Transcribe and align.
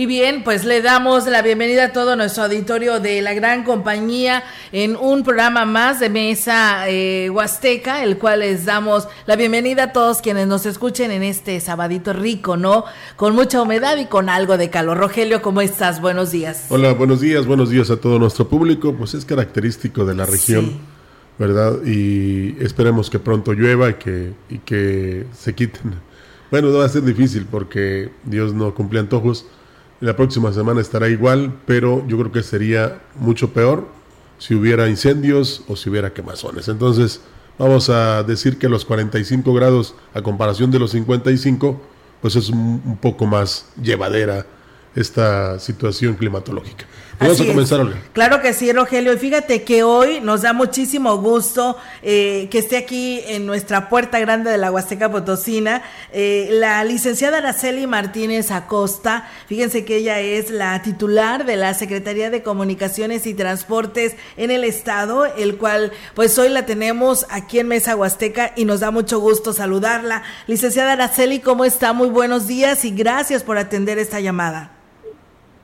Y 0.00 0.06
bien, 0.06 0.44
pues 0.44 0.64
le 0.64 0.80
damos 0.80 1.26
la 1.26 1.42
bienvenida 1.42 1.84
a 1.84 1.92
todo 1.92 2.16
nuestro 2.16 2.44
auditorio 2.44 3.00
de 3.00 3.20
la 3.20 3.34
gran 3.34 3.64
compañía 3.64 4.42
en 4.72 4.96
un 4.96 5.24
programa 5.24 5.66
más 5.66 6.00
de 6.00 6.08
Mesa 6.08 6.88
eh, 6.88 7.28
Huasteca, 7.28 8.02
el 8.02 8.16
cual 8.16 8.40
les 8.40 8.64
damos 8.64 9.08
la 9.26 9.36
bienvenida 9.36 9.82
a 9.82 9.92
todos 9.92 10.22
quienes 10.22 10.46
nos 10.46 10.64
escuchen 10.64 11.10
en 11.10 11.22
este 11.22 11.60
sabadito 11.60 12.14
rico, 12.14 12.56
¿no? 12.56 12.86
Con 13.16 13.34
mucha 13.34 13.60
humedad 13.60 13.98
y 13.98 14.06
con 14.06 14.30
algo 14.30 14.56
de 14.56 14.70
calor. 14.70 14.96
Rogelio, 14.96 15.42
¿cómo 15.42 15.60
estás? 15.60 16.00
Buenos 16.00 16.30
días. 16.30 16.64
Hola, 16.70 16.94
buenos 16.94 17.20
días, 17.20 17.44
buenos 17.44 17.68
días 17.68 17.90
a 17.90 17.98
todo 17.98 18.18
nuestro 18.18 18.48
público. 18.48 18.94
Pues 18.94 19.12
es 19.12 19.26
característico 19.26 20.06
de 20.06 20.14
la 20.14 20.24
región. 20.24 20.78
¿Verdad? 21.38 21.84
Y 21.84 22.56
esperemos 22.64 23.10
que 23.10 23.18
pronto 23.18 23.52
llueva 23.52 23.90
y 23.90 23.94
que, 23.96 24.32
y 24.48 24.60
que 24.60 25.26
se 25.34 25.54
quiten. 25.54 25.92
Bueno, 26.50 26.70
no 26.70 26.78
va 26.78 26.86
a 26.86 26.88
ser 26.88 27.02
difícil 27.02 27.46
porque 27.50 28.10
Dios 28.24 28.54
no 28.54 28.74
cumple 28.74 28.98
antojos, 28.98 29.46
la 30.00 30.16
próxima 30.16 30.52
semana 30.52 30.80
estará 30.80 31.08
igual, 31.08 31.52
pero 31.66 32.06
yo 32.06 32.18
creo 32.18 32.32
que 32.32 32.42
sería 32.42 33.02
mucho 33.16 33.52
peor 33.52 33.86
si 34.38 34.54
hubiera 34.54 34.88
incendios 34.88 35.62
o 35.68 35.76
si 35.76 35.90
hubiera 35.90 36.14
quemazones. 36.14 36.68
Entonces, 36.68 37.20
vamos 37.58 37.90
a 37.90 38.22
decir 38.22 38.58
que 38.58 38.68
los 38.68 38.86
45 38.86 39.52
grados 39.52 39.94
a 40.14 40.22
comparación 40.22 40.70
de 40.70 40.78
los 40.78 40.92
55, 40.92 41.80
pues 42.22 42.36
es 42.36 42.48
un, 42.48 42.98
poco 43.00 43.26
más 43.26 43.66
llevadera 43.80 44.46
esta 44.94 45.58
situación 45.58 46.14
climatológica. 46.14 46.86
Vamos 47.20 47.38
a 47.38 47.46
comenzar, 47.46 47.80
Olga. 47.80 47.98
Claro 48.14 48.40
que 48.40 48.54
sí, 48.54 48.72
Rogelio. 48.72 49.12
Y 49.12 49.18
fíjate 49.18 49.62
que 49.62 49.82
hoy 49.82 50.20
nos 50.22 50.40
da 50.40 50.54
muchísimo 50.54 51.18
gusto 51.18 51.76
eh, 52.02 52.48
que 52.50 52.58
esté 52.58 52.78
aquí 52.78 53.20
en 53.26 53.44
nuestra 53.44 53.90
puerta 53.90 54.18
grande 54.18 54.50
de 54.50 54.56
la 54.56 54.72
Huasteca 54.72 55.10
Potosina 55.10 55.82
eh, 56.12 56.48
la 56.50 56.82
licenciada 56.82 57.38
Araceli 57.38 57.86
Martínez 57.86 58.50
Acosta. 58.50 59.28
Fíjense 59.46 59.84
que 59.84 59.96
ella 59.96 60.20
es 60.20 60.50
la 60.50 60.80
titular 60.80 61.44
de 61.44 61.56
la 61.56 61.74
Secretaría 61.74 62.30
de 62.30 62.42
Comunicaciones 62.42 63.26
y 63.26 63.34
Transportes 63.34 64.16
en 64.38 64.50
el 64.50 64.64
Estado, 64.64 65.26
el 65.26 65.56
cual 65.56 65.92
pues 66.14 66.38
hoy 66.38 66.48
la 66.48 66.64
tenemos 66.64 67.26
aquí 67.28 67.58
en 67.58 67.68
Mesa 67.68 67.96
Huasteca 67.96 68.52
y 68.56 68.64
nos 68.64 68.80
da 68.80 68.90
mucho 68.90 69.20
gusto 69.20 69.52
saludarla. 69.52 70.22
Licenciada 70.46 70.92
Araceli, 70.92 71.40
¿cómo 71.40 71.66
está? 71.66 71.92
Muy 71.92 72.08
buenos 72.08 72.46
días 72.46 72.84
y 72.86 72.90
gracias 72.92 73.42
por 73.42 73.58
atender 73.58 73.98
esta 73.98 74.20
llamada. 74.20 74.79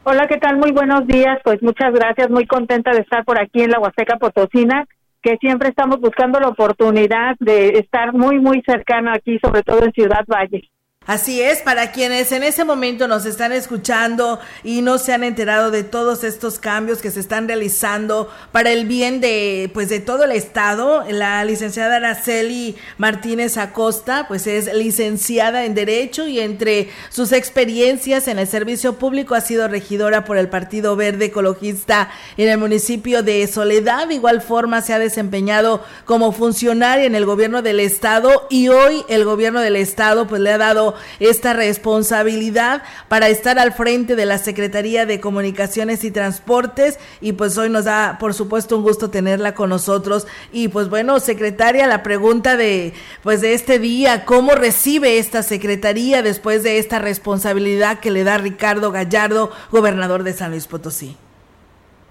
Hola, 0.08 0.28
¿qué 0.28 0.36
tal? 0.36 0.56
Muy 0.58 0.70
buenos 0.70 1.04
días. 1.08 1.40
Pues 1.42 1.60
muchas 1.64 1.92
gracias. 1.92 2.30
Muy 2.30 2.46
contenta 2.46 2.92
de 2.92 3.00
estar 3.00 3.24
por 3.24 3.40
aquí 3.42 3.62
en 3.62 3.72
la 3.72 3.80
Huasteca 3.80 4.18
Potosina, 4.18 4.86
que 5.20 5.36
siempre 5.38 5.70
estamos 5.70 5.98
buscando 6.00 6.38
la 6.38 6.46
oportunidad 6.46 7.34
de 7.40 7.70
estar 7.70 8.12
muy, 8.12 8.38
muy 8.38 8.62
cercana 8.64 9.14
aquí, 9.14 9.40
sobre 9.42 9.64
todo 9.64 9.84
en 9.84 9.90
Ciudad 9.90 10.24
Valle. 10.28 10.70
Así 11.06 11.40
es, 11.40 11.60
para 11.60 11.92
quienes 11.92 12.32
en 12.32 12.42
ese 12.42 12.64
momento 12.64 13.06
nos 13.06 13.26
están 13.26 13.52
escuchando 13.52 14.40
y 14.64 14.82
no 14.82 14.98
se 14.98 15.12
han 15.12 15.22
enterado 15.22 15.70
de 15.70 15.84
todos 15.84 16.24
estos 16.24 16.58
cambios 16.58 17.00
que 17.00 17.12
se 17.12 17.20
están 17.20 17.46
realizando 17.46 18.28
para 18.50 18.72
el 18.72 18.86
bien 18.86 19.20
de 19.20 19.70
pues 19.72 19.88
de 19.88 20.00
todo 20.00 20.24
el 20.24 20.32
estado, 20.32 21.04
la 21.08 21.44
licenciada 21.44 21.96
Araceli 21.96 22.74
Martínez 22.98 23.56
Acosta, 23.56 24.26
pues 24.26 24.48
es 24.48 24.74
licenciada 24.74 25.64
en 25.64 25.76
derecho 25.76 26.26
y 26.26 26.40
entre 26.40 26.90
sus 27.08 27.30
experiencias 27.30 28.26
en 28.26 28.40
el 28.40 28.48
servicio 28.48 28.94
público 28.94 29.36
ha 29.36 29.40
sido 29.40 29.68
regidora 29.68 30.24
por 30.24 30.38
el 30.38 30.48
Partido 30.48 30.96
Verde 30.96 31.26
Ecologista 31.26 32.10
en 32.36 32.48
el 32.48 32.58
municipio 32.58 33.22
de 33.22 33.46
Soledad, 33.46 34.08
de 34.08 34.14
igual 34.14 34.42
forma 34.42 34.82
se 34.82 34.92
ha 34.92 34.98
desempeñado 34.98 35.84
como 36.04 36.32
funcionaria 36.32 37.04
en 37.04 37.14
el 37.14 37.26
gobierno 37.26 37.62
del 37.62 37.78
estado 37.78 38.48
y 38.50 38.66
hoy 38.70 39.04
el 39.08 39.24
gobierno 39.24 39.60
del 39.60 39.76
estado 39.76 40.26
pues 40.26 40.40
le 40.40 40.50
ha 40.50 40.58
dado 40.58 40.95
esta 41.20 41.52
responsabilidad 41.52 42.82
para 43.08 43.28
estar 43.28 43.58
al 43.58 43.72
frente 43.72 44.16
de 44.16 44.26
la 44.26 44.38
Secretaría 44.38 45.06
de 45.06 45.20
Comunicaciones 45.20 46.04
y 46.04 46.10
Transportes 46.10 46.98
y 47.20 47.32
pues 47.32 47.56
hoy 47.58 47.70
nos 47.70 47.84
da 47.84 48.16
por 48.18 48.34
supuesto 48.34 48.76
un 48.76 48.82
gusto 48.82 49.10
tenerla 49.10 49.54
con 49.54 49.70
nosotros 49.70 50.26
y 50.52 50.68
pues 50.68 50.88
bueno, 50.88 51.20
secretaria, 51.20 51.86
la 51.86 52.02
pregunta 52.02 52.56
de 52.56 52.92
pues 53.22 53.40
de 53.40 53.54
este 53.54 53.78
día, 53.78 54.24
¿cómo 54.24 54.52
recibe 54.52 55.18
esta 55.18 55.42
secretaría 55.42 56.22
después 56.22 56.62
de 56.62 56.78
esta 56.78 56.98
responsabilidad 56.98 57.98
que 57.98 58.10
le 58.10 58.24
da 58.24 58.38
Ricardo 58.38 58.90
Gallardo, 58.92 59.50
gobernador 59.70 60.22
de 60.22 60.32
San 60.32 60.50
Luis 60.50 60.66
Potosí? 60.66 61.16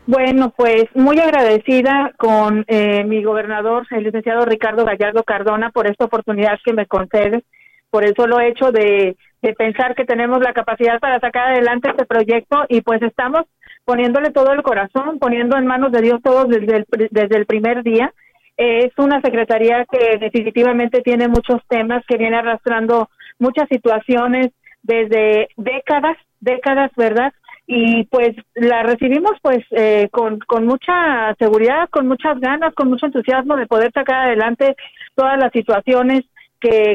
Bueno, 0.07 0.53
pues 0.55 0.85
muy 0.93 1.19
agradecida 1.19 2.11
con 2.17 2.63
eh, 2.67 3.03
mi 3.05 3.23
gobernador, 3.23 3.87
el 3.89 4.03
licenciado 4.03 4.45
Ricardo 4.45 4.85
Gallardo 4.85 5.23
Cardona, 5.23 5.71
por 5.71 5.87
esta 5.87 6.05
oportunidad 6.05 6.59
que 6.63 6.73
me 6.73 6.85
concede 6.85 7.43
por 7.95 8.03
el 8.03 8.13
solo 8.13 8.41
hecho 8.41 8.73
de, 8.73 9.15
pensar 9.57 9.95
que 9.95 10.03
tenemos 10.03 10.41
la 10.41 10.51
capacidad 10.51 10.99
para 10.99 11.17
sacar 11.21 11.53
adelante 11.53 11.91
este 11.91 12.05
proyecto 12.05 12.65
y 12.67 12.81
pues 12.81 13.01
estamos 13.01 13.43
poniéndole 13.85 14.31
todo 14.31 14.51
el 14.51 14.63
corazón, 14.63 15.17
poniendo 15.17 15.55
en 15.55 15.65
manos 15.65 15.93
de 15.93 16.01
Dios 16.01 16.19
todos 16.21 16.49
desde 16.49 16.77
el, 16.77 16.85
desde 17.09 17.37
el 17.37 17.45
primer 17.45 17.83
día. 17.83 18.11
es 18.57 18.91
una 18.97 19.21
secretaría 19.21 19.85
que 19.85 20.17
definitivamente 20.17 21.01
tiene 21.03 21.29
muchos 21.29 21.61
temas, 21.69 22.03
que 22.05 22.17
viene 22.17 22.35
arrastrando 22.35 23.07
muchas 23.39 23.69
situaciones 23.69 24.51
desde 24.83 25.47
décadas, 25.55 26.17
décadas, 26.41 26.91
¿verdad? 26.97 27.31
Y 27.65 28.03
pues 28.07 28.35
la 28.55 28.83
recibimos 28.83 29.33
pues 29.41 29.63
eh, 29.71 30.09
con, 30.11 30.39
con 30.39 30.65
mucha 30.65 31.33
seguridad, 31.39 31.87
con 31.91 32.07
muchas 32.09 32.41
ganas, 32.41 32.73
con 32.73 32.89
mucho 32.89 33.05
entusiasmo 33.05 33.55
de 33.55 33.67
poder 33.67 33.93
sacar 33.93 34.25
adelante 34.25 34.75
todas 35.15 35.37
las 35.39 35.53
situaciones 35.53 36.25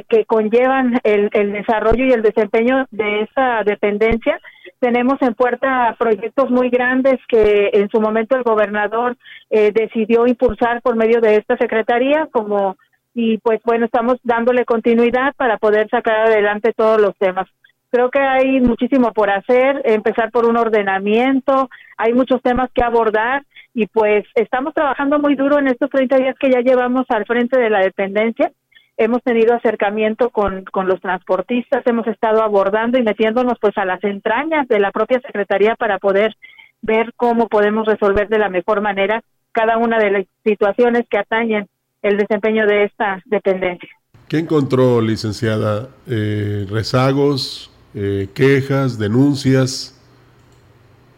que, 0.08 0.25
conllevan 0.26 1.00
el, 1.04 1.53
desarrollo 1.53 2.04
y 2.04 2.12
el 2.12 2.22
desempeño 2.22 2.86
de 2.91 3.22
esa 3.22 3.62
dependencia. 3.64 4.41
Tenemos 4.81 5.20
en 5.20 5.34
puerta 5.34 5.94
proyectos 5.98 6.50
muy 6.50 6.70
grandes 6.70 7.19
que 7.28 7.70
en 7.72 7.88
su 7.91 8.00
momento 8.00 8.36
el 8.36 8.42
gobernador 8.42 9.16
eh, 9.50 9.72
decidió 9.72 10.26
impulsar 10.26 10.80
por 10.82 10.97
medio 10.97 11.20
de 11.20 11.36
esta 11.36 11.56
secretaría, 11.56 12.28
como 12.32 12.76
y 13.12 13.38
pues 13.38 13.60
bueno, 13.64 13.86
estamos 13.86 14.19
dándole 14.22 14.64
continuidad 14.64 15.34
para 15.36 15.59
poder 15.59 15.88
sacar 15.91 16.28
adelante 16.28 16.72
todos 16.72 17.00
los 17.00 17.16
temas. 17.16 17.48
Creo 17.91 18.09
que 18.09 18.20
hay 18.20 18.60
muchísimo 18.60 19.12
por 19.12 19.30
hacer, 19.30 19.82
empezar 19.84 20.30
por 20.30 20.47
un 20.47 20.56
ordenamiento, 20.56 21.69
hay 21.98 22.12
muchos 22.12 22.41
temas 22.41 22.70
que 22.72 22.84
abordar 22.84 23.42
y 23.75 23.86
pues 23.88 24.25
estamos 24.36 24.75
trabajando 24.75 25.19
muy 25.19 25.34
duro 25.34 25.59
en 25.59 25.66
estos 25.66 25.91
30 25.91 26.16
días 26.19 26.36
que 26.38 26.50
ya 26.50 26.60
llevamos 26.60 27.04
al 27.09 27.26
frente 27.26 27.59
de 27.59 27.69
la 27.69 27.80
dependencia 27.80 28.53
hemos 29.00 29.22
tenido 29.22 29.54
acercamiento 29.54 30.28
con, 30.28 30.64
con 30.64 30.86
los 30.86 31.00
transportistas, 31.00 31.86
hemos 31.86 32.06
estado 32.06 32.42
abordando 32.42 32.98
y 32.98 33.02
metiéndonos 33.02 33.54
pues 33.58 33.76
a 33.78 33.86
las 33.86 34.04
entrañas 34.04 34.68
de 34.68 34.78
la 34.78 34.92
propia 34.92 35.20
Secretaría 35.20 35.74
para 35.74 35.98
poder 35.98 36.36
ver 36.82 37.14
cómo 37.16 37.48
podemos 37.48 37.86
resolver 37.86 38.28
de 38.28 38.38
la 38.38 38.50
mejor 38.50 38.82
manera 38.82 39.22
cada 39.52 39.78
una 39.78 39.98
de 39.98 40.10
las 40.10 40.26
situaciones 40.44 41.06
que 41.08 41.16
atañen 41.16 41.66
el 42.02 42.18
desempeño 42.18 42.66
de 42.66 42.84
esta 42.84 43.22
dependencia. 43.24 43.88
¿Qué 44.28 44.38
encontró, 44.38 45.00
licenciada? 45.00 45.88
Eh, 46.06 46.66
¿Rezagos, 46.70 47.72
eh, 47.94 48.28
quejas, 48.34 48.98
denuncias? 48.98 49.98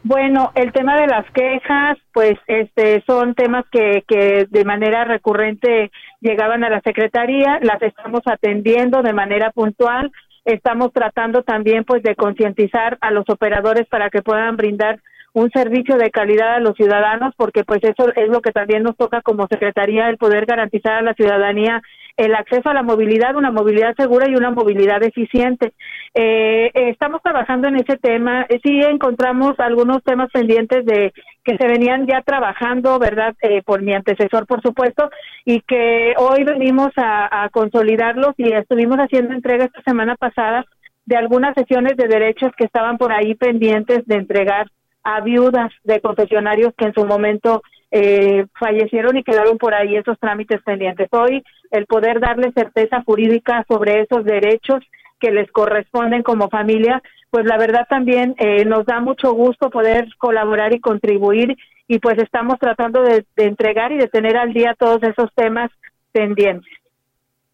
Bueno, 0.04 0.50
el 0.56 0.72
tema 0.72 1.00
de 1.00 1.06
las 1.06 1.24
quejas, 1.30 1.96
pues, 2.12 2.34
este, 2.48 3.04
son 3.06 3.34
temas 3.34 3.64
que, 3.70 4.02
que 4.08 4.46
de 4.50 4.64
manera 4.64 5.04
recurrente 5.04 5.92
llegaban 6.20 6.64
a 6.64 6.70
la 6.70 6.80
secretaría, 6.80 7.60
las 7.62 7.80
estamos 7.82 8.22
atendiendo 8.26 9.02
de 9.02 9.12
manera 9.12 9.52
puntual, 9.52 10.10
estamos 10.44 10.92
tratando 10.92 11.44
también, 11.44 11.84
pues, 11.84 12.02
de 12.02 12.16
concientizar 12.16 12.98
a 13.00 13.12
los 13.12 13.28
operadores 13.28 13.86
para 13.88 14.10
que 14.10 14.22
puedan 14.22 14.56
brindar 14.56 14.98
un 15.34 15.50
servicio 15.50 15.96
de 15.96 16.10
calidad 16.10 16.56
a 16.56 16.60
los 16.60 16.76
ciudadanos, 16.76 17.34
porque 17.36 17.64
pues 17.64 17.82
eso 17.82 18.12
es 18.14 18.28
lo 18.28 18.40
que 18.42 18.52
también 18.52 18.82
nos 18.82 18.96
toca 18.96 19.22
como 19.22 19.46
Secretaría, 19.46 20.08
el 20.08 20.18
poder 20.18 20.46
garantizar 20.46 20.94
a 20.94 21.02
la 21.02 21.14
ciudadanía 21.14 21.80
el 22.16 22.34
acceso 22.34 22.68
a 22.68 22.74
la 22.74 22.82
movilidad, 22.82 23.36
una 23.36 23.50
movilidad 23.50 23.94
segura 23.96 24.28
y 24.28 24.34
una 24.34 24.50
movilidad 24.50 25.02
eficiente. 25.02 25.72
Eh, 26.14 26.70
estamos 26.74 27.22
trabajando 27.22 27.68
en 27.68 27.76
ese 27.76 27.96
tema. 27.96 28.46
Eh, 28.48 28.60
sí 28.62 28.80
encontramos 28.80 29.58
algunos 29.58 30.02
temas 30.02 30.30
pendientes 30.30 30.84
de 30.84 31.12
que 31.44 31.56
se 31.56 31.66
venían 31.66 32.06
ya 32.06 32.22
trabajando, 32.22 32.98
¿verdad? 32.98 33.34
Eh, 33.42 33.62
por 33.62 33.82
mi 33.82 33.94
antecesor, 33.94 34.46
por 34.46 34.62
supuesto, 34.62 35.10
y 35.44 35.60
que 35.62 36.14
hoy 36.18 36.44
venimos 36.44 36.90
a, 36.96 37.44
a 37.44 37.48
consolidarlos 37.48 38.34
y 38.36 38.52
estuvimos 38.52 38.98
haciendo 38.98 39.34
entrega 39.34 39.64
esta 39.64 39.82
semana 39.82 40.16
pasada 40.16 40.64
de 41.04 41.16
algunas 41.16 41.54
sesiones 41.54 41.96
de 41.96 42.06
derechos 42.06 42.52
que 42.56 42.64
estaban 42.64 42.96
por 42.96 43.12
ahí 43.12 43.34
pendientes 43.34 44.06
de 44.06 44.14
entregar 44.16 44.68
a 45.04 45.20
viudas 45.20 45.72
de 45.84 46.00
confesionarios 46.00 46.72
que 46.76 46.86
en 46.86 46.94
su 46.94 47.04
momento 47.04 47.62
eh, 47.92 48.46
fallecieron 48.58 49.18
y 49.18 49.22
quedaron 49.22 49.58
por 49.58 49.74
ahí 49.74 49.96
esos 49.96 50.18
trámites 50.18 50.62
pendientes. 50.62 51.08
Hoy 51.12 51.44
el 51.70 51.86
poder 51.86 52.20
darle 52.20 52.50
certeza 52.52 53.02
jurídica 53.04 53.64
sobre 53.68 54.00
esos 54.00 54.24
derechos 54.24 54.82
que 55.20 55.30
les 55.30 55.50
corresponden 55.52 56.22
como 56.22 56.48
familia, 56.48 57.02
pues 57.30 57.44
la 57.44 57.58
verdad 57.58 57.86
también 57.88 58.34
eh, 58.38 58.64
nos 58.64 58.86
da 58.86 59.00
mucho 59.00 59.32
gusto 59.34 59.70
poder 59.70 60.08
colaborar 60.18 60.74
y 60.74 60.80
contribuir 60.80 61.56
y 61.86 61.98
pues 61.98 62.18
estamos 62.18 62.58
tratando 62.58 63.02
de 63.02 63.24
entregar 63.36 63.92
y 63.92 63.98
de 63.98 64.08
tener 64.08 64.36
al 64.36 64.52
día 64.52 64.74
todos 64.76 65.02
esos 65.02 65.32
temas 65.34 65.70
pendientes. 66.12 66.81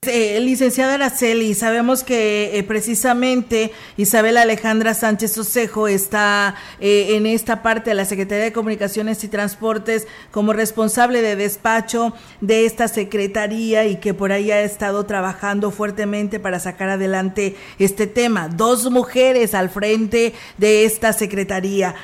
Eh, 0.07 0.39
licenciada 0.39 0.95
Araceli, 0.95 1.55
sabemos 1.55 2.05
que 2.05 2.57
eh, 2.57 2.63
precisamente 2.63 3.73
Isabel 3.97 4.37
Alejandra 4.37 4.95
Sánchez 4.95 5.37
Osejo 5.37 5.89
está 5.89 6.55
eh, 6.79 7.17
en 7.17 7.27
esta 7.27 7.65
parte 7.65 7.91
de 7.91 7.95
la 7.95 8.05
Secretaría 8.05 8.45
de 8.45 8.53
Comunicaciones 8.53 9.25
y 9.25 9.29
Transportes 9.29 10.07
como 10.31 10.53
responsable 10.53 11.21
de 11.21 11.35
despacho 11.35 12.15
de 12.41 12.65
esta 12.65 12.87
secretaría 12.87 13.87
y 13.87 13.97
que 13.97 14.15
por 14.15 14.31
ahí 14.31 14.53
ha 14.53 14.61
estado 14.61 15.05
trabajando 15.05 15.73
fuertemente 15.73 16.39
para 16.39 16.61
sacar 16.61 16.91
adelante 16.91 17.57
este 17.81 18.07
tema. 18.07 18.49
Dos 18.49 18.93
mujeres 18.93 19.53
al 19.53 19.69
frente 19.69 20.33
de 20.59 20.85
esta 20.85 21.13
secretaría. 21.13 21.97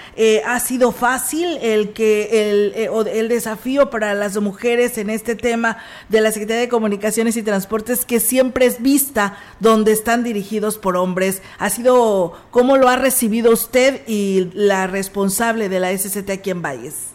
¿Ha 0.44 0.58
sido 0.58 0.91
fácil 0.91 1.58
el 1.62 1.93
que 1.93 2.73
el 2.91 3.29
desafío 3.29 3.88
para 3.88 4.14
las 4.14 4.37
mujeres 4.41 4.99
en 4.99 5.11
este 5.11 5.37
tema 5.37 5.79
de 6.08 6.20
la 6.20 6.32
Secretaría 6.32 6.62
de 6.62 6.69
Comunicaciones 6.69 7.37
y 7.37 7.44
Transportes? 7.44 7.84
Que 8.07 8.21
siempre 8.21 8.67
es 8.67 8.83
vista 8.83 9.37
donde 9.61 9.93
están 9.93 10.25
dirigidos 10.25 10.79
por 10.79 10.97
hombres. 10.97 11.43
Ha 11.59 11.71
sido, 11.71 12.33
¿cómo 12.51 12.77
lo 12.77 12.89
ha 12.89 12.97
recibido 12.97 13.53
usted 13.53 14.01
y 14.07 14.51
la 14.55 14.87
responsable 14.87 15.69
de 15.69 15.81
la 15.81 15.97
SCT 15.97 16.31
aquí 16.31 16.51
en 16.51 16.63
Valles? 16.63 17.15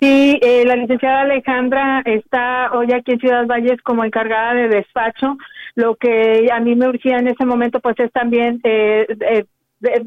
Sí, 0.00 0.38
eh, 0.40 0.64
la 0.64 0.76
licenciada 0.76 1.22
Alejandra 1.22 2.02
está 2.06 2.72
hoy 2.72 2.90
aquí 2.92 3.12
en 3.12 3.20
Ciudad 3.20 3.46
Valles 3.46 3.82
como 3.82 4.04
encargada 4.04 4.54
de 4.54 4.68
despacho. 4.68 5.36
Lo 5.74 5.94
que 5.96 6.48
a 6.50 6.58
mí 6.58 6.74
me 6.74 6.88
urgía 6.88 7.18
en 7.18 7.28
ese 7.28 7.44
momento 7.44 7.80
pues 7.80 7.98
es 8.00 8.10
también 8.12 8.60
eh, 8.64 9.06
eh, 9.20 9.44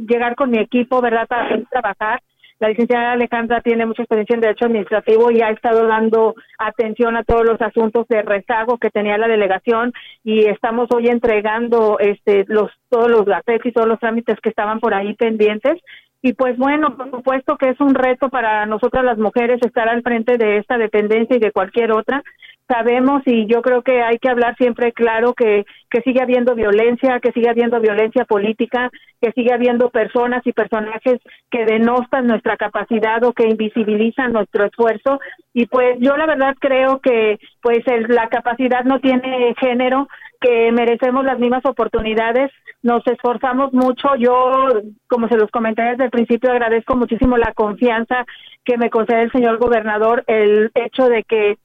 llegar 0.07 0.35
con 0.35 0.49
mi 0.49 0.57
equipo, 0.57 0.99
¿verdad?, 0.99 1.27
para 1.27 1.61
trabajar 1.69 2.21
la 2.63 2.69
licenciada 2.69 3.11
Alejandra 3.11 3.59
tiene 3.59 3.85
mucha 3.85 4.03
experiencia 4.03 4.35
en 4.35 4.39
derecho 4.39 4.65
administrativo 4.67 5.29
y 5.31 5.41
ha 5.41 5.49
estado 5.49 5.85
dando 5.85 6.33
atención 6.57 7.17
a 7.17 7.25
todos 7.25 7.43
los 7.45 7.61
asuntos 7.61 8.07
de 8.07 8.21
rezago 8.21 8.77
que 8.77 8.89
tenía 8.89 9.17
la 9.17 9.27
delegación 9.27 9.91
y 10.23 10.45
estamos 10.45 10.87
hoy 10.95 11.09
entregando 11.09 11.99
este 11.99 12.45
los 12.47 12.71
todos 12.87 13.11
los 13.11 13.25
gacetes 13.25 13.65
y 13.65 13.73
todos 13.73 13.89
los 13.89 13.99
trámites 13.99 14.39
que 14.41 14.47
estaban 14.47 14.79
por 14.79 14.93
ahí 14.93 15.13
pendientes. 15.15 15.73
Y 16.21 16.31
pues 16.35 16.57
bueno, 16.57 16.95
por 16.95 17.11
supuesto 17.11 17.57
que 17.57 17.67
es 17.67 17.79
un 17.81 17.93
reto 17.93 18.29
para 18.29 18.65
nosotras 18.65 19.03
las 19.03 19.17
mujeres 19.17 19.59
estar 19.61 19.89
al 19.89 20.01
frente 20.01 20.37
de 20.37 20.55
esta 20.55 20.77
dependencia 20.77 21.35
y 21.35 21.41
de 21.41 21.51
cualquier 21.51 21.91
otra, 21.91 22.23
sabemos 22.67 23.21
y 23.25 23.45
yo 23.47 23.61
creo 23.61 23.81
que 23.81 24.01
hay 24.01 24.17
que 24.17 24.29
hablar 24.29 24.55
siempre 24.57 24.91
claro 24.91 25.33
que, 25.33 25.65
que 25.89 26.01
sigue 26.01 26.21
habiendo 26.21 26.55
violencia, 26.55 27.19
que 27.19 27.31
sigue 27.31 27.49
habiendo 27.49 27.79
violencia 27.79 28.25
política, 28.25 28.89
que 29.21 29.31
sigue 29.31 29.53
habiendo 29.53 29.89
personas 29.89 30.41
y 30.45 30.53
personajes 30.53 31.19
que 31.49 31.65
denostan 31.65 32.27
nuestra 32.27 32.57
capacidad 32.57 33.23
o 33.23 33.33
que 33.33 33.47
invisibilizan 33.47 34.33
nuestro 34.33 34.65
esfuerzo. 34.65 35.19
Y 35.53 35.65
pues 35.67 35.97
yo 35.99 36.17
la 36.17 36.25
verdad 36.25 36.55
creo 36.59 36.99
que 36.99 37.39
pues 37.61 37.79
la 38.09 38.29
capacidad 38.29 38.83
no 38.83 38.99
tiene 38.99 39.53
género, 39.59 40.07
que 40.41 40.71
merecemos 40.73 41.23
las 41.23 41.39
mismas 41.39 41.65
oportunidades, 41.65 42.51
nos 42.81 43.05
esforzamos 43.07 43.71
mucho, 43.71 44.09
yo 44.17 44.67
como 45.07 45.29
se 45.29 45.37
los 45.37 45.49
comenté 45.49 45.83
desde 45.83 46.03
el 46.03 46.11
principio 46.11 46.51
agradezco 46.51 46.97
muchísimo 46.97 47.37
la 47.37 47.53
confianza 47.53 48.25
que 48.65 48.77
me 48.77 48.89
concede 48.89 49.23
el 49.23 49.31
señor 49.31 49.57
gobernador, 49.57 50.25
el 50.27 50.69
hecho 50.75 51.07
de 51.07 51.23
que 51.23 51.57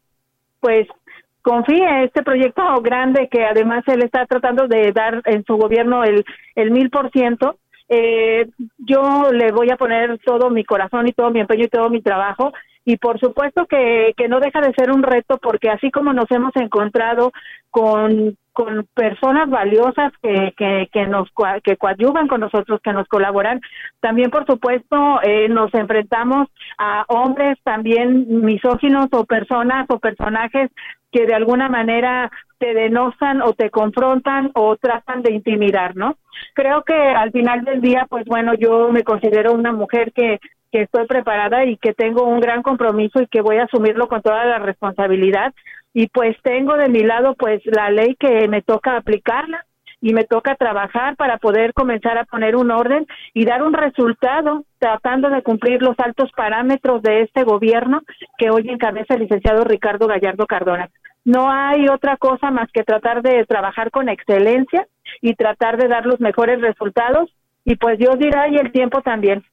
pues 0.60 0.86
confíe 1.42 1.88
en 1.88 2.04
este 2.04 2.22
proyecto 2.22 2.62
grande 2.82 3.28
que 3.30 3.44
además 3.44 3.84
él 3.86 4.02
está 4.02 4.26
tratando 4.26 4.68
de 4.68 4.92
dar 4.92 5.22
en 5.24 5.44
su 5.44 5.56
gobierno 5.56 6.04
el 6.04 6.24
el 6.54 6.70
mil 6.70 6.90
por 6.90 7.10
ciento. 7.10 7.58
Eh, 7.88 8.46
yo 8.76 9.30
le 9.32 9.50
voy 9.50 9.70
a 9.70 9.76
poner 9.76 10.18
todo 10.18 10.50
mi 10.50 10.64
corazón 10.64 11.08
y 11.08 11.12
todo 11.12 11.30
mi 11.30 11.40
empeño 11.40 11.64
y 11.64 11.68
todo 11.68 11.88
mi 11.88 12.02
trabajo 12.02 12.52
y 12.88 12.96
por 12.96 13.20
supuesto 13.20 13.66
que, 13.66 14.14
que 14.16 14.28
no 14.28 14.40
deja 14.40 14.62
de 14.62 14.72
ser 14.72 14.90
un 14.90 15.02
reto 15.02 15.36
porque 15.36 15.68
así 15.68 15.90
como 15.90 16.14
nos 16.14 16.30
hemos 16.30 16.56
encontrado 16.56 17.32
con 17.70 18.34
con 18.54 18.88
personas 18.92 19.48
valiosas 19.48 20.12
que, 20.20 20.52
que, 20.56 20.88
que 20.92 21.06
nos 21.06 21.28
que 21.62 21.76
coadyuvan 21.76 22.26
con 22.26 22.40
nosotros, 22.40 22.80
que 22.82 22.92
nos 22.92 23.06
colaboran. 23.06 23.60
También, 24.00 24.30
por 24.30 24.46
supuesto, 24.46 25.20
eh, 25.22 25.48
nos 25.48 25.72
enfrentamos 25.74 26.48
a 26.76 27.04
hombres 27.06 27.56
también 27.62 28.26
misóginos 28.44 29.06
o 29.12 29.24
personas 29.26 29.86
o 29.90 30.00
personajes 30.00 30.72
que 31.12 31.24
de 31.26 31.34
alguna 31.34 31.68
manera 31.68 32.32
te 32.58 32.74
denostan 32.74 33.42
o 33.42 33.52
te 33.52 33.70
confrontan 33.70 34.50
o 34.54 34.76
tratan 34.76 35.22
de 35.22 35.34
intimidar, 35.34 35.94
¿no? 35.94 36.16
Creo 36.54 36.82
que 36.82 36.94
al 36.94 37.30
final 37.30 37.64
del 37.64 37.80
día, 37.80 38.06
pues 38.10 38.24
bueno, 38.24 38.54
yo 38.54 38.90
me 38.90 39.04
considero 39.04 39.52
una 39.52 39.70
mujer 39.70 40.12
que 40.12 40.40
que 40.70 40.82
estoy 40.82 41.06
preparada 41.06 41.64
y 41.64 41.76
que 41.76 41.94
tengo 41.94 42.24
un 42.24 42.40
gran 42.40 42.62
compromiso 42.62 43.20
y 43.20 43.26
que 43.26 43.40
voy 43.40 43.56
a 43.56 43.64
asumirlo 43.64 44.08
con 44.08 44.22
toda 44.22 44.44
la 44.44 44.58
responsabilidad 44.58 45.54
y 45.94 46.08
pues 46.08 46.36
tengo 46.42 46.76
de 46.76 46.88
mi 46.88 47.00
lado 47.00 47.34
pues 47.34 47.62
la 47.64 47.90
ley 47.90 48.14
que 48.18 48.46
me 48.48 48.62
toca 48.62 48.96
aplicarla 48.96 49.64
y 50.00 50.12
me 50.12 50.24
toca 50.24 50.54
trabajar 50.54 51.16
para 51.16 51.38
poder 51.38 51.74
comenzar 51.74 52.18
a 52.18 52.24
poner 52.24 52.54
un 52.54 52.70
orden 52.70 53.06
y 53.34 53.44
dar 53.44 53.62
un 53.62 53.72
resultado 53.72 54.64
tratando 54.78 55.28
de 55.28 55.42
cumplir 55.42 55.82
los 55.82 55.98
altos 55.98 56.30
parámetros 56.36 57.02
de 57.02 57.22
este 57.22 57.42
gobierno 57.42 58.02
que 58.36 58.50
hoy 58.50 58.68
encabeza 58.68 59.14
el 59.14 59.22
licenciado 59.22 59.64
Ricardo 59.64 60.06
Gallardo 60.06 60.46
Cardona. 60.46 60.88
No 61.24 61.50
hay 61.50 61.88
otra 61.88 62.16
cosa 62.16 62.50
más 62.50 62.70
que 62.72 62.84
tratar 62.84 63.22
de 63.22 63.44
trabajar 63.44 63.90
con 63.90 64.08
excelencia 64.08 64.86
y 65.20 65.34
tratar 65.34 65.76
de 65.76 65.88
dar 65.88 66.06
los 66.06 66.20
mejores 66.20 66.60
resultados 66.60 67.30
y 67.64 67.76
pues 67.76 67.98
Dios 67.98 68.18
dirá 68.18 68.48
y 68.48 68.56
el 68.56 68.70
tiempo 68.72 69.02
también. 69.02 69.44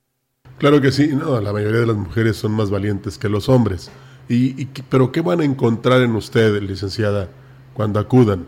Claro 0.57 0.79
que 0.79 0.91
sí, 0.91 1.09
no, 1.09 1.41
la 1.41 1.51
mayoría 1.51 1.81
de 1.81 1.87
las 1.87 1.97
mujeres 1.97 2.37
son 2.37 2.53
más 2.53 2.69
valientes 2.69 3.17
que 3.17 3.27
los 3.27 3.49
hombres. 3.49 3.91
Y, 4.29 4.65
pero 4.89 5.11
¿qué 5.11 5.21
van 5.21 5.41
a 5.41 5.45
encontrar 5.45 6.01
en 6.01 6.15
usted, 6.15 6.61
licenciada, 6.61 7.29
cuando 7.73 7.99
acudan? 7.99 8.45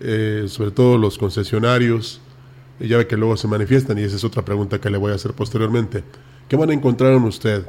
Eh, 0.00 0.46
sobre 0.48 0.70
todo 0.70 0.98
los 0.98 1.18
concesionarios, 1.18 2.20
eh, 2.80 2.88
ya 2.88 2.96
ve 2.96 3.06
que 3.06 3.16
luego 3.16 3.36
se 3.36 3.46
manifiestan 3.46 3.98
y 3.98 4.02
esa 4.02 4.16
es 4.16 4.24
otra 4.24 4.44
pregunta 4.44 4.80
que 4.80 4.90
le 4.90 4.98
voy 4.98 5.12
a 5.12 5.16
hacer 5.16 5.34
posteriormente. 5.34 6.02
¿Qué 6.48 6.56
van 6.56 6.70
a 6.70 6.72
encontrar 6.72 7.12
en 7.12 7.24
usted? 7.24 7.66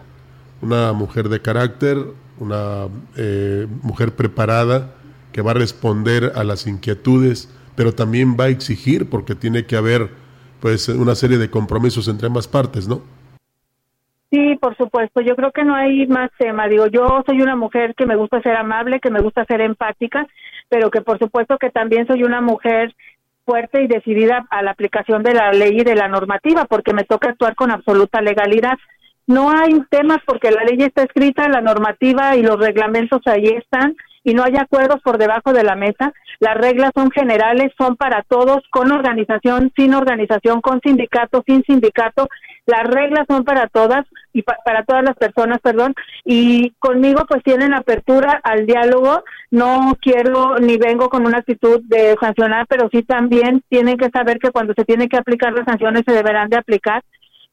¿Una 0.61 0.93
mujer 0.93 1.29
de 1.29 1.41
carácter? 1.41 1.97
¿Una 2.39 2.87
eh, 3.17 3.67
mujer 3.81 4.15
preparada 4.15 4.95
que 5.31 5.41
va 5.41 5.51
a 5.51 5.55
responder 5.55 6.31
a 6.35 6.45
las 6.45 6.65
inquietudes, 6.65 7.49
pero 7.75 7.93
también 7.93 8.37
va 8.39 8.45
a 8.45 8.49
exigir 8.49 9.09
porque 9.09 9.35
tiene 9.35 9.65
que 9.65 9.75
haber 9.75 10.09
pues 10.61 10.87
una 10.87 11.13
serie 11.13 11.37
de 11.37 11.49
compromisos 11.49 12.07
entre 12.07 12.27
ambas 12.27 12.47
partes, 12.47 12.87
¿no? 12.87 13.01
Sí, 14.35 14.57
por 14.59 14.75
supuesto. 14.75 15.21
Yo 15.21 15.37
creo 15.37 15.53
que 15.53 15.63
no 15.63 15.75
hay 15.75 16.05
más 16.07 16.29
tema. 16.37 16.67
Digo, 16.67 16.87
yo 16.87 17.23
soy 17.25 17.41
una 17.41 17.55
mujer 17.55 17.95
que 17.95 18.05
me 18.05 18.17
gusta 18.17 18.41
ser 18.41 18.57
amable, 18.57 18.99
que 18.99 19.09
me 19.09 19.21
gusta 19.21 19.45
ser 19.45 19.61
empática, 19.61 20.27
pero 20.67 20.91
que 20.91 20.99
por 20.99 21.19
supuesto 21.19 21.57
que 21.57 21.69
también 21.69 22.05
soy 22.05 22.23
una 22.23 22.41
mujer 22.41 22.93
fuerte 23.45 23.81
y 23.81 23.87
decidida 23.87 24.45
a 24.49 24.61
la 24.61 24.71
aplicación 24.71 25.23
de 25.23 25.35
la 25.35 25.53
ley 25.53 25.79
y 25.79 25.83
de 25.85 25.95
la 25.95 26.09
normativa, 26.09 26.65
porque 26.65 26.93
me 26.93 27.05
toca 27.05 27.29
actuar 27.29 27.55
con 27.55 27.71
absoluta 27.71 28.21
legalidad. 28.21 28.77
No 29.25 29.51
hay 29.51 29.81
temas 29.89 30.17
porque 30.25 30.51
la 30.51 30.65
ley 30.65 30.83
está 30.83 31.03
escrita, 31.03 31.47
la 31.47 31.61
normativa 31.61 32.35
y 32.35 32.41
los 32.41 32.59
reglamentos 32.59 33.21
ahí 33.27 33.45
están 33.45 33.95
y 34.25 34.33
no 34.33 34.43
hay 34.43 34.57
acuerdos 34.57 35.01
por 35.03 35.17
debajo 35.17 35.53
de 35.53 35.63
la 35.63 35.75
mesa. 35.75 36.11
Las 36.39 36.55
reglas 36.55 36.91
son 36.95 37.11
generales, 37.11 37.71
son 37.77 37.95
para 37.95 38.23
todos, 38.23 38.63
con 38.71 38.91
organización, 38.91 39.71
sin 39.75 39.93
organización, 39.93 40.61
con 40.61 40.81
sindicato, 40.81 41.43
sin 41.45 41.63
sindicato. 41.63 42.27
Las 42.65 42.85
reglas 42.85 43.25
son 43.29 43.43
para 43.45 43.67
todas 43.67 44.03
y 44.33 44.41
para 44.41 44.83
todas 44.83 45.03
las 45.03 45.15
personas, 45.15 45.59
perdón. 45.61 45.93
Y 46.23 46.71
conmigo 46.79 47.25
pues 47.29 47.43
tienen 47.43 47.75
apertura 47.75 48.41
al 48.43 48.65
diálogo. 48.65 49.23
No 49.51 49.95
quiero 50.01 50.57
ni 50.57 50.77
vengo 50.77 51.07
con 51.09 51.27
una 51.27 51.37
actitud 51.37 51.81
de 51.83 52.17
sancionar, 52.19 52.65
pero 52.67 52.89
sí 52.91 53.03
también 53.03 53.61
tienen 53.69 53.97
que 53.97 54.09
saber 54.09 54.39
que 54.39 54.49
cuando 54.49 54.73
se 54.75 54.85
tienen 54.85 55.07
que 55.07 55.17
aplicar 55.17 55.53
las 55.53 55.65
sanciones 55.65 56.01
se 56.03 56.13
deberán 56.13 56.49
de 56.49 56.57
aplicar 56.57 57.03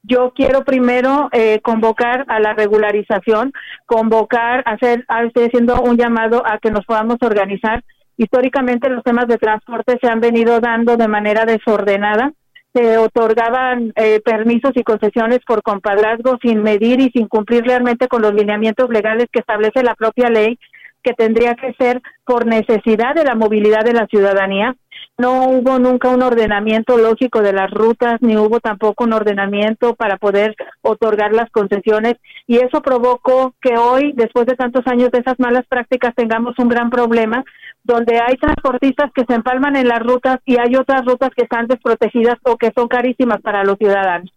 yo 0.03 0.33
quiero 0.35 0.65
primero 0.65 1.29
eh, 1.33 1.61
convocar 1.63 2.25
a 2.29 2.41
la 2.41 2.55
regularización, 2.55 3.53
convocar, 3.87 4.63
hacer, 4.67 5.05
ah, 5.09 5.25
estoy 5.25 5.45
haciendo 5.45 5.81
un 5.81 5.97
llamado 5.97 6.43
a 6.45 6.59
que 6.59 6.71
nos 6.71 6.85
podamos 6.85 7.19
organizar. 7.21 7.83
Históricamente 8.17 8.91
los 8.91 9.05
temas 9.05 9.27
de 9.29 9.39
transporte 9.39 9.99
se 10.01 10.09
han 10.09 10.21
venido 10.21 10.61
dando 10.61 10.97
de 10.97 11.09
manera 11.09 11.45
desordenada. 11.45 12.33
Se 12.75 12.99
otorgaban 12.99 13.93
eh, 13.97 14.21
permisos 14.25 14.73
y 14.75 14.83
concesiones 14.83 15.41
por 15.47 15.63
compadrazgo 15.63 16.39
sin 16.43 16.63
medir 16.63 17.01
y 17.01 17.11
sin 17.11 17.29
cumplir 17.29 17.65
realmente 17.65 18.09
con 18.09 18.23
los 18.23 18.35
lineamientos 18.35 18.89
legales 18.91 19.27
que 19.31 19.41
establece 19.41 19.83
la 19.83 19.95
propia 19.95 20.31
ley, 20.31 20.59
que 21.03 21.13
tendría 21.13 21.55
que 21.55 21.75
ser 21.75 22.01
por 22.25 22.47
necesidad 22.47 23.15
de 23.15 23.25
la 23.25 23.35
movilidad 23.35 23.85
de 23.85 23.93
la 23.93 24.07
ciudadanía 24.07 24.75
no 25.19 25.49
hubo 25.49 25.79
nunca 25.79 26.09
un 26.09 26.23
ordenamiento 26.23 26.97
lógico 26.97 27.43
de 27.43 27.53
las 27.53 27.71
rutas, 27.71 28.21
ni 28.23 28.37
hubo 28.37 28.61
tampoco 28.61 29.05
un 29.05 29.13
ordenamiento 29.13 29.95
para 29.95 30.17
poder 30.17 30.57
otorgar 30.81 31.33
las 31.33 31.51
concesiones 31.51 32.15
y 32.47 32.57
eso 32.57 32.81
provocó 32.83 33.55
que 33.61 33.77
hoy, 33.77 34.13
después 34.17 34.47
de 34.47 34.57
tantos 34.57 34.87
años 34.87 35.11
de 35.11 35.19
esas 35.21 35.39
malas 35.39 35.67
prácticas, 35.69 36.15
tengamos 36.15 36.59
un 36.59 36.69
gran 36.69 36.91
problema 36.91 37.45
donde 37.85 38.21
hay 38.21 38.37
transportistas 38.37 39.11
que 39.15 39.25
se 39.25 39.35
empalman 39.35 39.77
en 39.77 39.89
las 39.89 40.01
rutas 40.01 40.39
y 40.45 40.57
hay 40.59 40.77
otras 40.77 41.05
rutas 41.05 41.31
que 41.37 41.43
están 41.43 41.67
desprotegidas 41.67 42.37
o 42.45 42.57
que 42.57 42.73
son 42.75 42.89
carísimas 42.89 43.41
para 43.43 43.65
los 43.65 43.77
ciudadanos. 43.79 44.33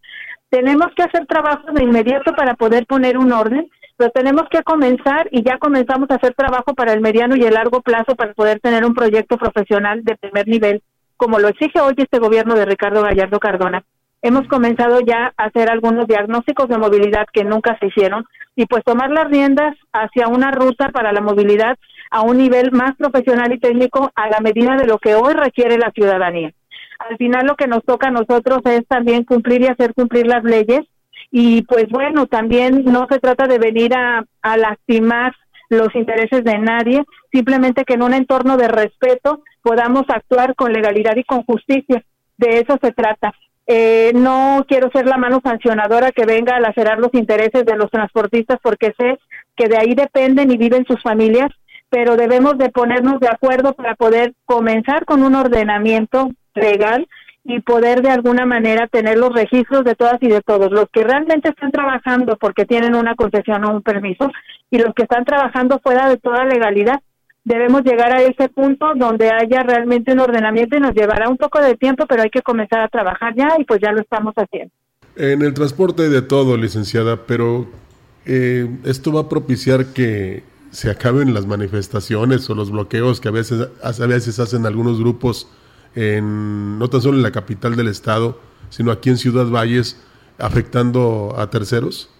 Tenemos 0.50 0.88
que 0.96 1.04
hacer 1.04 1.26
trabajo 1.26 1.72
de 1.72 1.84
inmediato 1.84 2.34
para 2.34 2.56
poder 2.56 2.86
poner 2.86 3.18
un 3.18 3.32
orden, 3.32 3.70
pero 3.98 4.12
tenemos 4.12 4.44
que 4.50 4.64
comenzar 4.64 5.28
y 5.32 5.44
ya 5.44 5.58
comenzamos 5.58 6.10
a 6.12 6.16
hacer 6.16 6.34
trabajo 6.34 6.74
para 6.74 6.94
el 6.94 7.02
mediano 7.02 7.36
y 7.36 7.44
el 7.44 7.54
largo 7.54 7.82
plazo 7.82 8.16
para 8.16 8.34
poder 8.34 8.60
tener 8.60 8.86
un 8.86 8.94
proyecto 8.94 9.38
profesional 9.38 10.04
de 10.04 10.18
primer 10.18 10.48
nivel, 10.48 10.84
como 11.18 11.40
lo 11.40 11.48
exige 11.48 11.80
hoy 11.80 11.94
este 11.98 12.20
gobierno 12.20 12.56
de 12.56 12.66
Ricardo 12.66 13.02
Gallardo 13.02 13.40
Cardona. 13.40 13.84
Hemos 14.22 14.48
comenzado 14.48 15.00
ya 15.02 15.34
a 15.38 15.46
hacer 15.46 15.70
algunos 15.70 16.08
diagnósticos 16.08 16.68
de 16.68 16.78
movilidad 16.78 17.26
que 17.32 17.44
nunca 17.44 17.78
se 17.80 17.88
hicieron 17.88 18.26
y 18.56 18.66
pues 18.66 18.84
tomar 18.84 19.12
las 19.12 19.30
riendas 19.30 19.76
hacia 19.94 20.28
una 20.28 20.52
ruta 20.52 20.90
para 20.90 21.14
la 21.14 21.22
movilidad 21.22 21.78
a 22.10 22.22
un 22.22 22.38
nivel 22.38 22.72
más 22.72 22.96
profesional 22.98 23.54
y 23.54 23.60
técnico 23.60 24.12
a 24.16 24.30
la 24.30 24.40
medida 24.40 24.76
de 24.78 24.88
lo 24.88 24.98
que 24.98 25.16
hoy 25.16 25.34
requiere 25.34 25.78
la 25.78 25.92
ciudadanía. 25.92 26.52
Al 27.00 27.18
final 27.18 27.46
lo 27.46 27.56
que 27.56 27.68
nos 27.68 27.84
toca 27.84 28.08
a 28.08 28.12
nosotros 28.12 28.60
es 28.66 28.88
también 28.88 29.26
cumplir 29.26 29.62
y 29.62 29.68
hacer 29.68 29.94
cumplir 29.94 30.28
las 30.28 30.44
leyes 30.44 30.86
y 31.32 31.64
pues 31.64 31.88
bueno, 31.90 32.28
también 32.28 32.84
no 32.86 33.08
se 33.10 33.20
trata 33.20 33.48
de 33.48 33.58
venir 33.58 33.94
a, 33.94 34.26
lastimar 34.58 35.34
los 35.70 35.94
intereses 35.96 36.44
de 36.44 36.58
nadie, 36.60 37.04
simplemente 37.32 37.84
que 37.84 37.96
en 37.96 38.04
un 38.04 38.14
entorno 38.14 38.58
de 38.58 38.68
respeto 38.68 39.42
podamos 39.62 40.04
actuar 40.08 40.56
con 40.56 40.72
legalidad 40.72 41.16
y 41.16 41.24
con 41.24 41.44
justicia. 41.44 42.04
De 42.38 42.60
eso 42.60 42.78
se 42.82 42.92
trata. 42.92 43.34
Eh, 43.68 44.12
no 44.14 44.64
quiero 44.68 44.92
ser 44.92 45.08
la 45.08 45.18
mano 45.18 45.42
sancionadora 45.44 46.12
que 46.12 46.26
venga 46.26 46.56
a 46.56 46.60
lacerar 46.60 47.00
los 47.00 47.14
intereses 47.14 47.66
de 47.66 47.76
los 47.76 47.90
transportistas 47.90 48.60
porque 48.62 48.94
sé 48.98 49.18
que 49.56 49.68
de 49.68 49.78
ahí 49.78 49.96
dependen 49.96 50.52
y 50.52 50.58
viven 50.58 50.86
sus 50.86 51.02
familias 51.02 51.50
pero 51.90 52.18
debemos 52.18 52.58
de 52.58 52.70
ponernos 52.70 53.20
de 53.20 53.30
acuerdo 53.30 53.74
para 53.74 53.96
poder 53.96 54.34
comenzar 54.46 55.06
con 55.06 55.24
un 55.24 55.36
ordenamiento 55.36 56.30
legal 56.54 57.08
y 57.48 57.62
poder 57.62 58.02
de 58.02 58.10
alguna 58.10 58.46
manera 58.48 58.88
tener 58.88 59.20
los 59.20 59.32
registros 59.32 59.84
de 59.84 59.94
todas 59.94 60.18
y 60.22 60.28
de 60.28 60.42
todos, 60.42 60.72
los 60.72 60.90
que 60.92 61.04
realmente 61.04 61.50
están 61.50 61.72
trabajando 61.72 62.38
porque 62.38 62.66
tienen 62.66 62.96
una 62.96 63.14
concesión 63.14 63.64
o 63.66 63.76
un 63.76 63.84
permiso 63.84 64.32
y 64.72 64.80
los 64.80 64.96
que 64.96 65.04
están 65.04 65.26
trabajando 65.26 65.80
fuera 65.80 66.10
de 66.10 66.18
toda 66.18 66.44
legalidad. 66.44 67.00
Debemos 67.44 67.84
llegar 67.84 68.12
a 68.12 68.24
ese 68.24 68.50
punto 68.50 68.94
donde 68.96 69.30
haya 69.30 69.62
realmente 69.62 70.12
un 70.12 70.22
ordenamiento 70.22 70.76
y 70.76 70.80
nos 70.80 70.96
llevará 70.96 71.30
un 71.30 71.38
poco 71.38 71.62
de 71.62 71.76
tiempo, 71.76 72.08
pero 72.10 72.24
hay 72.24 72.32
que 72.32 72.42
comenzar 72.42 72.80
a 72.80 72.88
trabajar 72.88 73.36
ya 73.36 73.50
y 73.60 73.64
pues 73.64 73.80
ya 73.80 73.92
lo 73.92 74.02
estamos 74.02 74.34
haciendo. 74.36 74.74
En 75.16 75.44
el 75.44 75.54
transporte 75.54 76.10
de 76.10 76.24
todo, 76.24 76.58
licenciada, 76.58 77.28
pero 77.28 77.68
eh, 78.26 78.68
esto 78.86 79.14
va 79.14 79.22
a 79.22 79.30
propiciar 79.30 79.94
que 79.94 80.42
se 80.72 80.90
acaben 80.90 81.36
las 81.36 81.46
manifestaciones 81.46 82.50
o 82.50 82.56
los 82.56 82.72
bloqueos 82.72 83.22
que 83.22 83.28
a 83.28 83.32
veces, 83.32 83.70
a 83.84 84.06
veces 84.08 84.40
hacen 84.40 84.66
algunos 84.66 85.00
grupos, 85.00 85.48
en, 85.96 86.78
no 86.78 86.90
tan 86.90 87.02
solo 87.02 87.18
en 87.18 87.24
la 87.24 87.32
capital 87.32 87.76
del 87.76 87.88
estado, 87.88 88.40
sino 88.70 88.92
aquí 88.92 89.10
en 89.10 89.18
Ciudad 89.18 89.46
Valles, 89.46 90.06
afectando 90.38 91.36
a 91.38 91.50
terceros? 91.50 92.12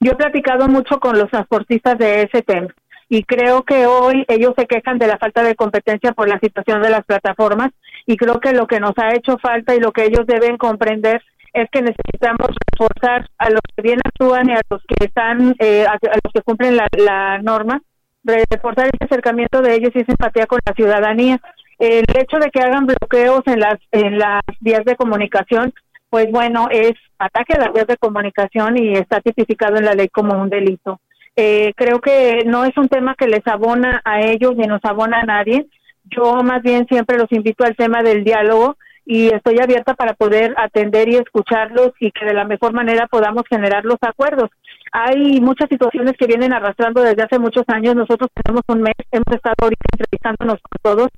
Yo 0.00 0.12
he 0.12 0.16
platicado 0.16 0.68
mucho 0.68 1.00
con 1.00 1.18
los 1.18 1.30
transportistas 1.30 1.98
de 1.98 2.22
ese 2.22 2.42
tema 2.42 2.68
y 3.08 3.22
creo 3.22 3.62
que 3.62 3.86
hoy 3.86 4.24
ellos 4.28 4.54
se 4.56 4.66
quejan 4.66 4.98
de 4.98 5.06
la 5.06 5.18
falta 5.18 5.42
de 5.42 5.54
competencia 5.54 6.12
por 6.12 6.28
la 6.28 6.38
situación 6.40 6.82
de 6.82 6.90
las 6.90 7.04
plataformas 7.04 7.70
y 8.04 8.16
creo 8.16 8.40
que 8.40 8.52
lo 8.52 8.66
que 8.66 8.80
nos 8.80 8.92
ha 8.98 9.14
hecho 9.14 9.38
falta 9.38 9.74
y 9.74 9.80
lo 9.80 9.92
que 9.92 10.04
ellos 10.04 10.26
deben 10.26 10.56
comprender 10.56 11.22
es 11.52 11.70
que 11.70 11.80
necesitamos 11.80 12.50
reforzar 12.70 13.28
a 13.38 13.48
los 13.48 13.60
que 13.74 13.82
bien 13.82 13.98
actúan 14.04 14.50
y 14.50 14.52
a 14.52 14.60
los 14.68 14.82
que 14.86 15.06
están, 15.06 15.54
eh, 15.58 15.86
a, 15.86 15.98
los 16.22 16.32
que 16.34 16.42
cumplen 16.42 16.76
la, 16.76 17.38
norma, 17.42 17.80
reforzar 18.24 18.88
ese 18.88 19.04
acercamiento 19.04 19.62
de 19.62 19.74
ellos 19.74 19.90
y 19.94 20.00
esa 20.00 20.12
empatía 20.12 20.46
con 20.46 20.58
la 20.66 20.74
ciudadanía. 20.74 21.40
El 21.78 22.04
hecho 22.16 22.38
de 22.38 22.50
que 22.50 22.60
hagan 22.60 22.86
bloqueos 22.86 23.42
en 23.46 23.60
las 23.60 23.76
en 23.92 24.18
las 24.18 24.42
vías 24.60 24.84
de 24.84 24.96
comunicación, 24.96 25.72
pues 26.08 26.30
bueno, 26.30 26.68
es 26.70 26.92
ataque 27.18 27.54
a 27.54 27.60
las 27.60 27.72
vías 27.72 27.86
de 27.86 27.96
comunicación 27.98 28.78
y 28.78 28.94
está 28.94 29.20
tipificado 29.20 29.76
en 29.76 29.84
la 29.84 29.94
ley 29.94 30.08
como 30.08 30.40
un 30.40 30.48
delito. 30.48 31.00
Eh, 31.36 31.74
creo 31.76 32.00
que 32.00 32.44
no 32.46 32.64
es 32.64 32.76
un 32.78 32.88
tema 32.88 33.14
que 33.14 33.26
les 33.26 33.46
abona 33.46 34.00
a 34.04 34.22
ellos 34.22 34.56
ni 34.56 34.66
nos 34.66 34.82
abona 34.84 35.20
a 35.20 35.24
nadie. 35.24 35.66
Yo 36.04 36.42
más 36.42 36.62
bien 36.62 36.86
siempre 36.88 37.18
los 37.18 37.30
invito 37.30 37.64
al 37.64 37.76
tema 37.76 38.02
del 38.02 38.24
diálogo 38.24 38.76
y 39.04 39.28
estoy 39.28 39.58
abierta 39.60 39.94
para 39.94 40.14
poder 40.14 40.54
atender 40.56 41.08
y 41.08 41.16
escucharlos 41.16 41.92
y 42.00 42.10
que 42.10 42.24
de 42.24 42.34
la 42.34 42.44
mejor 42.44 42.72
manera 42.72 43.06
podamos 43.06 43.44
generar 43.48 43.84
los 43.84 43.98
acuerdos. 44.00 44.50
Hay 44.92 45.40
muchas 45.40 45.68
situaciones 45.68 46.14
que 46.18 46.26
vienen 46.26 46.52
arrastrando 46.52 47.02
desde 47.02 47.22
hace 47.22 47.38
muchos 47.38 47.64
años. 47.68 47.94
Nosotros 47.94 48.30
tenemos 48.34 48.62
un 48.68 48.82
mes, 48.82 48.94
hemos 49.12 49.32
estado 49.32 49.54
ahorita 49.60 49.84
entrevistándonos 49.92 50.60
con 50.62 50.78
todos. 50.82 51.08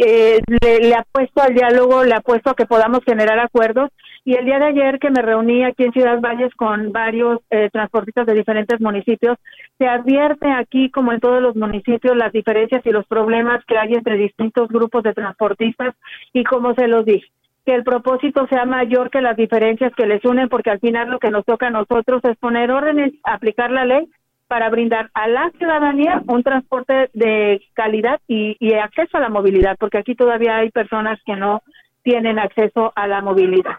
Eh, 0.00 0.40
le, 0.62 0.78
le 0.78 0.94
apuesto 0.94 1.42
al 1.42 1.54
diálogo, 1.54 2.04
le 2.04 2.14
apuesto 2.14 2.50
a 2.50 2.54
que 2.54 2.66
podamos 2.66 3.00
generar 3.04 3.40
acuerdos. 3.40 3.90
Y 4.24 4.34
el 4.34 4.44
día 4.44 4.60
de 4.60 4.66
ayer 4.66 5.00
que 5.00 5.10
me 5.10 5.22
reuní 5.22 5.64
aquí 5.64 5.82
en 5.82 5.92
Ciudad 5.92 6.20
Valles 6.20 6.54
con 6.54 6.92
varios 6.92 7.40
eh, 7.50 7.68
transportistas 7.72 8.24
de 8.26 8.34
diferentes 8.34 8.80
municipios, 8.80 9.38
se 9.76 9.88
advierte 9.88 10.48
aquí, 10.52 10.88
como 10.90 11.12
en 11.12 11.18
todos 11.18 11.42
los 11.42 11.56
municipios, 11.56 12.16
las 12.16 12.32
diferencias 12.32 12.86
y 12.86 12.90
los 12.90 13.06
problemas 13.06 13.64
que 13.64 13.76
hay 13.76 13.94
entre 13.94 14.16
distintos 14.16 14.68
grupos 14.68 15.02
de 15.02 15.14
transportistas. 15.14 15.96
Y 16.32 16.44
como 16.44 16.74
se 16.74 16.86
los 16.86 17.04
dije, 17.04 17.26
que 17.66 17.74
el 17.74 17.82
propósito 17.82 18.46
sea 18.46 18.66
mayor 18.66 19.10
que 19.10 19.20
las 19.20 19.36
diferencias 19.36 19.92
que 19.96 20.06
les 20.06 20.24
unen, 20.24 20.48
porque 20.48 20.70
al 20.70 20.78
final 20.78 21.10
lo 21.10 21.18
que 21.18 21.32
nos 21.32 21.44
toca 21.44 21.66
a 21.66 21.70
nosotros 21.70 22.22
es 22.24 22.36
poner 22.36 22.70
órdenes, 22.70 23.14
aplicar 23.24 23.72
la 23.72 23.84
ley 23.84 24.08
para 24.48 24.70
brindar 24.70 25.10
a 25.14 25.28
la 25.28 25.50
ciudadanía 25.58 26.22
un 26.26 26.42
transporte 26.42 27.10
de 27.12 27.60
calidad 27.74 28.20
y, 28.26 28.56
y, 28.58 28.74
acceso 28.74 29.18
a 29.18 29.20
la 29.20 29.28
movilidad, 29.28 29.76
porque 29.78 29.98
aquí 29.98 30.14
todavía 30.14 30.56
hay 30.56 30.70
personas 30.70 31.20
que 31.24 31.36
no 31.36 31.62
tienen 32.02 32.38
acceso 32.38 32.92
a 32.96 33.06
la 33.06 33.20
movilidad. 33.20 33.76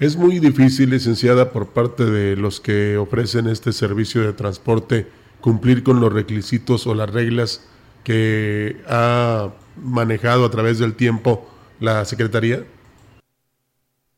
Es 0.00 0.16
muy 0.16 0.38
difícil, 0.38 0.90
licenciada, 0.90 1.50
por 1.50 1.72
parte 1.72 2.04
de 2.04 2.36
los 2.36 2.60
que 2.60 2.96
ofrecen 2.96 3.48
este 3.48 3.72
servicio 3.72 4.22
de 4.22 4.32
transporte 4.32 5.06
cumplir 5.40 5.82
con 5.82 6.00
los 6.00 6.12
requisitos 6.12 6.86
o 6.86 6.94
las 6.94 7.10
reglas 7.10 7.68
que 8.04 8.76
ha 8.88 9.50
manejado 9.76 10.44
a 10.44 10.50
través 10.50 10.78
del 10.78 10.94
tiempo 10.94 11.48
la 11.80 12.04
Secretaría. 12.04 12.64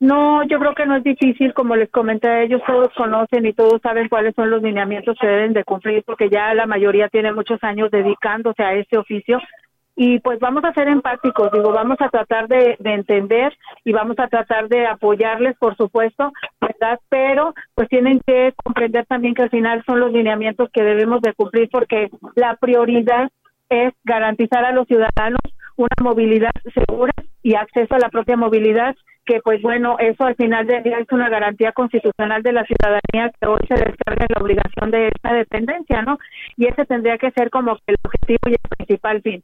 No, 0.01 0.43
yo 0.45 0.59
creo 0.59 0.75
que 0.75 0.87
no 0.87 0.97
es 0.97 1.05
difícil, 1.05 1.53
como 1.53 1.77
les 1.77 1.91
comenté, 1.91 2.45
ellos 2.45 2.63
todos 2.67 2.89
conocen 2.97 3.45
y 3.45 3.53
todos 3.53 3.83
saben 3.83 4.09
cuáles 4.09 4.35
son 4.35 4.49
los 4.49 4.63
lineamientos 4.63 5.15
que 5.21 5.27
deben 5.27 5.53
de 5.53 5.63
cumplir, 5.63 6.03
porque 6.05 6.31
ya 6.31 6.55
la 6.55 6.65
mayoría 6.67 7.11
tiene 7.11 7.33
muchos 7.35 7.63
años 7.63 7.91
dedicándose 7.91 8.63
a 8.63 8.73
ese 8.73 8.97
oficio. 8.97 9.39
Y 9.97 10.19
pues 10.21 10.39
vamos 10.41 10.65
a 10.65 10.73
ser 10.73 10.89
empáticos, 10.89 11.53
digo, 11.53 11.71
vamos 11.73 11.99
a 12.01 12.09
tratar 12.09 12.49
de, 12.49 12.77
de 12.79 12.95
entender 12.95 13.55
y 13.85 13.93
vamos 13.93 14.19
a 14.19 14.29
tratar 14.29 14.71
de 14.71 14.87
apoyarles, 14.87 15.55
por 15.59 15.77
supuesto, 15.77 16.33
¿verdad? 16.59 16.99
Pero 17.11 17.53
pues 17.75 17.87
tienen 17.91 18.23
que 18.27 18.55
comprender 18.57 19.05
también 19.05 19.35
que 19.35 19.43
al 19.43 19.51
final 19.51 19.85
son 19.85 20.01
los 20.01 20.13
lineamientos 20.13 20.71
que 20.73 20.83
debemos 20.83 21.21
de 21.21 21.35
cumplir, 21.35 21.69
porque 21.71 22.09
la 22.37 22.57
prioridad 22.57 23.29
es 23.69 23.93
garantizar 24.05 24.65
a 24.65 24.73
los 24.73 24.87
ciudadanos 24.87 25.41
una 25.83 26.11
movilidad 26.11 26.53
segura 26.75 27.13
y 27.43 27.55
acceso 27.55 27.95
a 27.95 27.99
la 27.99 28.11
propia 28.11 28.37
movilidad 28.37 28.95
que 29.31 29.41
pues 29.43 29.63
bueno, 29.63 29.97
eso 29.99 30.25
al 30.25 30.35
final 30.35 30.67
del 30.67 30.83
día 30.83 30.99
es 30.99 31.07
una 31.13 31.29
garantía 31.29 31.73
constitucional 31.73 32.43
de 32.43 32.53
la 32.53 32.65
ciudadanía 32.65 33.31
que 33.41 33.47
hoy 33.47 33.61
se 33.69 33.75
descarga 33.75 34.27
la 34.29 34.43
obligación 34.43 34.91
de 34.91 35.09
esta 35.09 35.33
dependencia, 35.35 36.03
¿no? 36.03 36.19
Y 36.57 36.67
ese 36.67 36.85
tendría 36.85 37.17
que 37.19 37.31
ser 37.31 37.51
como 37.51 37.79
el 37.87 37.97
objetivo 38.03 38.41
y 38.47 38.53
el 38.53 38.77
principal 38.77 39.23
fin. 39.23 39.43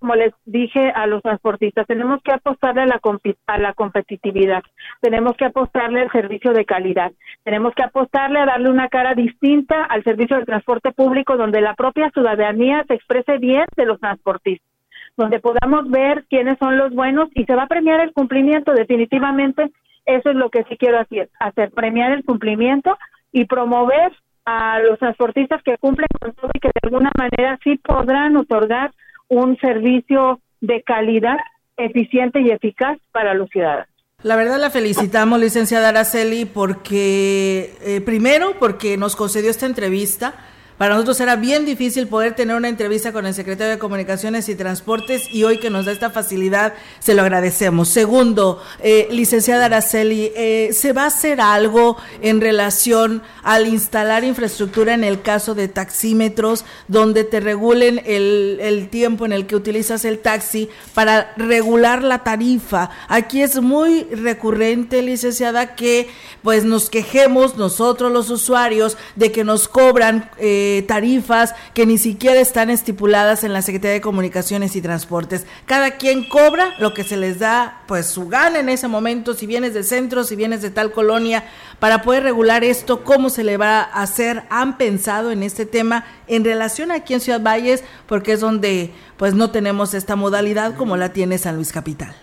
como 0.00 0.14
les 0.16 0.32
dije 0.44 0.90
a 0.90 1.06
los 1.06 1.22
transportistas, 1.22 1.86
tenemos 1.86 2.20
que 2.22 2.32
apostarle 2.32 2.82
a 2.82 2.86
la, 2.86 3.00
a 3.46 3.58
la 3.58 3.74
competitividad, 3.74 4.62
tenemos 5.00 5.36
que 5.36 5.44
apostarle 5.44 6.00
al 6.00 6.10
servicio 6.10 6.52
de 6.52 6.64
calidad, 6.64 7.12
tenemos 7.44 7.74
que 7.74 7.84
apostarle 7.84 8.40
a 8.40 8.46
darle 8.46 8.70
una 8.70 8.88
cara 8.88 9.14
distinta 9.14 9.84
al 9.84 10.02
servicio 10.02 10.36
de 10.36 10.46
transporte 10.46 10.90
público 10.92 11.36
donde 11.36 11.60
la 11.60 11.74
propia 11.74 12.10
ciudadanía 12.10 12.84
se 12.88 12.94
exprese 12.94 13.38
bien 13.38 13.66
de 13.76 13.86
los 13.86 14.00
transportistas 14.00 14.73
donde 15.16 15.40
podamos 15.40 15.88
ver 15.90 16.24
quiénes 16.28 16.58
son 16.58 16.76
los 16.76 16.92
buenos 16.92 17.28
y 17.34 17.44
se 17.44 17.54
va 17.54 17.64
a 17.64 17.68
premiar 17.68 18.00
el 18.00 18.12
cumplimiento 18.12 18.72
definitivamente. 18.72 19.70
Eso 20.06 20.30
es 20.30 20.36
lo 20.36 20.50
que 20.50 20.64
sí 20.64 20.76
quiero 20.76 21.00
hacer, 21.00 21.30
hacer 21.38 21.70
premiar 21.70 22.12
el 22.12 22.24
cumplimiento 22.24 22.96
y 23.32 23.46
promover 23.46 24.12
a 24.44 24.78
los 24.80 24.98
transportistas 24.98 25.62
que 25.62 25.78
cumplen 25.78 26.08
con 26.20 26.32
todo 26.32 26.50
y 26.52 26.60
que 26.60 26.68
de 26.68 26.80
alguna 26.82 27.10
manera 27.16 27.58
sí 27.64 27.76
podrán 27.76 28.36
otorgar 28.36 28.92
un 29.28 29.56
servicio 29.58 30.40
de 30.60 30.82
calidad 30.82 31.36
eficiente 31.76 32.40
y 32.40 32.50
eficaz 32.50 32.98
para 33.12 33.34
los 33.34 33.48
ciudadanos. 33.50 33.88
La 34.22 34.36
verdad 34.36 34.58
la 34.58 34.70
felicitamos, 34.70 35.38
licenciada 35.38 35.90
Araceli, 35.90 36.46
porque 36.46 37.74
eh, 37.82 38.00
primero 38.00 38.54
porque 38.58 38.96
nos 38.96 39.16
concedió 39.16 39.50
esta 39.50 39.66
entrevista 39.66 40.34
Para 40.78 40.94
nosotros 40.94 41.20
era 41.20 41.36
bien 41.36 41.64
difícil 41.64 42.08
poder 42.08 42.34
tener 42.34 42.56
una 42.56 42.68
entrevista 42.68 43.12
con 43.12 43.26
el 43.26 43.34
secretario 43.34 43.70
de 43.70 43.78
Comunicaciones 43.78 44.48
y 44.48 44.56
Transportes 44.56 45.32
y 45.32 45.44
hoy 45.44 45.58
que 45.60 45.70
nos 45.70 45.86
da 45.86 45.92
esta 45.92 46.10
facilidad 46.10 46.74
se 46.98 47.14
lo 47.14 47.22
agradecemos. 47.22 47.88
Segundo, 47.88 48.60
eh, 48.82 49.06
licenciada 49.12 49.66
Araceli, 49.66 50.32
eh, 50.34 50.70
¿se 50.72 50.92
va 50.92 51.04
a 51.04 51.06
hacer 51.06 51.40
algo 51.40 51.96
en 52.22 52.40
relación 52.40 53.22
al 53.44 53.68
instalar 53.68 54.24
infraestructura 54.24 54.94
en 54.94 55.04
el 55.04 55.22
caso 55.22 55.54
de 55.54 55.68
taxímetros 55.68 56.64
donde 56.88 57.22
te 57.22 57.38
regulen 57.38 58.02
el, 58.04 58.58
el 58.60 58.88
tiempo 58.88 59.26
en 59.26 59.32
el 59.32 59.46
que 59.46 59.54
utilizas 59.54 60.04
el 60.04 60.18
taxi 60.18 60.68
para 60.92 61.34
regular 61.36 62.02
la 62.02 62.24
tarifa? 62.24 62.90
Aquí 63.06 63.42
es 63.42 63.62
muy 63.62 64.04
recurrente, 64.10 65.02
licenciada, 65.02 65.76
que 65.76 66.08
pues 66.42 66.64
nos 66.64 66.90
quejemos 66.90 67.56
nosotros 67.56 68.10
los 68.10 68.28
usuarios 68.28 68.96
de 69.14 69.30
que 69.30 69.44
nos 69.44 69.68
cobran 69.68 70.30
eh, 70.38 70.63
tarifas 70.86 71.54
que 71.74 71.86
ni 71.86 71.98
siquiera 71.98 72.40
están 72.40 72.70
estipuladas 72.70 73.44
en 73.44 73.52
la 73.52 73.62
Secretaría 73.62 73.94
de 73.94 74.00
Comunicaciones 74.00 74.76
y 74.76 74.82
Transportes. 74.82 75.46
Cada 75.66 75.92
quien 75.92 76.28
cobra 76.28 76.74
lo 76.78 76.94
que 76.94 77.04
se 77.04 77.16
les 77.16 77.38
da 77.38 77.82
pues 77.86 78.06
su 78.06 78.28
gana 78.28 78.60
en 78.60 78.68
ese 78.68 78.88
momento, 78.88 79.34
si 79.34 79.46
vienes 79.46 79.74
del 79.74 79.84
centro, 79.84 80.24
si 80.24 80.36
vienes 80.36 80.62
de 80.62 80.70
tal 80.70 80.92
colonia, 80.92 81.44
para 81.78 82.02
poder 82.02 82.22
regular 82.22 82.64
esto, 82.64 83.04
cómo 83.04 83.30
se 83.30 83.44
le 83.44 83.56
va 83.56 83.80
a 83.80 84.02
hacer, 84.02 84.42
han 84.50 84.76
pensado 84.76 85.30
en 85.30 85.42
este 85.42 85.66
tema 85.66 86.04
en 86.26 86.44
relación 86.44 86.90
aquí 86.90 87.14
en 87.14 87.20
Ciudad 87.20 87.42
Valles, 87.42 87.84
porque 88.06 88.32
es 88.32 88.40
donde 88.40 88.90
pues 89.16 89.34
no 89.34 89.50
tenemos 89.50 89.94
esta 89.94 90.16
modalidad 90.16 90.76
como 90.76 90.96
la 90.96 91.12
tiene 91.12 91.38
San 91.38 91.56
Luis 91.56 91.72
Capital. 91.72 92.14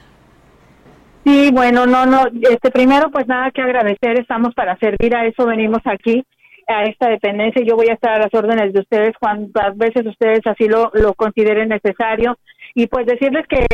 Sí, 1.23 1.51
bueno, 1.51 1.85
no, 1.85 2.05
no, 2.05 2.27
este 2.49 2.71
primero 2.71 3.11
pues 3.11 3.27
nada 3.27 3.51
que 3.51 3.61
agradecer, 3.61 4.19
estamos 4.19 4.55
para 4.55 4.75
servir. 4.77 5.15
A 5.15 5.25
eso, 5.25 5.45
venimos 5.45 5.81
aquí 5.85 6.23
a 6.71 6.83
esta 6.83 7.09
dependencia, 7.09 7.63
yo 7.63 7.75
voy 7.75 7.89
a 7.89 7.93
estar 7.93 8.13
a 8.13 8.19
las 8.19 8.33
órdenes 8.33 8.73
de 8.73 8.79
ustedes 8.79 9.15
cuantas 9.19 9.77
veces 9.77 10.05
ustedes 10.05 10.41
así 10.45 10.67
lo, 10.67 10.91
lo 10.93 11.13
consideren 11.13 11.69
necesario. 11.69 12.37
Y 12.73 12.87
pues 12.87 13.05
decirles 13.05 13.45
que 13.47 13.65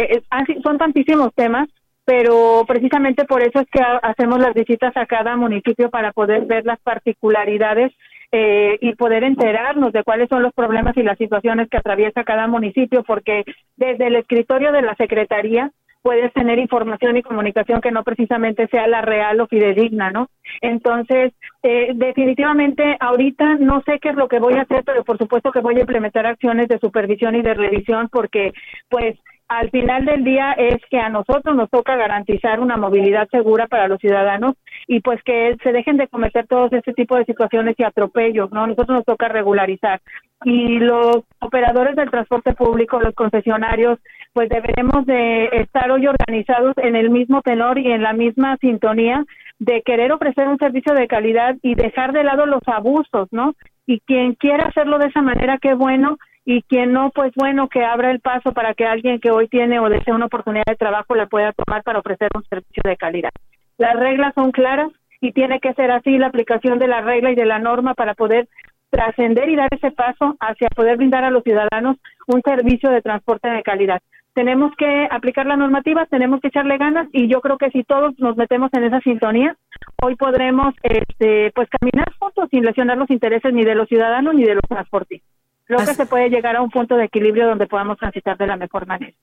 son 0.64 0.78
tantísimos 0.78 1.34
temas, 1.36 1.70
pero 2.06 2.64
precisamente 2.68 3.26
por 3.26 3.42
eso 3.42 3.60
es 3.60 3.68
que 3.70 3.82
hacemos 4.02 4.40
las 4.40 4.54
visitas 4.54 4.96
a 4.96 5.06
cada 5.06 5.36
municipio 5.36 5.90
para 5.90 6.14
poder 6.14 6.46
ver 6.46 6.66
las 6.66 6.80
particularidades 6.80 7.92
eh, 8.32 8.78
y 8.82 8.96
poder 8.96 9.24
enterarnos 9.24 9.94
de 9.94 10.04
cuáles 10.04 10.28
son 10.30 10.44
los 10.44 10.54
problemas 10.54 10.98
y 10.98 11.04
las 11.04 11.18
situaciones 11.18 11.70
que 11.70 11.78
atraviesa 11.78 12.24
cada 12.24 12.48
municipio, 12.48 13.04
porque 13.04 13.44
desde 13.78 14.08
el 14.08 14.16
escritorio 14.16 14.72
de 14.72 14.82
la 14.82 14.96
Secretaría 14.96 15.72
puedes 16.02 16.32
tener 16.34 16.60
información 16.60 17.18
y 17.18 17.24
comunicación 17.24 17.82
que 17.82 17.92
no 17.92 18.04
precisamente 18.04 18.68
sea 18.68 18.88
la 18.88 19.02
real 19.02 19.40
o 19.42 19.48
fidedigna, 19.48 20.12
¿no? 20.12 20.30
Entonces, 20.62 21.34
eh, 21.64 21.92
definitivamente 21.96 22.98
ahorita 23.00 23.56
no 23.56 23.82
sé 23.86 24.00
qué 24.00 24.10
es 24.10 24.16
lo 24.16 24.28
que 24.28 24.40
voy 24.40 24.56
a 24.56 24.62
hacer, 24.62 24.84
pero 24.86 25.04
por 25.04 25.18
supuesto 25.18 25.52
que 25.52 25.60
voy 25.60 25.78
a 25.78 25.82
implementar 25.82 26.26
acciones 26.26 26.68
de 26.68 26.80
supervisión 26.80 27.36
y 27.36 27.42
de 27.42 27.54
revisión 27.54 28.10
porque, 28.12 28.54
pues, 28.90 29.18
al 29.48 29.70
final 29.70 30.04
del 30.04 30.24
día 30.24 30.52
es 30.54 30.78
que 30.90 31.00
a 31.00 31.10
nosotros 31.10 31.56
nos 31.56 31.70
toca 31.70 31.96
garantizar 31.96 32.60
una 32.60 32.76
movilidad 32.76 33.30
segura 33.30 33.68
para 33.68 33.88
los 33.88 34.00
ciudadanos 34.00 34.56
y 34.88 35.00
pues 35.00 35.24
que 35.24 35.56
se 35.64 35.72
dejen 35.72 35.98
de 35.98 36.10
cometer 36.10 36.48
todos 36.48 36.72
este 36.74 36.94
tipo 36.94 37.16
de 37.16 37.26
situaciones 37.26 37.76
y 37.78 37.84
atropellos, 37.84 38.52
¿no? 38.52 38.68
Nosotros 38.68 38.98
nos 38.98 39.06
toca 39.06 39.30
regularizar. 39.30 40.02
Y 40.44 40.80
los 40.80 41.24
operadores 41.40 41.96
del 41.96 42.12
transporte 42.12 42.54
público, 42.54 43.00
los 43.00 43.16
concesionarios, 43.16 44.00
pues 44.38 44.50
deberemos 44.50 45.04
de 45.08 45.46
estar 45.46 45.90
hoy 45.90 46.06
organizados 46.06 46.78
en 46.78 46.96
el 46.96 47.10
mismo 47.10 47.42
tenor 47.42 47.80
y 47.80 47.92
en 47.92 48.04
la 48.04 48.14
misma 48.14 48.56
sintonía 48.58 49.26
de 49.58 49.82
querer 49.82 50.12
ofrecer 50.12 50.48
un 50.48 50.60
servicio 50.60 50.94
de 50.94 51.08
calidad 51.08 51.56
y 51.64 51.74
dejar 51.74 52.14
de 52.14 52.24
lado 52.24 52.46
los 52.46 52.62
abusos, 52.68 53.28
¿no? 53.32 53.56
Y 53.88 54.00
quien 54.02 54.36
quiera 54.36 54.68
hacerlo 54.68 55.00
de 55.00 55.08
esa 55.08 55.24
manera, 55.24 55.58
qué 55.60 55.74
bueno, 55.74 56.20
y 56.46 56.62
quien 56.62 56.94
no, 56.94 57.10
pues 57.10 57.32
bueno, 57.36 57.68
que 57.68 57.84
abra 57.84 58.12
el 58.12 58.20
paso 58.20 58.52
para 58.52 58.76
que 58.76 58.86
alguien 58.86 59.20
que 59.20 59.32
hoy 59.32 59.48
tiene 59.48 59.80
o 59.80 59.90
desea 59.90 60.14
una 60.14 60.28
oportunidad 60.28 60.66
de 60.68 60.76
trabajo 60.76 61.16
la 61.16 61.26
pueda 61.26 61.52
tomar 61.54 61.82
para 61.82 61.98
ofrecer 61.98 62.30
un 62.36 62.44
servicio 62.44 62.84
de 62.86 62.96
calidad. 62.96 63.32
Las 63.80 63.96
reglas 63.96 64.34
son 64.36 64.52
claras 64.52 64.92
y 65.20 65.32
tiene 65.32 65.60
que 65.60 65.74
ser 65.74 65.90
así 65.90 66.16
la 66.20 66.28
aplicación 66.28 66.78
de 66.78 66.88
la 66.88 67.02
regla 67.02 67.32
y 67.32 67.36
de 67.36 67.46
la 67.46 67.58
norma 67.58 67.96
para 67.96 68.14
poder 68.14 68.48
trascender 68.92 69.50
y 69.50 69.56
dar 69.56 69.70
ese 69.72 69.90
paso 69.90 70.36
hacia 70.40 70.70
poder 70.70 70.98
brindar 70.98 71.24
a 71.24 71.32
los 71.32 71.42
ciudadanos 71.42 71.98
un 72.28 72.44
servicio 72.44 72.92
de 72.92 73.02
transporte 73.02 73.50
de 73.50 73.64
calidad. 73.64 74.00
Tenemos 74.38 74.72
que 74.78 75.08
aplicar 75.10 75.48
la 75.48 75.58
normativa, 75.58 76.06
tenemos 76.06 76.40
que 76.42 76.50
echarle 76.50 76.78
ganas 76.78 77.08
y 77.12 77.28
yo 77.28 77.42
creo 77.42 77.58
que 77.58 77.72
si 77.72 77.84
todos 77.84 78.14
nos 78.20 78.38
metemos 78.38 78.72
en 78.74 78.84
esa 78.84 79.00
sintonía, 79.00 79.58
hoy 80.00 80.16
podremos 80.16 80.76
este, 80.84 81.52
pues 81.56 81.68
caminar 81.72 82.14
juntos 82.20 82.48
sin 82.52 82.64
lesionar 82.64 83.00
los 83.00 83.10
intereses 83.10 83.52
ni 83.52 83.66
de 83.66 83.74
los 83.74 83.88
ciudadanos 83.88 84.36
ni 84.36 84.44
de 84.44 84.54
los 84.54 84.62
transportistas. 84.70 85.28
Creo 85.64 85.80
que 85.80 85.96
se 85.96 86.06
puede 86.06 86.30
llegar 86.30 86.56
a 86.56 86.62
un 86.62 86.70
punto 86.70 86.98
de 86.98 87.06
equilibrio 87.06 87.48
donde 87.48 87.66
podamos 87.66 87.98
transitar 87.98 88.38
de 88.38 88.46
la 88.46 88.58
mejor 88.58 88.86
manera. 88.86 89.18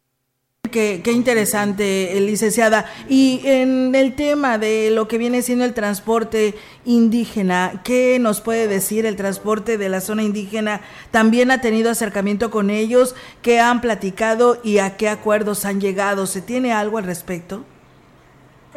Qué, 0.74 1.02
qué, 1.04 1.12
interesante, 1.12 2.18
licenciada. 2.20 2.86
Y 3.08 3.42
en 3.44 3.94
el 3.94 4.16
tema 4.16 4.58
de 4.58 4.90
lo 4.90 5.06
que 5.06 5.18
viene 5.18 5.40
siendo 5.40 5.64
el 5.64 5.72
transporte 5.72 6.54
indígena, 6.84 7.80
¿qué 7.84 8.18
nos 8.18 8.40
puede 8.40 8.66
decir 8.66 9.06
el 9.06 9.14
transporte 9.14 9.78
de 9.78 9.88
la 9.88 10.00
zona 10.00 10.24
indígena? 10.24 10.80
¿También 11.12 11.52
ha 11.52 11.60
tenido 11.60 11.92
acercamiento 11.92 12.50
con 12.50 12.70
ellos? 12.70 13.14
¿Qué 13.40 13.60
han 13.60 13.80
platicado 13.80 14.58
y 14.64 14.78
a 14.78 14.96
qué 14.96 15.08
acuerdos 15.08 15.64
han 15.64 15.80
llegado? 15.80 16.26
¿Se 16.26 16.42
tiene 16.42 16.72
algo 16.72 16.98
al 16.98 17.04
respecto? 17.04 17.64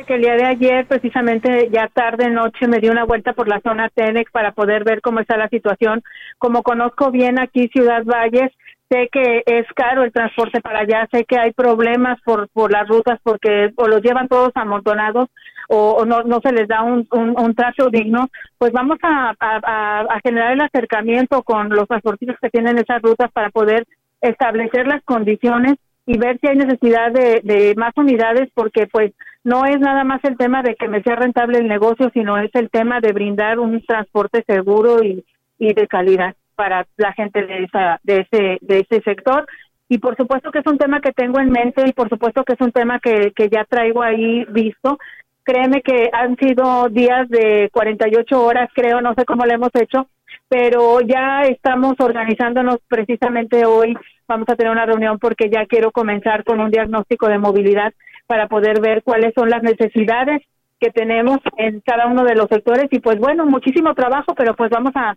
que 0.05 0.13
el 0.13 0.21
día 0.21 0.35
de 0.35 0.45
ayer, 0.45 0.85
precisamente 0.85 1.69
ya 1.71 1.87
tarde 1.87 2.29
noche, 2.29 2.67
me 2.67 2.79
di 2.79 2.87
una 2.87 3.05
vuelta 3.05 3.33
por 3.33 3.47
la 3.47 3.59
zona 3.61 3.89
Tenex 3.89 4.31
para 4.31 4.51
poder 4.51 4.83
ver 4.83 5.01
cómo 5.01 5.19
está 5.19 5.35
la 5.37 5.49
situación. 5.49 6.03
Como 6.37 6.61
conozco 6.61 7.09
bien 7.09 7.39
aquí 7.39 7.67
Ciudad 7.69 8.03
Valles, 8.05 8.51
sé 8.89 9.09
que 9.11 9.43
es 9.45 9.65
caro 9.75 10.03
el 10.03 10.11
transporte 10.11 10.61
para 10.61 10.79
allá, 10.79 11.07
sé 11.11 11.25
que 11.25 11.37
hay 11.37 11.51
problemas 11.51 12.19
por, 12.21 12.47
por 12.49 12.71
las 12.71 12.87
rutas 12.87 13.19
porque 13.23 13.71
o 13.75 13.87
los 13.87 14.01
llevan 14.01 14.27
todos 14.27 14.51
amontonados 14.55 15.29
o, 15.69 16.05
no, 16.05 16.23
no 16.23 16.39
se 16.39 16.53
les 16.53 16.67
da 16.67 16.81
un, 16.81 17.05
un, 17.11 17.53
trato 17.53 17.89
digno, 17.89 18.29
pues 18.57 18.71
vamos 18.71 18.97
a, 19.01 19.33
a, 19.37 19.99
a 19.99 20.19
generar 20.23 20.53
el 20.53 20.61
acercamiento 20.61 21.43
con 21.43 21.69
los 21.69 21.87
transportistas 21.87 22.37
que 22.41 22.49
tienen 22.49 22.77
esas 22.77 23.01
rutas 23.01 23.29
para 23.33 23.49
poder 23.49 23.85
establecer 24.21 24.87
las 24.87 25.03
condiciones 25.03 25.75
y 26.05 26.17
ver 26.17 26.39
si 26.39 26.47
hay 26.47 26.55
necesidad 26.55 27.11
de, 27.11 27.41
de 27.43 27.73
más 27.75 27.91
unidades 27.97 28.49
porque 28.53 28.87
pues 28.87 29.11
no 29.43 29.65
es 29.65 29.77
nada 29.79 30.05
más 30.05 30.23
el 30.23 30.37
tema 30.37 30.63
de 30.63 30.75
que 30.75 30.87
me 30.87 31.03
sea 31.03 31.17
rentable 31.17 31.57
el 31.57 31.67
negocio, 31.67 32.09
sino 32.13 32.37
es 32.37 32.49
el 32.53 32.69
tema 32.69 33.01
de 33.01 33.11
brindar 33.11 33.59
un 33.59 33.83
transporte 33.85 34.45
seguro 34.47 35.03
y, 35.03 35.25
y 35.59 35.73
de 35.73 35.87
calidad 35.87 36.33
para 36.57 36.85
la 36.97 37.13
gente 37.13 37.45
de 37.45 37.63
esa 37.63 37.99
de 38.03 38.21
ese 38.21 38.57
de 38.61 38.79
ese 38.79 39.01
sector 39.03 39.45
y 39.89 39.99
por 39.99 40.17
supuesto 40.17 40.51
que 40.51 40.59
es 40.59 40.67
un 40.67 40.77
tema 40.77 40.99
que 40.99 41.13
tengo 41.13 41.39
en 41.39 41.51
mente 41.51 41.83
y 41.87 41.93
por 41.93 42.09
supuesto 42.09 42.43
que 42.43 42.53
es 42.53 42.61
un 42.61 42.71
tema 42.71 42.99
que, 42.99 43.31
que 43.33 43.47
ya 43.49 43.63
traigo 43.63 44.01
ahí 44.01 44.43
visto. 44.49 44.97
Créeme 45.43 45.81
que 45.81 46.09
han 46.11 46.35
sido 46.35 46.89
días 46.89 47.29
de 47.29 47.69
48 47.71 48.43
horas, 48.43 48.69
creo, 48.73 48.99
no 48.99 49.13
sé 49.13 49.23
cómo 49.23 49.45
lo 49.45 49.53
hemos 49.53 49.69
hecho, 49.75 50.07
pero 50.49 50.99
ya 50.99 51.43
estamos 51.43 51.95
organizándonos 51.99 52.79
precisamente 52.89 53.65
hoy. 53.65 53.95
Vamos 54.27 54.49
a 54.49 54.57
tener 54.57 54.73
una 54.73 54.85
reunión 54.85 55.19
porque 55.19 55.49
ya 55.49 55.65
quiero 55.67 55.91
comenzar 55.91 56.43
con 56.43 56.59
un 56.59 56.69
diagnóstico 56.69 57.29
de 57.29 57.37
movilidad 57.37 57.93
para 58.25 58.49
poder 58.49 58.81
ver 58.81 59.03
cuáles 59.03 59.33
son 59.35 59.49
las 59.49 59.63
necesidades 59.63 60.41
que 60.79 60.91
tenemos 60.91 61.39
en 61.57 61.81
cada 61.81 62.07
uno 62.07 62.23
de 62.23 62.35
los 62.35 62.47
sectores 62.49 62.87
y 62.91 62.99
pues 62.99 63.19
bueno, 63.19 63.45
muchísimo 63.45 63.93
trabajo, 63.93 64.33
pero 64.35 64.55
pues 64.55 64.69
vamos 64.69 64.91
a, 64.95 65.15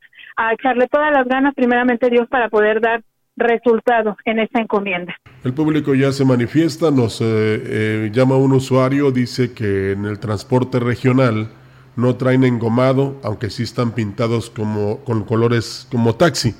echarle 0.52 0.86
todas 0.88 1.12
las 1.12 1.26
ganas 1.26 1.54
primeramente 1.54 2.08
Dios 2.08 2.26
para 2.28 2.48
poder 2.48 2.80
dar 2.80 3.02
resultados 3.36 4.16
en 4.24 4.38
esta 4.38 4.60
encomienda. 4.60 5.14
El 5.44 5.52
público 5.52 5.94
ya 5.94 6.12
se 6.12 6.24
manifiesta, 6.24 6.90
nos 6.90 7.20
eh, 7.20 7.24
eh, 7.26 8.10
llama 8.12 8.36
un 8.36 8.52
usuario, 8.52 9.10
dice 9.10 9.52
que 9.52 9.92
en 9.92 10.06
el 10.06 10.18
transporte 10.18 10.78
regional 10.78 11.48
no 11.96 12.16
traen 12.16 12.44
engomado, 12.44 13.20
aunque 13.22 13.50
sí 13.50 13.62
están 13.62 13.92
pintados 13.92 14.50
como 14.50 15.04
con 15.04 15.24
colores 15.24 15.86
como 15.90 16.14
taxi. 16.14 16.54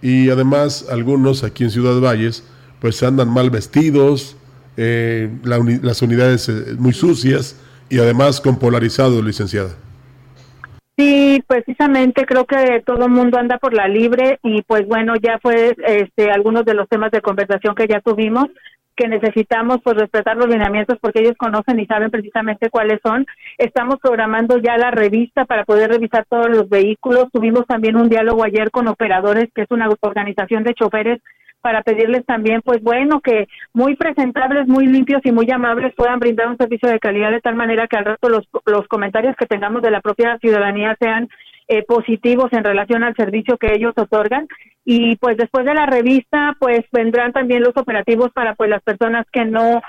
Y 0.00 0.30
además 0.30 0.88
algunos 0.90 1.44
aquí 1.44 1.64
en 1.64 1.70
Ciudad 1.70 2.00
Valles 2.00 2.48
pues 2.80 3.02
andan 3.02 3.28
mal 3.28 3.50
vestidos, 3.50 4.36
eh, 4.76 5.28
las 5.42 6.02
unidades 6.02 6.48
eh, 6.48 6.76
muy 6.78 6.92
sucias 6.92 7.56
y 7.88 7.98
además 7.98 8.40
con 8.40 8.58
polarizado, 8.58 9.22
licenciada. 9.22 9.70
Sí, 10.96 11.42
precisamente 11.46 12.26
creo 12.26 12.44
que 12.44 12.82
todo 12.84 13.04
el 13.04 13.12
mundo 13.12 13.38
anda 13.38 13.58
por 13.58 13.72
la 13.72 13.86
libre 13.86 14.40
y 14.42 14.62
pues 14.62 14.86
bueno, 14.88 15.14
ya 15.16 15.38
fue 15.40 15.76
este, 15.86 16.30
algunos 16.30 16.64
de 16.64 16.74
los 16.74 16.88
temas 16.88 17.12
de 17.12 17.20
conversación 17.20 17.76
que 17.76 17.86
ya 17.86 18.00
tuvimos 18.00 18.48
que 18.98 19.08
necesitamos 19.08 19.78
pues 19.82 19.96
respetar 19.96 20.36
los 20.36 20.48
lineamientos 20.48 20.98
porque 21.00 21.20
ellos 21.20 21.36
conocen 21.38 21.78
y 21.78 21.86
saben 21.86 22.10
precisamente 22.10 22.68
cuáles 22.68 22.98
son. 23.02 23.26
Estamos 23.56 23.98
programando 24.02 24.58
ya 24.58 24.76
la 24.76 24.90
revista 24.90 25.44
para 25.44 25.64
poder 25.64 25.90
revisar 25.90 26.26
todos 26.28 26.50
los 26.50 26.68
vehículos. 26.68 27.30
Tuvimos 27.32 27.64
también 27.66 27.96
un 27.96 28.08
diálogo 28.08 28.42
ayer 28.42 28.72
con 28.72 28.88
operadores, 28.88 29.48
que 29.54 29.62
es 29.62 29.70
una 29.70 29.88
organización 30.00 30.64
de 30.64 30.74
choferes 30.74 31.20
para 31.60 31.82
pedirles 31.82 32.24
también, 32.24 32.62
pues 32.62 32.82
bueno, 32.82 33.20
que 33.20 33.48
muy 33.72 33.96
presentables, 33.96 34.66
muy 34.68 34.86
limpios 34.86 35.20
y 35.24 35.32
muy 35.32 35.50
amables 35.50 35.94
puedan 35.96 36.18
brindar 36.18 36.48
un 36.48 36.56
servicio 36.56 36.88
de 36.88 37.00
calidad 37.00 37.30
de 37.30 37.40
tal 37.40 37.54
manera 37.54 37.86
que 37.88 37.96
al 37.96 38.04
resto 38.04 38.28
los, 38.28 38.48
los 38.66 38.86
comentarios 38.88 39.36
que 39.36 39.46
tengamos 39.46 39.82
de 39.82 39.90
la 39.90 40.00
propia 40.00 40.38
ciudadanía 40.38 40.96
sean 41.00 41.28
eh, 41.70 41.82
positivos 41.82 42.50
en 42.52 42.64
relación 42.64 43.02
al 43.02 43.14
servicio 43.14 43.58
que 43.58 43.74
ellos 43.74 43.92
otorgan 43.96 44.48
y 44.84 45.16
pues 45.16 45.36
después 45.36 45.66
de 45.66 45.74
la 45.74 45.84
revista 45.84 46.56
pues 46.58 46.80
vendrán 46.92 47.32
también 47.32 47.62
los 47.62 47.76
operativos 47.76 48.32
para 48.32 48.54
pues 48.54 48.70
las 48.70 48.82
personas 48.82 49.26
que 49.30 49.44
no 49.44 49.82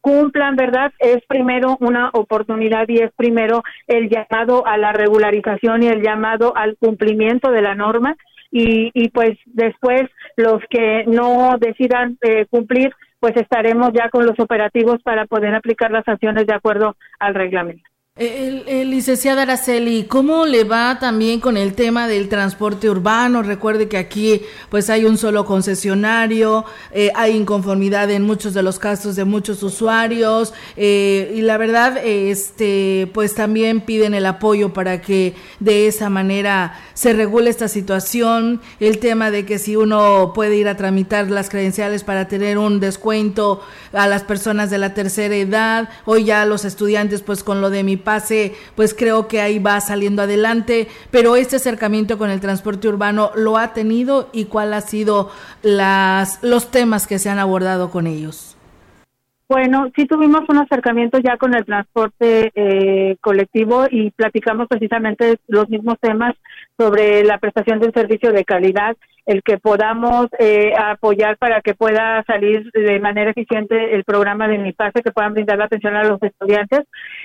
cumplan, 0.00 0.56
¿verdad? 0.56 0.92
Es 0.98 1.18
primero 1.28 1.76
una 1.80 2.10
oportunidad 2.14 2.88
y 2.88 2.98
es 2.98 3.12
primero 3.14 3.62
el 3.86 4.08
llamado 4.08 4.66
a 4.66 4.76
la 4.76 4.92
regularización 4.92 5.82
y 5.82 5.88
el 5.88 6.02
llamado 6.02 6.56
al 6.56 6.76
cumplimiento 6.78 7.50
de 7.50 7.62
la 7.62 7.74
norma 7.74 8.16
y, 8.50 8.90
y 8.94 9.08
pues 9.10 9.38
después 9.46 10.02
los 10.36 10.60
que 10.70 11.04
no 11.06 11.56
decidan 11.58 12.18
eh, 12.22 12.46
cumplir, 12.50 12.92
pues 13.18 13.36
estaremos 13.36 13.92
ya 13.92 14.08
con 14.08 14.26
los 14.26 14.38
operativos 14.40 15.02
para 15.02 15.26
poder 15.26 15.54
aplicar 15.54 15.90
las 15.90 16.04
sanciones 16.04 16.46
de 16.46 16.54
acuerdo 16.54 16.96
al 17.18 17.34
reglamento. 17.34 17.89
El, 18.20 18.64
el, 18.66 18.90
licenciada 18.90 19.40
Araceli, 19.40 20.04
¿cómo 20.04 20.44
le 20.44 20.64
va 20.64 20.98
también 20.98 21.40
con 21.40 21.56
el 21.56 21.72
tema 21.72 22.06
del 22.06 22.28
transporte 22.28 22.90
urbano? 22.90 23.42
Recuerde 23.42 23.88
que 23.88 23.96
aquí 23.96 24.42
pues 24.68 24.90
hay 24.90 25.06
un 25.06 25.16
solo 25.16 25.46
concesionario, 25.46 26.66
eh, 26.92 27.12
hay 27.14 27.34
inconformidad 27.34 28.10
en 28.10 28.24
muchos 28.24 28.52
de 28.52 28.62
los 28.62 28.78
casos 28.78 29.16
de 29.16 29.24
muchos 29.24 29.62
usuarios 29.62 30.52
eh, 30.76 31.32
y 31.34 31.40
la 31.40 31.56
verdad 31.56 31.96
este 32.04 33.10
pues 33.14 33.34
también 33.34 33.80
piden 33.80 34.12
el 34.12 34.26
apoyo 34.26 34.74
para 34.74 35.00
que 35.00 35.34
de 35.58 35.86
esa 35.86 36.10
manera 36.10 36.78
se 36.92 37.14
regule 37.14 37.48
esta 37.48 37.68
situación, 37.68 38.60
el 38.80 38.98
tema 38.98 39.30
de 39.30 39.46
que 39.46 39.58
si 39.58 39.76
uno 39.76 40.32
puede 40.34 40.56
ir 40.56 40.68
a 40.68 40.76
tramitar 40.76 41.30
las 41.30 41.48
credenciales 41.48 42.04
para 42.04 42.28
tener 42.28 42.58
un 42.58 42.80
descuento 42.80 43.62
a 43.94 44.06
las 44.06 44.24
personas 44.24 44.68
de 44.68 44.76
la 44.76 44.92
tercera 44.92 45.34
edad, 45.34 45.88
hoy 46.04 46.24
ya 46.24 46.44
los 46.44 46.66
estudiantes 46.66 47.22
pues 47.22 47.42
con 47.42 47.62
lo 47.62 47.70
de 47.70 47.82
mi 47.82 47.96
pase, 48.10 48.56
pues 48.74 48.92
creo 48.92 49.28
que 49.28 49.40
ahí 49.40 49.60
va 49.60 49.80
saliendo 49.80 50.22
adelante, 50.22 50.88
pero 51.12 51.36
este 51.36 51.56
acercamiento 51.56 52.18
con 52.18 52.28
el 52.28 52.40
transporte 52.40 52.88
urbano 52.88 53.30
lo 53.36 53.56
ha 53.56 53.72
tenido 53.72 54.30
y 54.32 54.46
cuál 54.46 54.74
ha 54.74 54.80
sido 54.80 55.30
las 55.62 56.42
los 56.42 56.72
temas 56.72 57.06
que 57.06 57.20
se 57.20 57.30
han 57.30 57.38
abordado 57.38 57.92
con 57.92 58.08
ellos. 58.08 58.49
Bueno, 59.50 59.90
sí 59.96 60.06
tuvimos 60.06 60.42
un 60.48 60.58
acercamiento 60.58 61.18
ya 61.18 61.36
con 61.36 61.56
el 61.56 61.64
transporte 61.64 62.52
eh, 62.54 63.16
colectivo 63.20 63.84
y 63.90 64.12
platicamos 64.12 64.68
precisamente 64.68 65.38
los 65.48 65.68
mismos 65.68 65.96
temas 66.00 66.36
sobre 66.78 67.24
la 67.24 67.38
prestación 67.38 67.80
de 67.80 67.88
un 67.88 67.92
servicio 67.92 68.30
de 68.30 68.44
calidad, 68.44 68.96
el 69.26 69.42
que 69.42 69.58
podamos 69.58 70.28
eh, 70.38 70.72
apoyar 70.78 71.36
para 71.36 71.62
que 71.62 71.74
pueda 71.74 72.22
salir 72.28 72.70
de 72.72 73.00
manera 73.00 73.32
eficiente 73.32 73.96
el 73.96 74.04
programa 74.04 74.46
de 74.46 74.58
Mi 74.58 74.72
Pase, 74.72 75.02
que 75.02 75.10
puedan 75.10 75.34
brindar 75.34 75.58
la 75.58 75.64
atención 75.64 75.96
a 75.96 76.04
los 76.04 76.22
estudiantes. 76.22 76.82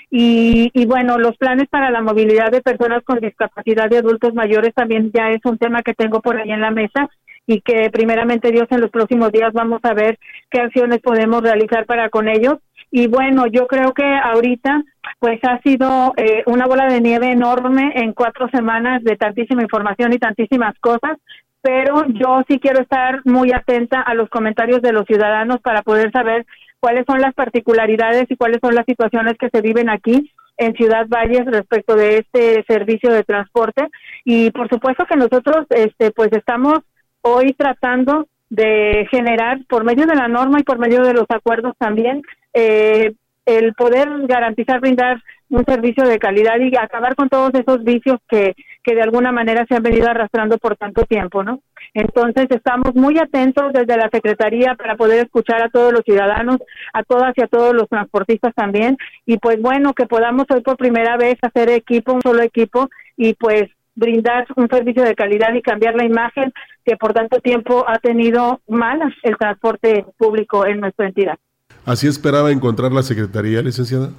Y, 0.09 0.71
y 0.73 0.87
bueno, 0.87 1.19
los 1.19 1.37
planes 1.37 1.67
para 1.69 1.91
la 1.91 2.01
movilidad 2.01 2.49
de 2.49 2.61
personas 2.61 3.03
con 3.03 3.19
discapacidad 3.19 3.87
de 3.87 3.99
adultos 3.99 4.33
mayores 4.33 4.73
también 4.73 5.11
ya 5.13 5.29
es 5.29 5.41
un 5.45 5.59
tema 5.59 5.83
que 5.83 5.93
tengo 5.93 6.21
por 6.21 6.37
ahí 6.37 6.49
en 6.49 6.61
la 6.61 6.71
mesa 6.71 7.07
y 7.47 7.61
que 7.61 7.89
primeramente 7.91 8.51
Dios 8.51 8.67
en 8.71 8.81
los 8.81 8.89
próximos 8.89 9.31
días 9.31 9.53
vamos 9.53 9.79
a 9.83 9.93
ver 9.93 10.17
qué 10.49 10.61
acciones 10.61 10.99
podemos 10.99 11.41
realizar 11.41 11.85
para 11.85 12.09
con 12.09 12.27
ellos. 12.27 12.55
Y 12.91 13.07
bueno, 13.07 13.45
yo 13.47 13.67
creo 13.67 13.93
que 13.93 14.05
ahorita 14.05 14.83
pues 15.19 15.39
ha 15.43 15.59
sido 15.61 16.13
eh, 16.17 16.43
una 16.45 16.65
bola 16.65 16.87
de 16.87 17.01
nieve 17.01 17.31
enorme 17.31 17.91
en 17.95 18.13
cuatro 18.13 18.49
semanas 18.49 19.03
de 19.03 19.15
tantísima 19.15 19.61
información 19.61 20.13
y 20.13 20.19
tantísimas 20.19 20.77
cosas, 20.79 21.17
pero 21.61 22.05
yo 22.07 22.43
sí 22.47 22.59
quiero 22.59 22.81
estar 22.81 23.21
muy 23.25 23.51
atenta 23.51 24.01
a 24.01 24.13
los 24.13 24.29
comentarios 24.29 24.81
de 24.81 24.91
los 24.91 25.05
ciudadanos 25.05 25.61
para 25.61 25.81
poder 25.81 26.11
saber 26.11 26.45
cuáles 26.79 27.05
son 27.07 27.19
las 27.19 27.33
particularidades 27.33 28.29
y 28.29 28.35
cuáles 28.35 28.59
son 28.61 28.75
las 28.75 28.85
situaciones 28.85 29.33
que 29.39 29.49
se 29.49 29.61
viven 29.61 29.89
aquí 29.89 30.31
en 30.57 30.73
Ciudad 30.75 31.07
Valles 31.07 31.45
respecto 31.45 31.95
de 31.95 32.19
este 32.19 32.63
servicio 32.67 33.11
de 33.11 33.23
transporte 33.23 33.87
y 34.23 34.51
por 34.51 34.69
supuesto 34.69 35.05
que 35.05 35.17
nosotros 35.17 35.65
este 35.69 36.11
pues 36.11 36.31
estamos 36.31 36.79
hoy 37.25 37.53
tratando 37.53 38.27
de 38.49 39.07
generar 39.09 39.59
por 39.67 39.83
medio 39.83 40.05
de 40.05 40.15
la 40.15 40.27
norma 40.27 40.59
y 40.59 40.63
por 40.63 40.77
medio 40.77 41.01
de 41.01 41.13
los 41.13 41.25
acuerdos 41.29 41.73
también 41.79 42.21
eh, 42.53 43.13
el 43.45 43.73
poder 43.73 44.07
garantizar 44.27 44.79
brindar 44.79 45.21
un 45.49 45.65
servicio 45.65 46.03
de 46.05 46.19
calidad 46.19 46.57
y 46.59 46.75
acabar 46.75 47.15
con 47.15 47.29
todos 47.29 47.51
esos 47.53 47.83
vicios 47.83 48.17
que, 48.27 48.55
que 48.83 48.95
de 48.95 49.01
alguna 49.01 49.31
manera 49.31 49.65
se 49.67 49.75
han 49.75 49.83
venido 49.83 50.09
arrastrando 50.09 50.57
por 50.57 50.75
tanto 50.75 51.03
tiempo, 51.05 51.43
¿no? 51.43 51.61
Entonces 51.93 52.47
estamos 52.49 52.95
muy 52.95 53.17
atentos 53.19 53.71
desde 53.73 53.97
la 53.97 54.09
Secretaría 54.11 54.75
para 54.75 54.95
poder 54.95 55.25
escuchar 55.25 55.61
a 55.61 55.69
todos 55.69 55.93
los 55.93 56.01
ciudadanos, 56.01 56.57
a 56.93 57.03
todas 57.03 57.33
y 57.37 57.41
a 57.41 57.47
todos 57.47 57.73
los 57.73 57.87
transportistas 57.87 58.53
también, 58.55 58.97
y 59.25 59.37
pues 59.37 59.61
bueno, 59.61 59.93
que 59.93 60.07
podamos 60.07 60.45
hoy 60.49 60.61
por 60.61 60.77
primera 60.77 61.15
vez 61.17 61.37
hacer 61.41 61.69
equipo, 61.69 62.13
un 62.13 62.21
solo 62.21 62.41
equipo, 62.41 62.89
y 63.17 63.33
pues 63.35 63.63
brindar 63.95 64.45
un 64.55 64.67
servicio 64.67 65.03
de 65.03 65.15
calidad 65.15 65.53
y 65.53 65.61
cambiar 65.61 65.95
la 65.95 66.05
imagen 66.05 66.53
que 66.85 66.97
por 66.97 67.13
tanto 67.13 67.39
tiempo 67.39 67.85
ha 67.87 67.97
tenido 67.99 68.61
mal 68.67 68.99
el 69.23 69.37
transporte 69.37 70.05
público 70.17 70.65
en 70.65 70.81
nuestra 70.81 71.07
entidad. 71.07 71.37
¿Así 71.85 72.07
esperaba 72.07 72.51
encontrar 72.51 72.91
la 72.91 73.03
Secretaría, 73.03 73.61
licenciada? 73.61 74.09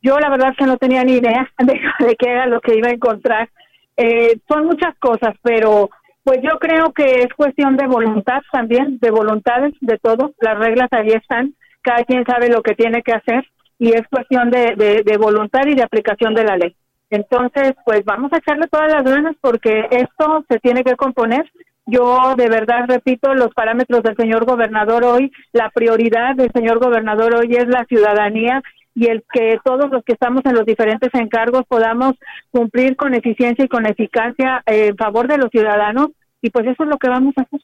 Yo 0.00 0.18
la 0.18 0.30
verdad 0.30 0.54
que 0.56 0.64
no 0.64 0.76
tenía 0.78 1.04
ni 1.04 1.14
idea 1.14 1.48
de, 1.58 2.16
qué 2.16 2.30
era 2.30 2.46
lo 2.46 2.60
que 2.60 2.76
iba 2.76 2.88
a 2.88 2.92
encontrar. 2.92 3.48
Eh, 3.96 4.38
son 4.48 4.66
muchas 4.66 4.96
cosas, 4.98 5.34
pero 5.42 5.90
pues 6.24 6.38
yo 6.42 6.58
creo 6.58 6.92
que 6.92 7.22
es 7.22 7.34
cuestión 7.36 7.76
de 7.76 7.86
voluntad 7.86 8.40
también, 8.50 8.98
de 9.00 9.10
voluntades 9.10 9.74
de 9.80 9.98
todos. 9.98 10.32
Las 10.40 10.58
reglas 10.58 10.88
ahí 10.92 11.08
están, 11.08 11.54
cada 11.82 12.04
quien 12.04 12.24
sabe 12.24 12.48
lo 12.48 12.62
que 12.62 12.74
tiene 12.74 13.02
que 13.02 13.12
hacer 13.12 13.44
y 13.78 13.92
es 13.92 14.02
cuestión 14.08 14.50
de, 14.50 15.02
de 15.04 15.16
voluntad 15.16 15.66
y 15.66 15.74
de 15.74 15.82
aplicación 15.82 16.34
de 16.34 16.44
la 16.44 16.56
ley. 16.56 16.76
Entonces, 17.12 17.74
pues 17.84 18.06
vamos 18.06 18.32
a 18.32 18.38
echarle 18.38 18.68
todas 18.68 18.90
las 18.90 19.04
ganas 19.04 19.36
porque 19.42 19.86
esto 19.90 20.46
se 20.48 20.58
tiene 20.60 20.82
que 20.82 20.96
componer. 20.96 21.44
Yo 21.84 22.34
de 22.38 22.48
verdad 22.48 22.86
repito 22.88 23.34
los 23.34 23.52
parámetros 23.52 24.02
del 24.02 24.16
señor 24.16 24.46
gobernador 24.46 25.04
hoy, 25.04 25.30
la 25.52 25.68
prioridad 25.68 26.34
del 26.34 26.50
señor 26.52 26.78
gobernador 26.78 27.34
hoy 27.34 27.54
es 27.54 27.68
la 27.68 27.84
ciudadanía 27.84 28.62
y 28.94 29.08
el 29.08 29.22
que 29.30 29.58
todos 29.62 29.90
los 29.90 30.02
que 30.04 30.14
estamos 30.14 30.40
en 30.46 30.54
los 30.54 30.64
diferentes 30.64 31.10
encargos 31.12 31.64
podamos 31.68 32.14
cumplir 32.50 32.96
con 32.96 33.12
eficiencia 33.12 33.66
y 33.66 33.68
con 33.68 33.84
eficacia 33.84 34.62
en 34.64 34.96
favor 34.96 35.28
de 35.28 35.36
los 35.36 35.50
ciudadanos 35.50 36.12
y 36.40 36.48
pues 36.48 36.66
eso 36.66 36.84
es 36.84 36.88
lo 36.88 36.96
que 36.96 37.10
vamos 37.10 37.34
a 37.36 37.42
hacer, 37.42 37.60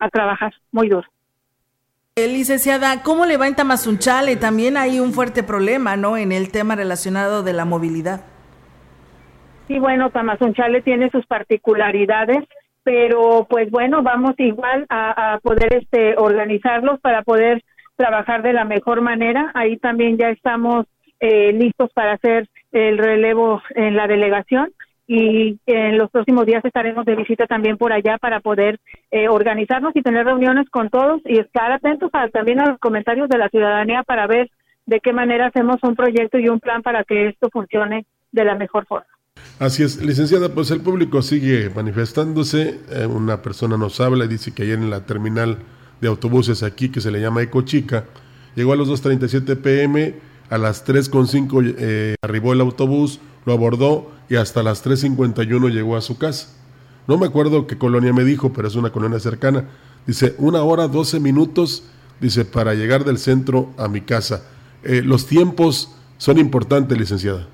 a 0.00 0.08
trabajar 0.08 0.52
muy 0.72 0.88
duro. 0.88 1.06
Eh, 2.16 2.26
licenciada, 2.26 3.04
¿cómo 3.04 3.24
le 3.24 3.36
va 3.36 3.46
en 3.46 3.54
Tamazunchale? 3.54 4.34
También 4.34 4.76
hay 4.76 4.98
un 4.98 5.12
fuerte 5.12 5.44
problema, 5.44 5.96
¿no? 5.96 6.16
En 6.16 6.32
el 6.32 6.50
tema 6.50 6.74
relacionado 6.74 7.44
de 7.44 7.52
la 7.52 7.64
movilidad. 7.64 8.33
Sí, 9.66 9.78
bueno, 9.78 10.10
Tamazunchale 10.10 10.82
tiene 10.82 11.10
sus 11.10 11.24
particularidades, 11.26 12.44
pero 12.82 13.46
pues 13.48 13.70
bueno, 13.70 14.02
vamos 14.02 14.34
igual 14.38 14.84
a, 14.90 15.38
poder 15.42 15.74
este 15.74 16.16
organizarlos 16.16 17.00
para 17.00 17.22
poder 17.22 17.62
trabajar 17.96 18.42
de 18.42 18.52
la 18.52 18.64
mejor 18.64 19.00
manera. 19.00 19.50
Ahí 19.54 19.78
también 19.78 20.18
ya 20.18 20.28
estamos 20.28 20.86
eh, 21.18 21.52
listos 21.52 21.90
para 21.94 22.12
hacer 22.12 22.48
el 22.72 22.98
relevo 22.98 23.62
en 23.74 23.96
la 23.96 24.06
delegación 24.06 24.70
y 25.06 25.58
en 25.66 25.96
los 25.96 26.10
próximos 26.10 26.44
días 26.44 26.64
estaremos 26.64 27.06
de 27.06 27.14
visita 27.14 27.46
también 27.46 27.78
por 27.78 27.92
allá 27.92 28.18
para 28.18 28.40
poder 28.40 28.80
eh, 29.10 29.28
organizarnos 29.28 29.94
y 29.96 30.02
tener 30.02 30.26
reuniones 30.26 30.68
con 30.70 30.90
todos 30.90 31.22
y 31.24 31.38
estar 31.38 31.72
atentos 31.72 32.10
también 32.32 32.60
a 32.60 32.70
los 32.70 32.78
comentarios 32.78 33.28
de 33.28 33.38
la 33.38 33.48
ciudadanía 33.48 34.02
para 34.02 34.26
ver 34.26 34.50
de 34.86 35.00
qué 35.00 35.12
manera 35.14 35.46
hacemos 35.46 35.78
un 35.82 35.94
proyecto 35.94 36.38
y 36.38 36.48
un 36.48 36.60
plan 36.60 36.82
para 36.82 37.04
que 37.04 37.28
esto 37.28 37.48
funcione 37.50 38.04
de 38.32 38.44
la 38.44 38.54
mejor 38.54 38.86
forma. 38.86 39.13
Así 39.58 39.82
es, 39.82 40.02
licenciada, 40.04 40.48
pues 40.48 40.70
el 40.70 40.80
público 40.80 41.22
sigue 41.22 41.70
manifestándose. 41.70 42.80
Eh, 42.90 43.06
una 43.06 43.40
persona 43.40 43.76
nos 43.76 44.00
habla 44.00 44.24
y 44.24 44.28
dice 44.28 44.52
que 44.52 44.64
ayer 44.64 44.78
en 44.78 44.90
la 44.90 45.06
terminal 45.06 45.58
de 46.00 46.08
autobuses 46.08 46.62
aquí, 46.62 46.88
que 46.88 47.00
se 47.00 47.10
le 47.10 47.20
llama 47.20 47.42
Eco 47.42 47.62
Chica, 47.62 48.04
llegó 48.56 48.72
a 48.72 48.76
las 48.76 48.88
2.37 48.88 49.56
pm, 49.56 50.14
a 50.50 50.58
las 50.58 50.86
3.5 50.86 51.74
eh, 51.78 52.16
arribó 52.22 52.52
el 52.52 52.60
autobús, 52.60 53.20
lo 53.46 53.52
abordó 53.52 54.10
y 54.28 54.36
hasta 54.36 54.62
las 54.62 54.84
3.51 54.84 55.70
llegó 55.70 55.96
a 55.96 56.00
su 56.00 56.18
casa. 56.18 56.48
No 57.06 57.18
me 57.18 57.26
acuerdo 57.26 57.66
qué 57.66 57.78
colonia 57.78 58.12
me 58.12 58.24
dijo, 58.24 58.52
pero 58.52 58.68
es 58.68 58.74
una 58.74 58.90
colonia 58.90 59.20
cercana. 59.20 59.68
Dice, 60.06 60.34
una 60.38 60.62
hora, 60.62 60.88
12 60.88 61.20
minutos, 61.20 61.84
dice, 62.20 62.44
para 62.44 62.74
llegar 62.74 63.04
del 63.04 63.18
centro 63.18 63.70
a 63.76 63.88
mi 63.88 64.00
casa. 64.00 64.42
Eh, 64.82 65.02
los 65.04 65.26
tiempos 65.26 65.94
son 66.18 66.38
importantes, 66.38 66.98
licenciada. 66.98 67.46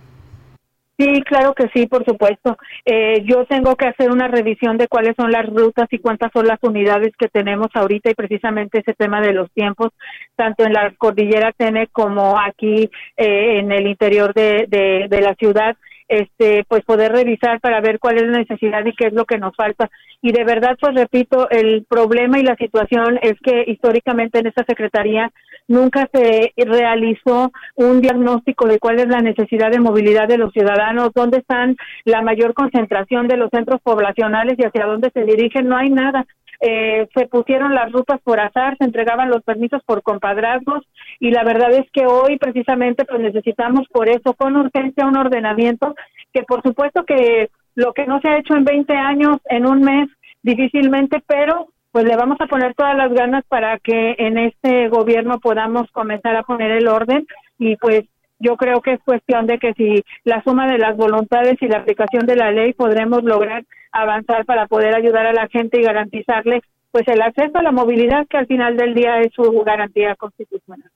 Sí, 1.00 1.22
claro 1.22 1.54
que 1.54 1.66
sí, 1.72 1.86
por 1.86 2.04
supuesto. 2.04 2.58
Eh, 2.84 3.24
yo 3.24 3.46
tengo 3.46 3.74
que 3.74 3.86
hacer 3.86 4.10
una 4.10 4.28
revisión 4.28 4.76
de 4.76 4.86
cuáles 4.86 5.16
son 5.16 5.32
las 5.32 5.46
rutas 5.46 5.88
y 5.90 5.98
cuántas 5.98 6.30
son 6.30 6.46
las 6.46 6.58
unidades 6.60 7.16
que 7.18 7.28
tenemos 7.28 7.68
ahorita 7.72 8.10
y 8.10 8.14
precisamente 8.14 8.80
ese 8.80 8.92
tema 8.92 9.22
de 9.22 9.32
los 9.32 9.50
tiempos, 9.52 9.92
tanto 10.36 10.62
en 10.62 10.74
la 10.74 10.92
cordillera 10.98 11.52
Tene 11.52 11.86
como 11.86 12.38
aquí 12.38 12.90
eh, 13.16 13.60
en 13.60 13.72
el 13.72 13.86
interior 13.86 14.34
de, 14.34 14.66
de, 14.68 15.20
la 15.22 15.34
ciudad. 15.36 15.74
este 16.08 16.64
pues 16.68 16.84
poder 16.84 17.12
revisar 17.12 17.60
para 17.60 17.80
ver 17.80 17.98
cuál 17.98 18.16
es 18.16 18.24
la 18.24 18.38
necesidad 18.38 18.84
y 18.84 18.94
qué 18.94 19.06
es 19.06 19.12
lo 19.14 19.24
que 19.24 19.38
nos 19.38 19.54
falta 19.54 19.88
y 20.20 20.32
de 20.32 20.44
verdad 20.44 20.76
pues 20.80 20.94
repito 20.94 21.48
el 21.50 21.84
problema 21.88 22.38
y 22.38 22.42
la 22.42 22.56
situación 22.56 23.18
es 23.22 23.34
que 23.40 23.64
históricamente 23.68 24.40
en 24.40 24.48
esta 24.48 24.64
secretaría 24.64 25.30
nunca 25.70 26.08
se 26.12 26.52
realizó 26.56 27.52
un 27.76 28.00
diagnóstico 28.00 28.66
de 28.66 28.80
cuál 28.80 28.98
es 28.98 29.06
la 29.06 29.20
necesidad 29.20 29.70
de 29.70 29.78
movilidad 29.78 30.26
de 30.26 30.36
los 30.36 30.52
ciudadanos 30.52 31.12
dónde 31.14 31.38
están 31.38 31.76
la 32.04 32.22
mayor 32.22 32.54
concentración 32.54 33.28
de 33.28 33.36
los 33.36 33.50
centros 33.50 33.80
poblacionales 33.80 34.58
y 34.58 34.64
hacia 34.64 34.84
dónde 34.84 35.10
se 35.14 35.24
dirigen 35.24 35.68
no 35.68 35.76
hay 35.76 35.90
nada. 35.90 36.26
Eh, 36.60 37.08
se 37.14 37.26
pusieron 37.26 37.72
las 37.72 37.90
rutas 37.92 38.20
por 38.22 38.40
azar, 38.40 38.76
se 38.78 38.84
entregaban 38.84 39.30
los 39.30 39.42
permisos 39.44 39.80
por 39.84 40.02
compadrazgos 40.02 40.84
y 41.20 41.30
la 41.30 41.44
verdad 41.44 41.72
es 41.72 41.88
que 41.92 42.04
hoy 42.04 42.36
precisamente 42.36 43.04
pues 43.04 43.20
necesitamos 43.20 43.86
por 43.92 44.08
eso 44.08 44.34
con 44.34 44.56
urgencia 44.56 45.06
un 45.06 45.16
ordenamiento 45.16 45.94
que 46.32 46.42
por 46.42 46.62
supuesto 46.62 47.04
que 47.04 47.48
lo 47.76 47.92
que 47.92 48.06
no 48.06 48.20
se 48.20 48.28
ha 48.28 48.38
hecho 48.38 48.56
en 48.56 48.64
20 48.64 48.92
años, 48.92 49.38
en 49.44 49.66
un 49.66 49.82
mes, 49.82 50.08
difícilmente, 50.42 51.22
pero 51.26 51.68
pues 51.92 52.04
le 52.04 52.16
vamos 52.16 52.40
a 52.40 52.46
poner 52.46 52.74
todas 52.74 52.96
las 52.96 53.12
ganas 53.12 53.44
para 53.48 53.78
que 53.78 54.14
en 54.18 54.38
este 54.38 54.88
gobierno 54.88 55.40
podamos 55.40 55.90
comenzar 55.92 56.36
a 56.36 56.42
poner 56.42 56.70
el 56.70 56.88
orden 56.88 57.26
y 57.58 57.76
pues 57.76 58.04
yo 58.38 58.56
creo 58.56 58.80
que 58.80 58.94
es 58.94 59.00
cuestión 59.04 59.46
de 59.46 59.58
que 59.58 59.74
si 59.74 60.02
la 60.24 60.42
suma 60.42 60.66
de 60.66 60.78
las 60.78 60.96
voluntades 60.96 61.60
y 61.60 61.68
la 61.68 61.78
aplicación 61.78 62.26
de 62.26 62.36
la 62.36 62.50
ley 62.50 62.72
podremos 62.72 63.22
lograr 63.22 63.64
avanzar 63.92 64.44
para 64.46 64.66
poder 64.66 64.94
ayudar 64.94 65.26
a 65.26 65.32
la 65.32 65.48
gente 65.48 65.80
y 65.80 65.84
garantizarle 65.84 66.62
pues 66.90 67.06
el 67.08 67.22
acceso 67.22 67.58
a 67.58 67.62
la 67.62 67.72
movilidad 67.72 68.26
que 68.28 68.38
al 68.38 68.46
final 68.46 68.76
del 68.76 68.94
día 68.94 69.20
es 69.20 69.32
su 69.32 69.42
garantía 69.62 70.16
constitucional. 70.16 70.90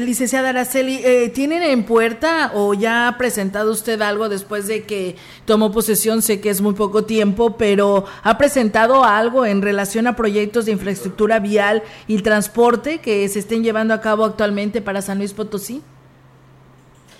Licenciada 0.00 0.48
Araceli, 0.48 1.00
eh, 1.04 1.28
¿tienen 1.28 1.62
en 1.62 1.84
puerta 1.84 2.52
o 2.54 2.72
ya 2.72 3.08
ha 3.08 3.18
presentado 3.18 3.70
usted 3.70 4.00
algo 4.00 4.30
después 4.30 4.66
de 4.66 4.84
que 4.84 5.16
tomó 5.44 5.70
posesión? 5.70 6.22
Sé 6.22 6.40
que 6.40 6.48
es 6.48 6.62
muy 6.62 6.72
poco 6.72 7.04
tiempo, 7.04 7.58
pero 7.58 8.06
¿ha 8.22 8.38
presentado 8.38 9.04
algo 9.04 9.44
en 9.44 9.60
relación 9.60 10.06
a 10.06 10.16
proyectos 10.16 10.64
de 10.64 10.72
infraestructura 10.72 11.40
vial 11.40 11.82
y 12.06 12.16
transporte 12.22 13.00
que 13.00 13.28
se 13.28 13.40
estén 13.40 13.64
llevando 13.64 13.92
a 13.92 14.00
cabo 14.00 14.24
actualmente 14.24 14.80
para 14.80 15.02
San 15.02 15.18
Luis 15.18 15.34
Potosí? 15.34 15.82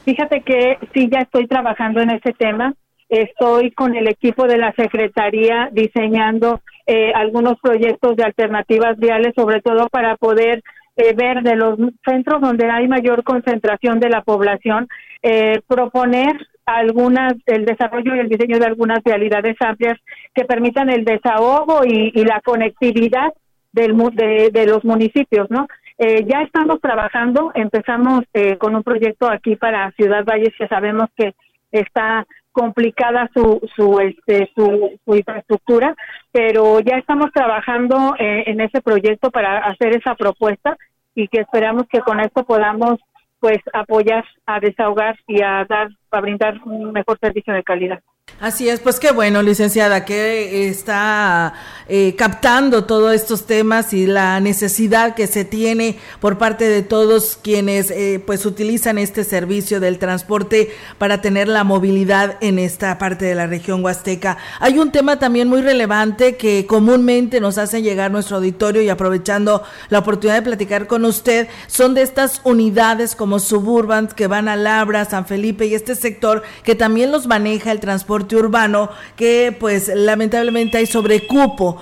Fíjate 0.06 0.40
que 0.40 0.78
sí, 0.94 1.10
ya 1.12 1.18
estoy 1.18 1.46
trabajando 1.46 2.00
en 2.00 2.08
ese 2.08 2.32
tema. 2.32 2.72
Estoy 3.10 3.72
con 3.72 3.94
el 3.94 4.08
equipo 4.08 4.46
de 4.46 4.56
la 4.56 4.72
Secretaría 4.72 5.68
diseñando 5.72 6.62
eh, 6.86 7.12
algunos 7.14 7.60
proyectos 7.60 8.16
de 8.16 8.24
alternativas 8.24 8.96
viales, 8.96 9.34
sobre 9.36 9.60
todo 9.60 9.88
para 9.90 10.16
poder 10.16 10.62
eh, 10.96 11.14
ver 11.14 11.42
de 11.42 11.56
los 11.56 11.78
centros 12.04 12.40
donde 12.40 12.70
hay 12.70 12.88
mayor 12.88 13.24
concentración 13.24 14.00
de 14.00 14.10
la 14.10 14.22
población, 14.22 14.88
eh, 15.22 15.60
proponer 15.66 16.48
algunas, 16.66 17.34
el 17.46 17.64
desarrollo 17.64 18.14
y 18.14 18.20
el 18.20 18.28
diseño 18.28 18.58
de 18.58 18.66
algunas 18.66 19.02
vialidades 19.04 19.56
amplias 19.60 19.98
que 20.34 20.44
permitan 20.44 20.90
el 20.90 21.04
desahogo 21.04 21.84
y, 21.84 22.10
la 22.24 22.40
conectividad 22.40 23.32
del, 23.72 23.96
de, 24.14 24.50
de 24.52 24.66
los 24.66 24.84
municipios, 24.84 25.50
¿no? 25.50 25.66
Eh, 25.98 26.24
ya 26.26 26.42
estamos 26.42 26.80
trabajando, 26.80 27.52
empezamos 27.54 28.24
eh, 28.32 28.56
con 28.56 28.74
un 28.74 28.82
proyecto 28.82 29.30
aquí 29.30 29.56
para 29.56 29.90
Ciudad 29.92 30.24
Valles 30.24 30.52
que 30.58 30.66
sabemos 30.66 31.08
que 31.16 31.34
está 31.70 32.26
complicada 32.52 33.28
su 33.34 33.60
su 33.74 33.98
este 34.00 34.50
su, 34.54 34.98
infraestructura, 35.06 35.94
pero 36.30 36.80
ya 36.80 36.96
estamos 36.96 37.32
trabajando 37.32 38.14
eh, 38.18 38.44
en 38.46 38.60
ese 38.60 38.80
proyecto 38.80 39.30
para 39.30 39.58
hacer 39.58 39.96
esa 39.96 40.14
propuesta 40.14 40.76
y 41.14 41.28
que 41.28 41.40
esperamos 41.40 41.84
que 41.90 42.00
con 42.00 42.20
esto 42.20 42.44
podamos 42.44 43.00
pues 43.40 43.58
apoyar 43.72 44.24
a 44.46 44.60
desahogar 44.60 45.16
y 45.26 45.42
a 45.42 45.64
dar 45.68 45.88
a 46.10 46.20
brindar 46.20 46.60
un 46.64 46.92
mejor 46.92 47.18
servicio 47.18 47.52
de 47.52 47.64
calidad. 47.64 48.00
Así 48.40 48.68
es, 48.68 48.80
pues 48.80 48.98
qué 48.98 49.12
bueno, 49.12 49.40
licenciada, 49.42 50.04
que 50.04 50.68
está 50.68 51.54
eh, 51.88 52.14
captando 52.16 52.84
todos 52.84 53.12
estos 53.14 53.44
temas 53.44 53.92
y 53.92 54.06
la 54.06 54.40
necesidad 54.40 55.14
que 55.14 55.26
se 55.26 55.44
tiene 55.44 55.98
por 56.20 56.38
parte 56.38 56.68
de 56.68 56.82
todos 56.82 57.38
quienes 57.42 57.90
eh, 57.90 58.22
pues 58.24 58.46
utilizan 58.46 58.98
este 58.98 59.24
servicio 59.24 59.78
del 59.78 59.98
transporte 59.98 60.72
para 60.98 61.20
tener 61.20 61.48
la 61.48 61.64
movilidad 61.64 62.36
en 62.40 62.58
esta 62.58 62.98
parte 62.98 63.26
de 63.26 63.34
la 63.34 63.46
región 63.46 63.84
huasteca. 63.84 64.38
Hay 64.58 64.78
un 64.78 64.90
tema 64.90 65.18
también 65.18 65.48
muy 65.48 65.60
relevante 65.60 66.36
que 66.36 66.66
comúnmente 66.66 67.40
nos 67.40 67.58
hace 67.58 67.82
llegar 67.82 68.10
nuestro 68.10 68.38
auditorio 68.38 68.80
y 68.82 68.88
aprovechando 68.88 69.62
la 69.88 69.98
oportunidad 69.98 70.36
de 70.36 70.42
platicar 70.42 70.86
con 70.86 71.04
usted, 71.04 71.48
son 71.66 71.94
de 71.94 72.02
estas 72.02 72.40
unidades 72.44 73.14
como 73.14 73.38
Suburban 73.38 74.08
que 74.08 74.28
van 74.28 74.48
a 74.48 74.56
Labra, 74.56 75.04
San 75.04 75.26
Felipe 75.26 75.66
y 75.66 75.74
este 75.74 75.94
sector 75.94 76.42
que 76.64 76.74
también 76.74 77.12
los 77.12 77.26
maneja 77.26 77.70
el 77.70 77.80
transporte 77.80 78.21
urbano 78.36 78.90
que 79.16 79.56
pues 79.58 79.90
lamentablemente 79.94 80.78
hay 80.78 80.86
sobrecupo. 80.86 81.80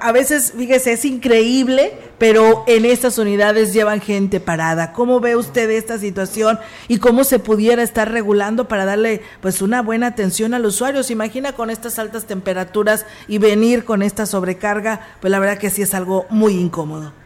a 0.00 0.12
veces, 0.12 0.52
fíjese, 0.56 0.92
es 0.92 1.04
increíble, 1.04 1.92
pero 2.18 2.64
en 2.66 2.84
estas 2.84 3.18
unidades 3.18 3.72
llevan 3.72 4.00
gente 4.00 4.40
parada. 4.40 4.92
¿Cómo 4.92 5.20
ve 5.20 5.36
usted 5.36 5.68
esta 5.70 5.98
situación 5.98 6.58
y 6.88 6.98
cómo 6.98 7.24
se 7.24 7.38
pudiera 7.38 7.82
estar 7.82 8.10
regulando 8.10 8.68
para 8.68 8.84
darle 8.84 9.22
pues 9.40 9.62
una 9.62 9.82
buena 9.82 10.08
atención 10.08 10.54
al 10.54 10.66
usuario? 10.66 11.02
¿Se 11.02 11.12
imagina 11.12 11.52
con 11.52 11.70
estas 11.70 11.98
altas 11.98 12.26
temperaturas 12.26 13.06
y 13.28 13.38
venir 13.38 13.84
con 13.84 14.02
esta 14.02 14.26
sobrecarga? 14.26 15.00
Pues 15.20 15.30
la 15.30 15.38
verdad 15.38 15.58
que 15.58 15.70
sí 15.70 15.82
es 15.82 15.94
algo 15.94 16.26
muy 16.30 16.54
incómodo. 16.54 17.21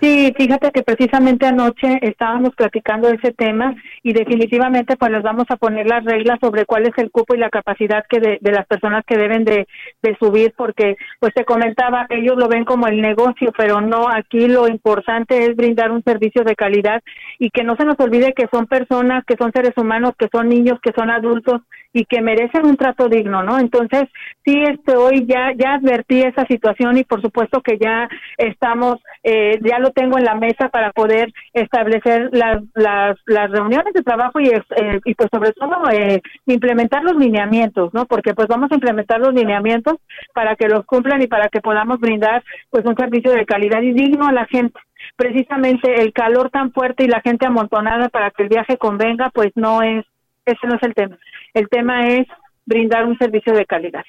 Sí, 0.00 0.32
fíjate 0.36 0.70
que 0.70 0.84
precisamente 0.84 1.44
anoche 1.46 1.98
estábamos 2.02 2.54
platicando 2.54 3.08
de 3.08 3.16
ese 3.16 3.32
tema 3.32 3.74
y 4.04 4.12
definitivamente 4.12 4.96
pues 4.96 5.10
les 5.10 5.24
vamos 5.24 5.46
a 5.48 5.56
poner 5.56 5.88
las 5.88 6.04
reglas 6.04 6.38
sobre 6.40 6.66
cuál 6.66 6.86
es 6.86 6.92
el 6.98 7.10
cupo 7.10 7.34
y 7.34 7.38
la 7.38 7.50
capacidad 7.50 8.04
que 8.08 8.20
de, 8.20 8.38
las 8.42 8.64
personas 8.66 9.04
que 9.04 9.18
deben 9.18 9.44
de, 9.44 9.66
de, 10.02 10.16
subir 10.20 10.54
porque 10.56 10.96
pues 11.18 11.34
te 11.34 11.44
comentaba, 11.44 12.06
ellos 12.10 12.36
lo 12.36 12.46
ven 12.48 12.64
como 12.64 12.86
el 12.86 13.00
negocio, 13.00 13.52
pero 13.58 13.80
no, 13.80 14.08
aquí 14.08 14.46
lo 14.46 14.68
importante 14.68 15.46
es 15.46 15.56
brindar 15.56 15.90
un 15.90 16.04
servicio 16.04 16.44
de 16.44 16.54
calidad 16.54 17.02
y 17.40 17.50
que 17.50 17.64
no 17.64 17.74
se 17.74 17.84
nos 17.84 17.98
olvide 17.98 18.34
que 18.34 18.46
son 18.52 18.66
personas, 18.66 19.24
que 19.24 19.36
son 19.36 19.50
seres 19.52 19.72
humanos, 19.76 20.12
que 20.16 20.28
son 20.30 20.48
niños, 20.48 20.78
que 20.80 20.92
son 20.96 21.10
adultos 21.10 21.62
y 21.98 22.04
que 22.04 22.22
merecen 22.22 22.64
un 22.64 22.76
trato 22.76 23.08
digno, 23.08 23.42
¿no? 23.42 23.58
Entonces, 23.58 24.04
sí, 24.44 24.62
este, 24.62 24.96
hoy 24.96 25.26
ya, 25.26 25.52
ya 25.56 25.74
advertí 25.74 26.22
esa 26.22 26.46
situación 26.46 26.96
y 26.96 27.02
por 27.02 27.20
supuesto 27.20 27.60
que 27.60 27.76
ya 27.76 28.08
estamos, 28.36 28.98
eh, 29.24 29.58
ya 29.64 29.80
lo 29.80 29.90
tengo 29.90 30.16
en 30.16 30.24
la 30.24 30.36
mesa 30.36 30.68
para 30.68 30.92
poder 30.92 31.32
establecer 31.52 32.30
las, 32.32 32.62
las, 32.74 33.16
las 33.26 33.50
reuniones 33.50 33.92
de 33.94 34.02
trabajo 34.04 34.38
y, 34.38 34.46
eh, 34.48 35.00
y 35.04 35.14
pues 35.14 35.28
sobre 35.32 35.50
todo 35.52 35.90
eh, 35.90 36.22
implementar 36.46 37.02
los 37.02 37.16
lineamientos, 37.16 37.92
¿no? 37.92 38.06
Porque 38.06 38.32
pues 38.32 38.46
vamos 38.46 38.70
a 38.70 38.76
implementar 38.76 39.18
los 39.18 39.34
lineamientos 39.34 39.96
para 40.34 40.54
que 40.54 40.68
los 40.68 40.86
cumplan 40.86 41.20
y 41.20 41.26
para 41.26 41.48
que 41.48 41.60
podamos 41.60 41.98
brindar 41.98 42.44
pues 42.70 42.84
un 42.84 42.94
servicio 42.94 43.32
de 43.32 43.44
calidad 43.44 43.82
y 43.82 43.92
digno 43.92 44.28
a 44.28 44.32
la 44.32 44.46
gente 44.46 44.78
precisamente 45.16 46.00
el 46.00 46.12
calor 46.12 46.50
tan 46.50 46.72
fuerte 46.72 47.04
y 47.04 47.08
la 47.08 47.20
gente 47.20 47.46
amontonada 47.46 48.08
para 48.08 48.30
que 48.30 48.44
el 48.44 48.48
viaje 48.48 48.76
convenga, 48.76 49.30
pues 49.30 49.52
no 49.54 49.82
es, 49.82 50.04
ese 50.52 50.66
no 50.66 50.76
es 50.76 50.82
el 50.82 50.94
tema. 50.94 51.18
El 51.54 51.68
tema 51.68 52.08
es 52.08 52.26
brindar 52.66 53.06
un 53.06 53.16
servicio 53.18 53.52
de 53.54 53.66
calidad. 53.66 54.04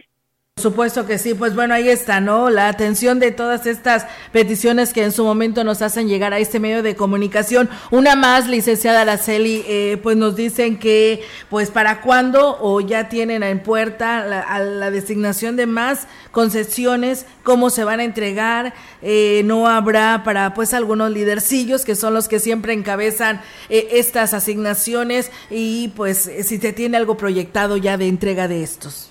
Supuesto 0.59 1.05
que 1.05 1.17
sí, 1.17 1.33
pues 1.33 1.55
bueno, 1.55 1.73
ahí 1.73 1.89
está, 1.89 2.21
¿no? 2.21 2.49
La 2.49 2.67
atención 2.67 3.19
de 3.19 3.31
todas 3.31 3.65
estas 3.65 4.05
peticiones 4.31 4.93
que 4.93 5.03
en 5.03 5.11
su 5.11 5.23
momento 5.23 5.63
nos 5.63 5.81
hacen 5.81 6.07
llegar 6.07 6.33
a 6.33 6.39
este 6.39 6.59
medio 6.59 6.83
de 6.83 6.95
comunicación. 6.95 7.69
Una 7.91 8.15
más, 8.15 8.47
licenciada 8.47 9.01
Araceli, 9.01 9.63
eh, 9.67 9.99
pues 10.03 10.17
nos 10.17 10.35
dicen 10.35 10.77
que, 10.77 11.23
pues 11.49 11.71
para 11.71 12.01
cuándo 12.01 12.57
o 12.61 12.81
ya 12.81 13.09
tienen 13.09 13.43
en 13.43 13.61
puerta 13.61 14.25
la, 14.25 14.59
la 14.59 14.91
designación 14.91 15.55
de 15.55 15.65
más 15.65 16.07
concesiones, 16.31 17.25
cómo 17.43 17.69
se 17.69 17.83
van 17.83 17.99
a 17.99 18.03
entregar, 18.03 18.73
eh, 19.01 19.41
no 19.45 19.67
habrá 19.67 20.23
para 20.23 20.53
pues 20.53 20.73
algunos 20.73 21.11
lidercillos 21.11 21.85
que 21.85 21.95
son 21.95 22.13
los 22.13 22.27
que 22.27 22.39
siempre 22.39 22.73
encabezan 22.73 23.41
eh, 23.69 23.87
estas 23.93 24.33
asignaciones 24.33 25.31
y 25.49 25.89
pues 25.89 26.29
si 26.43 26.57
se 26.57 26.73
tiene 26.73 26.97
algo 26.97 27.17
proyectado 27.17 27.77
ya 27.77 27.97
de 27.97 28.07
entrega 28.07 28.47
de 28.47 28.63
estos. 28.63 29.08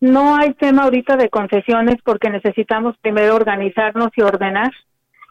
No 0.00 0.36
hay 0.36 0.54
tema 0.54 0.84
ahorita 0.84 1.16
de 1.16 1.28
concesiones 1.28 1.96
porque 2.04 2.30
necesitamos 2.30 2.96
primero 2.98 3.34
organizarnos 3.34 4.10
y 4.16 4.22
ordenar. 4.22 4.70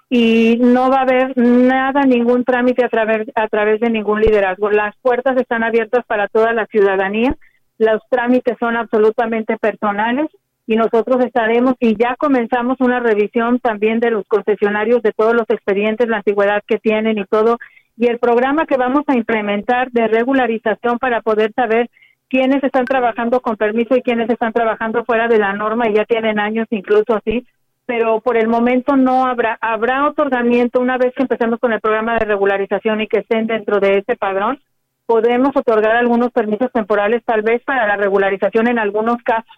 Y 0.09 0.57
no 0.61 0.89
va 0.89 0.99
a 0.99 1.01
haber 1.01 1.37
nada, 1.37 2.03
ningún 2.03 2.45
trámite 2.45 2.85
a 2.85 2.89
través, 2.89 3.27
a 3.35 3.47
través 3.49 3.81
de 3.81 3.89
ningún 3.89 4.21
liderazgo. 4.21 4.71
Las 4.71 4.95
puertas 5.01 5.35
están 5.37 5.63
abiertas 5.63 6.05
para 6.05 6.29
toda 6.29 6.53
la 6.53 6.65
ciudadanía, 6.67 7.35
los 7.77 8.01
trámites 8.09 8.55
son 8.59 8.77
absolutamente 8.77 9.57
personales 9.57 10.27
y 10.65 10.75
nosotros 10.75 11.23
estaremos 11.23 11.75
y 11.79 11.95
ya 11.95 12.15
comenzamos 12.17 12.79
una 12.81 12.99
revisión 12.99 13.59
también 13.59 13.99
de 13.99 14.11
los 14.11 14.25
concesionarios, 14.27 15.01
de 15.01 15.13
todos 15.13 15.33
los 15.33 15.49
expedientes, 15.49 16.07
la 16.07 16.17
antigüedad 16.17 16.63
que 16.65 16.77
tienen 16.77 17.17
y 17.17 17.25
todo, 17.25 17.57
y 17.97 18.07
el 18.07 18.19
programa 18.19 18.65
que 18.65 18.77
vamos 18.77 19.03
a 19.07 19.15
implementar 19.15 19.91
de 19.91 20.07
regularización 20.07 20.99
para 20.99 21.21
poder 21.21 21.53
saber 21.53 21.89
quiénes 22.29 22.63
están 22.63 22.85
trabajando 22.85 23.41
con 23.41 23.55
permiso 23.55 23.95
y 23.95 24.01
quiénes 24.01 24.29
están 24.29 24.53
trabajando 24.53 25.05
fuera 25.05 25.27
de 25.27 25.39
la 25.39 25.53
norma 25.53 25.89
y 25.89 25.95
ya 25.95 26.05
tienen 26.05 26.39
años 26.39 26.67
incluso 26.71 27.15
así, 27.15 27.45
pero 27.85 28.19
por 28.19 28.37
el 28.37 28.47
momento 28.47 28.97
no 28.97 29.25
habrá, 29.25 29.57
habrá 29.61 30.07
otorgamiento 30.07 30.79
una 30.81 30.97
vez 30.97 31.13
que 31.15 31.23
empecemos 31.23 31.59
con 31.59 31.71
el 31.71 31.79
programa 31.79 32.17
de 32.17 32.25
regularización 32.25 33.01
y 33.01 33.07
que 33.07 33.19
estén 33.19 33.47
dentro 33.47 33.79
de 33.79 33.99
ese 33.99 34.17
padrón, 34.17 34.59
podemos 35.05 35.55
otorgar 35.55 35.95
algunos 35.95 36.31
permisos 36.31 36.71
temporales 36.71 37.23
tal 37.25 37.41
vez 37.41 37.63
para 37.63 37.87
la 37.87 37.95
regularización 37.95 38.67
en 38.67 38.77
algunos 38.77 39.23
casos, 39.23 39.55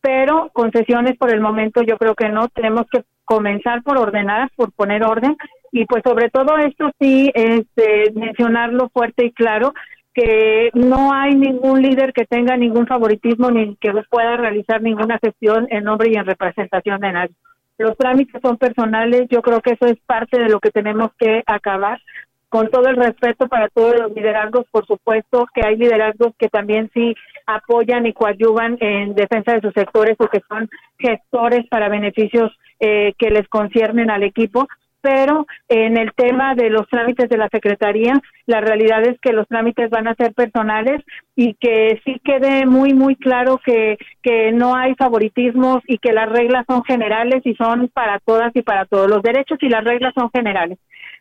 pero 0.00 0.50
concesiones 0.52 1.16
por 1.16 1.32
el 1.32 1.40
momento 1.40 1.82
yo 1.82 1.96
creo 1.98 2.16
que 2.16 2.28
no, 2.28 2.48
tenemos 2.48 2.86
que 2.90 3.04
comenzar 3.24 3.82
por 3.82 3.96
ordenar, 3.96 4.50
por 4.56 4.72
poner 4.72 5.04
orden 5.04 5.36
y 5.70 5.84
pues 5.84 6.02
sobre 6.04 6.30
todo 6.30 6.56
esto 6.58 6.90
sí 6.98 7.30
este, 7.34 8.10
mencionarlo 8.14 8.88
fuerte 8.88 9.26
y 9.26 9.32
claro 9.32 9.72
que 10.18 10.70
no 10.74 11.12
hay 11.12 11.36
ningún 11.36 11.80
líder 11.80 12.12
que 12.12 12.24
tenga 12.24 12.56
ningún 12.56 12.88
favoritismo 12.88 13.52
ni 13.52 13.76
que 13.76 13.92
pueda 14.10 14.36
realizar 14.36 14.82
ninguna 14.82 15.18
gestión 15.22 15.68
en 15.70 15.84
nombre 15.84 16.10
y 16.10 16.16
en 16.16 16.26
representación 16.26 17.00
de 17.00 17.12
nadie. 17.12 17.34
Los 17.78 17.96
trámites 17.96 18.42
son 18.42 18.56
personales, 18.56 19.28
yo 19.30 19.42
creo 19.42 19.60
que 19.60 19.74
eso 19.74 19.86
es 19.86 19.96
parte 20.06 20.40
de 20.40 20.48
lo 20.48 20.58
que 20.58 20.72
tenemos 20.72 21.12
que 21.20 21.44
acabar 21.46 22.00
con 22.48 22.68
todo 22.68 22.88
el 22.88 22.96
respeto 22.96 23.46
para 23.46 23.68
todos 23.68 23.94
los 23.96 24.12
liderazgos, 24.12 24.66
por 24.72 24.86
supuesto 24.86 25.46
que 25.54 25.64
hay 25.64 25.76
liderazgos 25.76 26.34
que 26.36 26.48
también 26.48 26.90
sí 26.92 27.14
apoyan 27.46 28.06
y 28.06 28.12
coadyuvan 28.12 28.76
en 28.80 29.14
defensa 29.14 29.52
de 29.52 29.60
sus 29.60 29.72
sectores 29.72 30.16
o 30.18 30.26
que 30.26 30.40
son 30.48 30.68
gestores 30.98 31.64
para 31.68 31.88
beneficios 31.88 32.50
eh, 32.80 33.12
que 33.18 33.30
les 33.30 33.46
conciernen 33.48 34.10
al 34.10 34.24
equipo, 34.24 34.66
pero 35.00 35.46
en 35.68 35.96
el 35.96 36.12
tema 36.14 36.54
de 36.54 36.70
los 36.70 36.88
trámites 36.88 37.28
de 37.28 37.36
la 37.36 37.48
Secretaría, 37.48 38.20
la 38.46 38.60
realidad 38.60 39.02
es 39.06 39.18
que 39.20 39.32
los 39.32 39.46
trámites 39.48 39.90
van 39.90 40.08
a 40.08 40.14
ser 40.14 40.34
personales 40.34 41.02
y 41.36 41.54
que 41.54 42.00
sí 42.04 42.20
quede 42.24 42.66
muy, 42.66 42.94
muy 42.94 43.16
claro 43.16 43.60
que, 43.64 43.98
que 44.22 44.52
no 44.52 44.74
hay 44.74 44.94
favoritismos 44.94 45.82
y 45.86 45.98
que 45.98 46.12
las 46.12 46.28
reglas 46.28 46.64
son 46.68 46.82
generales 46.84 47.42
y 47.44 47.54
son 47.54 47.88
para 47.88 48.18
todas 48.20 48.54
y 48.54 48.62
para 48.62 48.84
todos. 48.86 49.08
Los 49.08 49.22
derechos 49.22 49.58
y 49.60 49.68
las 49.68 49.84
reglas 49.84 50.12
son 50.14 50.30
generales 50.30 50.78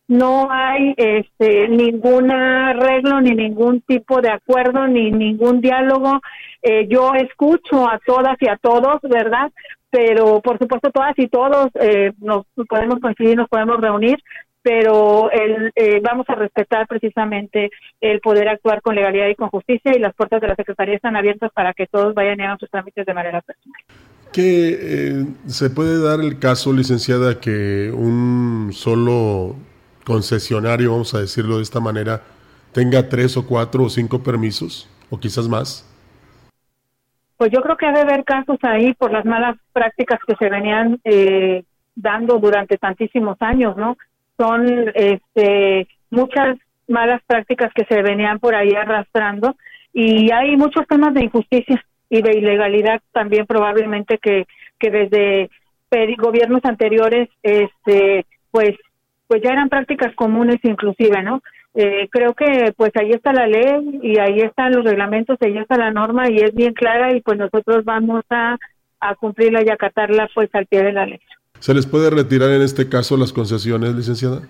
no 0.08 0.50
hay 0.50 0.94
este, 0.96 1.68
ningún 1.68 2.32
arreglo 2.32 3.20
ni 3.22 3.32
ningún 3.32 3.82
tipo 3.82 4.22
de 4.22 4.30
acuerdo 4.30 4.88
ni 4.88 5.12
ningún 5.12 5.60
diálogo. 5.60 6.22
Eh, 6.62 6.88
yo 6.88 7.14
escucho 7.14 7.90
a 7.90 8.00
todas 8.06 8.38
y 8.40 8.48
a 8.48 8.58
todos, 8.58 9.02
¿verdad? 9.04 9.52
Pero 9.98 10.42
por 10.42 10.60
supuesto 10.60 10.92
todas 10.92 11.18
y 11.18 11.28
todos 11.28 11.70
eh, 11.74 12.12
nos 12.20 12.46
podemos 12.70 13.00
coincidir, 13.00 13.36
nos 13.36 13.50
podemos 13.50 13.82
reunir, 13.82 14.20
pero 14.62 15.32
el, 15.32 15.72
eh, 15.74 16.00
vamos 16.04 16.30
a 16.30 16.36
respetar 16.36 16.86
precisamente 16.86 17.72
el 18.00 18.20
poder 18.20 18.48
actuar 18.48 18.84
con 18.84 18.94
legalidad 18.94 19.28
y 19.28 19.34
con 19.34 19.50
justicia 19.50 19.92
y 19.96 20.00
las 20.00 20.14
puertas 20.14 20.40
de 20.40 20.50
la 20.50 20.56
Secretaría 20.56 20.94
están 20.94 21.16
abiertas 21.16 21.50
para 21.52 21.74
que 21.74 21.88
todos 21.88 22.14
vayan 22.14 22.40
y 22.40 22.44
hagan 22.44 22.60
sus 22.60 22.70
trámites 22.70 23.08
de 23.08 23.14
manera 23.16 23.42
personal. 23.42 23.82
¿Qué 24.32 25.26
se 25.48 25.72
puede 25.72 26.00
dar 26.00 26.20
el 26.20 26.38
caso, 26.38 26.74
licenciada, 26.74 27.40
que 27.40 27.92
un 27.92 28.70
solo 28.74 29.56
concesionario, 30.06 30.92
vamos 30.92 31.16
a 31.16 31.22
decirlo 31.22 31.58
de 31.58 31.64
esta 31.64 31.80
manera, 31.80 32.22
tenga 32.72 33.10
tres 33.10 33.36
o 33.36 33.48
cuatro 33.48 33.86
o 33.86 33.90
cinco 33.90 34.22
permisos, 34.22 34.88
o 35.10 35.20
quizás 35.20 35.48
más? 35.48 35.92
Pues 37.38 37.52
yo 37.52 37.62
creo 37.62 37.78
que 37.78 37.86
debe 37.86 38.02
haber 38.02 38.24
casos 38.24 38.58
ahí 38.64 38.94
por 38.94 39.12
las 39.12 39.26
malas 39.26 39.58
prácticas 39.72 40.20
que 40.26 40.36
se 40.36 40.50
venían 40.50 41.00
eh, 41.04 41.64
dando 41.96 42.40
durante 42.40 42.78
tantísimos 42.78 43.38
años, 43.42 43.78
¿no? 43.78 43.98
Son 44.38 44.92
este, 44.94 45.88
muchas 46.10 46.58
malas 46.88 47.22
prácticas 47.28 47.72
que 47.74 47.86
se 47.86 48.02
venían 48.02 48.40
por 48.40 48.56
ahí 48.56 48.74
arrastrando 48.74 49.56
y 49.94 50.32
hay 50.32 50.56
muchos 50.58 50.88
temas 50.88 51.14
de 51.14 51.26
injusticia 51.26 51.84
y 52.10 52.22
de 52.22 52.38
ilegalidad 52.38 53.02
también 53.12 53.46
probablemente 53.46 54.18
que, 54.18 54.46
que 54.80 54.90
desde 54.90 55.50
gobiernos 56.18 56.64
anteriores 56.64 57.30
este 57.44 58.26
pues 58.52 58.76
pues 59.28 59.42
ya 59.42 59.52
eran 59.52 59.70
prácticas 59.70 60.14
comunes 60.16 60.58
inclusive, 60.64 61.22
¿no? 61.22 61.42
Eh, 61.80 62.10
creo 62.10 62.34
que 62.34 62.74
pues 62.76 62.92
ahí 62.96 63.12
está 63.12 63.32
la 63.32 63.46
ley 63.46 64.00
y 64.02 64.18
ahí 64.18 64.40
están 64.40 64.72
los 64.72 64.84
reglamentos, 64.84 65.38
ahí 65.42 65.56
está 65.60 65.78
la 65.78 65.92
norma 65.92 66.28
y 66.28 66.38
es 66.38 66.56
bien 66.56 66.74
clara 66.74 67.16
y 67.16 67.22
pues 67.22 67.38
nosotros 67.38 67.86
vamos 67.86 68.24
a, 68.32 68.58
a 69.00 69.14
cumplirla 69.14 69.62
y 69.64 69.70
acatarla 69.70 70.28
pues 70.34 70.50
al 70.54 70.66
pie 70.66 70.82
de 70.82 70.92
la 70.92 71.06
ley. 71.06 71.20
¿Se 71.60 71.76
les 71.76 71.86
puede 71.86 72.10
retirar 72.10 72.50
en 72.50 72.64
este 72.64 72.90
caso 72.90 73.16
las 73.16 73.32
concesiones, 73.32 73.94
licenciada? 73.94 74.42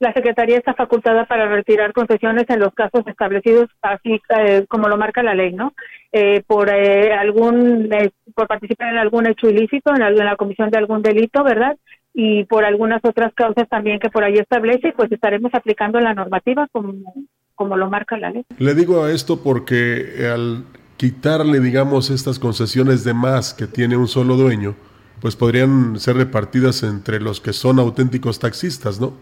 La 0.00 0.12
Secretaría 0.12 0.58
está 0.58 0.74
facultada 0.74 1.24
para 1.24 1.48
retirar 1.48 1.94
concesiones 1.94 2.44
en 2.48 2.60
los 2.60 2.74
casos 2.74 3.06
establecidos 3.06 3.70
así 3.80 4.20
eh, 4.38 4.66
como 4.68 4.86
lo 4.88 4.98
marca 4.98 5.22
la 5.22 5.34
ley, 5.34 5.54
¿no? 5.54 5.72
Eh, 6.12 6.42
por 6.46 6.68
algún 6.70 7.88
por 8.34 8.46
participar 8.46 8.92
en 8.92 8.98
algún 8.98 9.26
hecho 9.26 9.48
ilícito, 9.48 9.94
en 9.94 10.14
la 10.14 10.36
comisión 10.36 10.68
de 10.68 10.76
algún 10.76 11.00
delito, 11.00 11.42
¿verdad? 11.42 11.74
Y 12.14 12.44
por 12.44 12.64
algunas 12.64 13.04
otras 13.04 13.32
causas 13.34 13.68
también 13.68 14.00
que 14.00 14.10
por 14.10 14.24
ahí 14.24 14.34
establece, 14.34 14.92
pues 14.96 15.10
estaremos 15.12 15.54
aplicando 15.54 16.00
la 16.00 16.14
normativa 16.14 16.66
como, 16.72 16.92
como 17.54 17.76
lo 17.76 17.88
marca 17.90 18.16
la 18.18 18.30
ley. 18.30 18.44
Le 18.58 18.74
digo 18.74 19.04
a 19.04 19.12
esto 19.12 19.42
porque 19.42 20.28
al 20.32 20.64
quitarle, 20.96 21.60
digamos, 21.60 22.10
estas 22.10 22.38
concesiones 22.38 23.04
de 23.04 23.14
más 23.14 23.54
que 23.54 23.66
tiene 23.66 23.96
un 23.96 24.08
solo 24.08 24.36
dueño, 24.36 24.74
pues 25.20 25.36
podrían 25.36 25.98
ser 25.98 26.16
repartidas 26.16 26.82
entre 26.82 27.20
los 27.20 27.40
que 27.40 27.52
son 27.52 27.78
auténticos 27.78 28.38
taxistas, 28.38 29.00
¿no? 29.00 29.12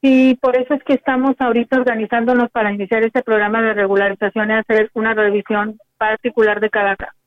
Y 0.00 0.34
por 0.34 0.56
eso 0.56 0.74
es 0.74 0.82
que 0.82 0.94
estamos 0.94 1.36
ahorita 1.38 1.76
organizándonos 1.76 2.50
para 2.50 2.72
iniciar 2.72 3.04
este 3.04 3.22
programa 3.22 3.62
de 3.62 3.74
regularización 3.74 4.50
y 4.50 4.54
hacer 4.54 4.90
una 4.94 5.14
revisión 5.14 5.78
particular 5.96 6.60
de 6.60 6.70
cada 6.70 6.96
caso. 6.96 7.21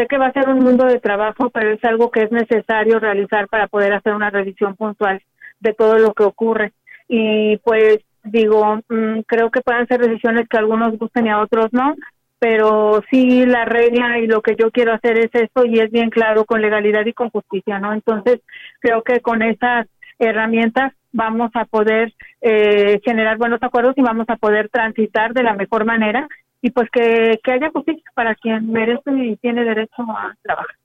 Sé 0.00 0.06
que 0.06 0.16
va 0.16 0.28
a 0.28 0.32
ser 0.32 0.48
un 0.48 0.60
mundo 0.60 0.86
de 0.86 0.98
trabajo, 0.98 1.50
pero 1.50 1.72
es 1.72 1.84
algo 1.84 2.10
que 2.10 2.22
es 2.22 2.32
necesario 2.32 2.98
realizar 2.98 3.48
para 3.48 3.68
poder 3.68 3.92
hacer 3.92 4.14
una 4.14 4.30
revisión 4.30 4.74
puntual 4.74 5.20
de 5.60 5.74
todo 5.74 5.98
lo 5.98 6.14
que 6.14 6.22
ocurre. 6.22 6.72
Y 7.06 7.58
pues 7.58 7.98
digo, 8.24 8.80
mm, 8.88 9.20
creo 9.26 9.50
que 9.50 9.60
puedan 9.60 9.86
ser 9.88 10.00
decisiones 10.00 10.48
que 10.48 10.56
a 10.56 10.60
algunos 10.60 10.96
gusten 10.98 11.26
y 11.26 11.28
a 11.28 11.40
otros 11.40 11.68
no, 11.72 11.96
pero 12.38 13.02
sí 13.10 13.44
la 13.44 13.66
regla 13.66 14.18
y 14.20 14.26
lo 14.26 14.40
que 14.40 14.56
yo 14.58 14.70
quiero 14.70 14.94
hacer 14.94 15.18
es 15.18 15.28
esto 15.34 15.66
y 15.66 15.78
es 15.80 15.90
bien 15.90 16.08
claro 16.08 16.46
con 16.46 16.62
legalidad 16.62 17.04
y 17.04 17.12
con 17.12 17.28
justicia, 17.28 17.78
¿no? 17.78 17.92
Entonces, 17.92 18.40
creo 18.80 19.02
que 19.02 19.20
con 19.20 19.42
esas 19.42 19.86
herramientas 20.18 20.94
vamos 21.12 21.50
a 21.52 21.66
poder 21.66 22.14
eh, 22.40 23.02
generar 23.04 23.36
buenos 23.36 23.62
acuerdos 23.62 23.98
y 23.98 24.02
vamos 24.02 24.30
a 24.30 24.36
poder 24.36 24.70
transitar 24.70 25.34
de 25.34 25.42
la 25.42 25.52
mejor 25.52 25.84
manera 25.84 26.26
y 26.62 26.70
pues 26.70 26.88
que, 26.90 27.38
haya 27.50 27.70
justicia 27.72 28.10
para 28.14 28.34
quien 28.34 28.70
merece 28.70 29.10
y 29.12 29.36
tiene 29.36 29.64
derecho 29.64 30.02
a 30.02 30.34
trabajar. 30.42 30.76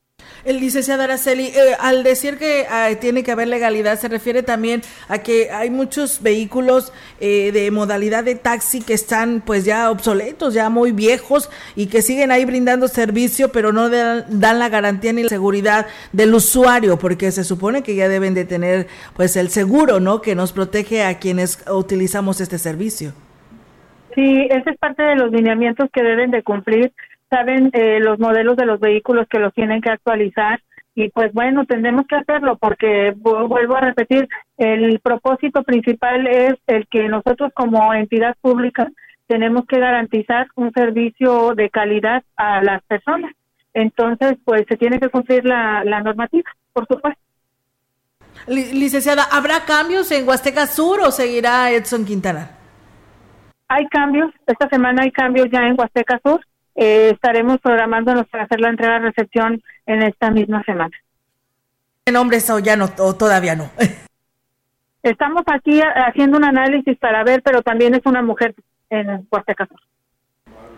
El 0.43 0.59
licenciado 0.59 1.03
Araceli, 1.03 1.47
eh, 1.47 1.75
al 1.79 2.03
decir 2.03 2.37
que 2.37 2.65
tiene 3.01 3.23
que 3.23 3.31
haber 3.31 3.47
legalidad, 3.47 3.99
se 3.99 4.07
refiere 4.07 4.43
también 4.43 4.81
a 5.07 5.19
que 5.19 5.51
hay 5.51 5.69
muchos 5.69 6.21
vehículos 6.21 6.93
eh, 7.19 7.51
de 7.51 7.69
modalidad 7.71 8.23
de 8.23 8.35
taxi 8.35 8.81
que 8.81 8.93
están 8.93 9.41
pues 9.45 9.65
ya 9.65 9.91
obsoletos, 9.91 10.53
ya 10.53 10.69
muy 10.69 10.91
viejos 10.91 11.49
y 11.75 11.87
que 11.87 12.01
siguen 12.01 12.31
ahí 12.31 12.45
brindando 12.45 12.87
servicio, 12.87 13.51
pero 13.51 13.71
no 13.71 13.89
dan 13.89 14.59
la 14.59 14.69
garantía 14.69 15.13
ni 15.13 15.23
la 15.23 15.29
seguridad 15.29 15.87
del 16.11 16.33
usuario, 16.33 16.97
porque 16.97 17.31
se 17.31 17.43
supone 17.43 17.83
que 17.83 17.95
ya 17.95 18.07
deben 18.07 18.33
de 18.33 18.45
tener 18.45 18.87
pues 19.15 19.35
el 19.35 19.49
seguro, 19.49 19.99
¿no? 19.99 20.21
Que 20.21 20.35
nos 20.35 20.53
protege 20.53 21.03
a 21.03 21.17
quienes 21.17 21.63
utilizamos 21.67 22.39
este 22.39 22.59
servicio. 22.59 23.13
Sí, 24.15 24.47
ese 24.49 24.71
es 24.71 24.77
parte 24.77 25.03
de 25.03 25.15
los 25.15 25.31
lineamientos 25.31 25.89
que 25.91 26.01
deben 26.01 26.31
de 26.31 26.41
cumplir. 26.41 26.93
Saben 27.29 27.69
eh, 27.73 27.99
los 27.99 28.17
modelos 28.17 28.55
de 28.55 28.65
los 28.65 28.79
vehículos 28.79 29.27
que 29.27 29.39
los 29.39 29.53
tienen 29.53 29.81
que 29.81 29.89
actualizar 29.89 30.61
y 30.95 31.09
pues 31.09 31.33
bueno, 31.33 31.65
tendremos 31.65 32.07
que 32.07 32.15
hacerlo 32.15 32.57
porque 32.57 33.13
vuelvo 33.17 33.75
a 33.75 33.81
repetir, 33.81 34.29
el 34.57 34.97
propósito 35.01 35.61
principal 35.63 36.25
es 36.25 36.53
el 36.67 36.87
que 36.87 37.09
nosotros 37.09 37.51
como 37.53 37.93
entidad 37.93 38.35
pública 38.39 38.89
tenemos 39.27 39.65
que 39.65 39.79
garantizar 39.79 40.47
un 40.55 40.71
servicio 40.71 41.53
de 41.53 41.69
calidad 41.69 42.23
a 42.37 42.63
las 42.63 42.81
personas. 42.83 43.33
Entonces, 43.73 44.37
pues 44.45 44.63
se 44.69 44.77
tiene 44.77 44.99
que 44.99 45.09
cumplir 45.09 45.43
la, 45.43 45.83
la 45.83 45.99
normativa, 45.99 46.49
por 46.71 46.87
supuesto. 46.87 47.19
Licenciada, 48.47 49.23
¿habrá 49.29 49.65
cambios 49.65 50.09
en 50.11 50.25
Huasteca 50.25 50.65
Sur 50.65 51.01
o 51.01 51.11
seguirá 51.11 51.71
Edson 51.71 52.05
Quintana? 52.05 52.51
Hay 53.67 53.87
cambios, 53.87 54.31
esta 54.45 54.69
semana 54.69 55.03
hay 55.03 55.11
cambios 55.11 55.47
ya 55.51 55.61
en 55.61 55.79
Huasteca 55.79 56.19
Sur. 56.23 56.45
Eh, 56.75 57.11
estaremos 57.13 57.59
programándonos 57.59 58.27
para 58.27 58.43
hacer 58.43 58.59
la 58.59 58.69
entrega 58.69 58.93
de 58.93 58.99
recepción 58.99 59.61
en 59.85 60.03
esta 60.03 60.29
misma 60.29 60.61
semana. 60.63 60.95
¿Qué 62.03 62.11
nombre 62.11 62.37
o 62.51 62.59
ya 62.59 62.75
no, 62.75 62.89
o 62.99 63.15
todavía 63.15 63.55
no? 63.55 63.69
Estamos 65.03 65.43
aquí 65.47 65.81
haciendo 65.81 66.37
un 66.37 66.45
análisis 66.45 66.97
para 66.97 67.23
ver, 67.23 67.41
pero 67.43 67.61
también 67.61 67.95
es 67.95 68.01
una 68.05 68.21
mujer 68.21 68.53
en 68.89 69.27
Huasteca 69.31 69.65
Sur. 69.67 69.79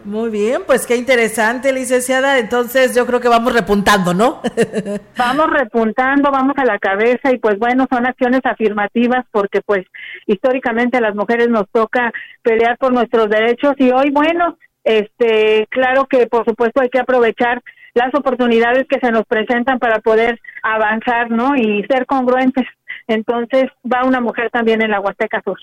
Muy 0.08 0.30
bien, 0.30 0.62
pues 0.66 0.88
qué 0.88 0.96
interesante, 0.96 1.74
licenciada. 1.74 2.40
Entonces 2.40 2.96
yo 2.96 3.06
creo 3.06 3.20
que 3.20 3.28
vamos 3.28 3.52
repuntando, 3.52 4.14
¿no? 4.14 4.40
vamos 5.18 5.50
repuntando, 5.50 6.32
vamos 6.32 6.54
a 6.56 6.64
la 6.64 6.80
cabeza 6.80 7.34
y 7.34 7.40
pues 7.40 7.60
bueno, 7.60 7.88
son 7.92 8.06
acciones 8.06 8.40
afirmativas 8.46 9.26
porque 9.32 9.60
pues 9.60 9.86
históricamente 10.26 10.96
a 10.96 11.02
las 11.02 11.14
mujeres 11.14 11.50
nos 11.50 11.70
toca 11.72 12.14
pelear 12.42 12.78
por 12.78 12.94
nuestros 12.94 13.30
derechos 13.30 13.74
y 13.80 13.92
hoy, 13.92 14.10
bueno, 14.12 14.58
este, 14.86 15.68
claro 15.72 16.06
que 16.06 16.26
por 16.28 16.46
supuesto 16.46 16.80
hay 16.82 16.88
que 16.88 17.00
aprovechar 17.00 17.62
las 17.94 18.16
oportunidades 18.16 18.88
que 18.88 19.02
se 19.02 19.12
nos 19.12 19.26
presentan 19.26 19.78
para 19.78 20.00
poder 20.00 20.40
avanzar, 20.64 21.32
¿no? 21.32 21.58
Y 21.58 21.84
ser 21.84 22.06
congruentes. 22.06 22.66
Entonces 23.08 23.66
va 23.84 24.06
una 24.06 24.22
mujer 24.22 24.52
también 24.52 24.82
en 24.82 24.92
la 24.92 25.02
Huasteca 25.02 25.42
Sur. 25.44 25.58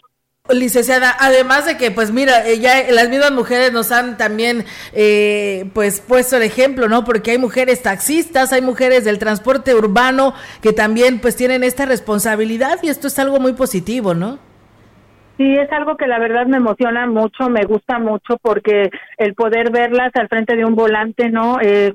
Licenciada, 0.52 1.16
además 1.18 1.64
de 1.64 1.78
que, 1.78 1.90
pues 1.90 2.12
mira, 2.12 2.46
eh, 2.46 2.58
ya 2.60 2.74
las 2.92 3.08
mismas 3.08 3.32
mujeres 3.32 3.72
nos 3.72 3.90
han 3.90 4.18
también, 4.18 4.66
eh, 4.92 5.70
pues 5.72 6.02
puesto 6.02 6.36
el 6.36 6.42
ejemplo, 6.42 6.86
¿no? 6.86 7.02
Porque 7.02 7.30
hay 7.30 7.38
mujeres 7.38 7.80
taxistas, 7.80 8.52
hay 8.52 8.60
mujeres 8.60 9.06
del 9.06 9.18
transporte 9.18 9.74
urbano 9.74 10.34
que 10.60 10.74
también, 10.74 11.18
pues 11.18 11.34
tienen 11.34 11.64
esta 11.64 11.86
responsabilidad 11.86 12.78
y 12.82 12.90
esto 12.90 13.06
es 13.06 13.18
algo 13.18 13.40
muy 13.40 13.54
positivo, 13.54 14.12
¿no? 14.12 14.38
Sí, 15.38 15.50
es 15.50 15.72
algo 15.72 15.96
que 15.96 16.06
la 16.06 16.18
verdad 16.18 16.44
me 16.44 16.58
emociona 16.58 17.06
mucho, 17.06 17.48
me 17.48 17.64
gusta 17.64 17.98
mucho 17.98 18.36
porque 18.42 18.90
el 19.16 19.32
poder 19.32 19.72
verlas 19.72 20.12
al 20.14 20.28
frente 20.28 20.56
de 20.56 20.66
un 20.66 20.74
volante, 20.74 21.30
¿no? 21.30 21.58
Eh, 21.62 21.94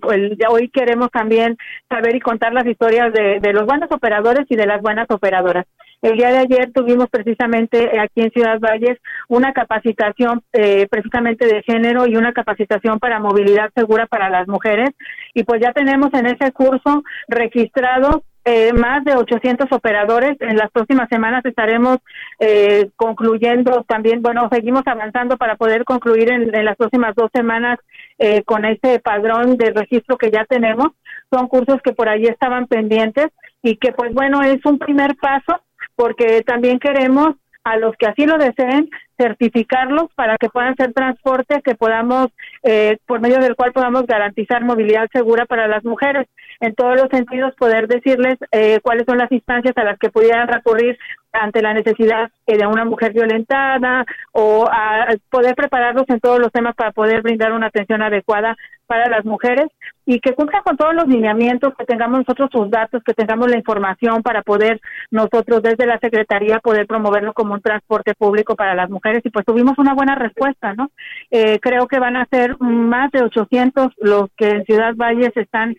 hoy 0.50 0.70
queremos 0.70 1.12
también 1.12 1.56
saber 1.88 2.16
y 2.16 2.20
contar 2.20 2.52
las 2.54 2.66
historias 2.66 3.14
de, 3.14 3.40
de 3.40 3.54
los 3.54 3.68
buenos 3.68 3.92
operadores 3.92 4.48
y 4.50 4.56
de 4.56 4.66
las 4.66 4.82
buenas 4.82 5.06
operadoras. 5.10 5.68
El 6.02 6.18
día 6.18 6.30
de 6.30 6.38
ayer 6.38 6.72
tuvimos 6.74 7.10
precisamente 7.10 8.00
aquí 8.00 8.22
en 8.22 8.32
Ciudad 8.32 8.60
Valles 8.60 8.98
una 9.28 9.52
capacitación 9.52 10.42
eh, 10.54 10.88
precisamente 10.90 11.46
de 11.46 11.62
género 11.64 12.08
y 12.08 12.16
una 12.16 12.32
capacitación 12.32 13.00
para 13.00 13.20
movilidad 13.20 13.70
segura 13.76 14.08
para 14.08 14.30
las 14.30 14.48
mujeres 14.48 14.92
y 15.34 15.44
pues 15.44 15.62
ya 15.62 15.74
tenemos 15.74 16.10
en 16.14 16.28
ese 16.28 16.52
curso 16.54 17.04
registrados 17.28 18.22
eh, 18.46 18.74
más 18.74 19.04
de 19.04 19.16
800 19.16 19.72
operadores. 19.72 20.38
En 20.40 20.56
las 20.56 20.72
próximas 20.72 21.08
semanas 21.10 21.46
estaremos 21.46 21.98
eh, 22.40 22.90
concluyendo 22.96 23.84
también, 23.88 24.22
bueno, 24.22 24.48
seguimos 24.52 24.84
avanzando 24.86 25.38
para 25.38 25.56
poder 25.56 25.84
concluir 25.84 26.32
en, 26.32 26.66
las 26.66 26.78
próximas 26.78 27.14
dos 27.16 27.30
semanas 27.34 27.78
eh, 28.18 28.44
con 28.44 28.66
ese 28.66 29.00
padrón 29.00 29.58
de 29.58 29.72
registro 29.72 30.18
que 30.18 30.32
ya 30.32 30.46
tenemos. 30.46 30.88
Son 31.32 31.48
cursos 31.48 31.82
que 31.84 31.92
por 31.92 32.10
ahí 32.10 32.24
estaban 32.24 32.66
pendientes 32.68 33.28
y 33.62 33.76
que 33.76 33.92
pues 33.92 34.14
bueno, 34.14 34.42
es 34.42 34.66
un 34.66 34.80
primer 34.80 35.16
paso 35.18 35.62
porque 36.00 36.44
también 36.44 36.80
queremos 36.80 37.36
a 37.66 37.76
los 37.76 37.94
que 37.98 38.06
así 38.06 38.26
lo 38.26 38.38
deseen 38.38 38.90
certificarlos 39.18 40.08
para 40.16 40.38
que 40.38 40.48
puedan 40.48 40.74
ser 40.78 40.94
transporte 40.94 41.62
que 41.62 41.76
podamos 41.76 42.28
eh, 42.64 43.00
por 43.06 43.20
medio 43.20 43.40
del 43.40 43.58
cual 43.58 43.74
podamos 43.74 44.08
garantizar 44.08 44.64
movilidad 44.64 45.10
segura 45.12 45.46
para 45.46 45.68
las 45.68 45.84
mujeres. 45.84 46.26
En 46.62 46.74
todos 46.74 46.96
los 46.96 47.10
sentidos 47.12 47.54
poder 47.56 47.90
decirles 47.90 48.38
eh, 48.54 48.80
cuáles 48.82 49.04
son 49.06 49.18
las 49.18 49.30
instancias 49.30 49.76
a 49.76 49.84
las 49.84 50.00
que 50.00 50.10
pudieran 50.10 50.48
recurrir 50.48 50.98
ante 51.32 51.62
la 51.62 51.74
necesidad 51.74 52.30
eh, 52.48 52.58
de 52.58 52.66
una 52.66 52.86
mujer 52.86 53.14
violentada 53.14 54.06
o 54.32 54.68
a 54.72 55.08
poder 55.30 55.56
prepararlos 55.56 56.06
en 56.10 56.20
todos 56.20 56.40
los 56.40 56.52
temas 56.52 56.76
para 56.76 56.92
poder 56.92 57.22
brindar 57.22 57.52
una 57.52 57.68
atención 57.68 58.02
adecuada 58.02 58.56
para 58.88 59.08
las 59.08 59.24
mujeres 59.24 59.68
y 60.04 60.20
que 60.20 60.34
cumplan 60.34 60.64
con 60.64 60.76
todos 60.76 60.96
los 60.96 61.08
lineamientos, 61.08 61.76
que 61.78 61.86
tengamos 61.86 62.22
nosotros 62.22 62.50
sus 62.52 62.72
datos, 62.72 63.04
que 63.04 63.14
tengamos 63.14 63.48
la 63.52 63.58
información 63.58 64.24
para 64.24 64.42
poder 64.42 64.82
nosotros 65.12 65.62
desde 65.62 65.86
la 65.86 66.00
Secretaría 66.00 66.58
poder 66.58 66.88
promoverlo 66.88 67.34
como 67.34 67.54
un 67.54 67.62
transporte 67.62 68.16
público 68.16 68.56
para 68.56 68.74
las 68.74 68.90
mujeres 68.90 69.22
y 69.24 69.30
pues 69.30 69.46
tuvimos 69.46 69.78
una 69.78 69.94
buena 69.94 70.16
respuesta, 70.16 70.74
¿no? 70.74 70.90
Eh, 71.30 71.60
creo 71.60 71.88
que 71.88 72.00
van 72.00 72.18
a 72.18 72.26
ser 72.26 72.60
más 72.60 73.12
de 73.12 73.22
800 73.22 73.90
los 73.98 74.32
que 74.36 74.50
en 74.50 74.66
Ciudad 74.66 74.96
Valles 74.96 75.38
están, 75.38 75.76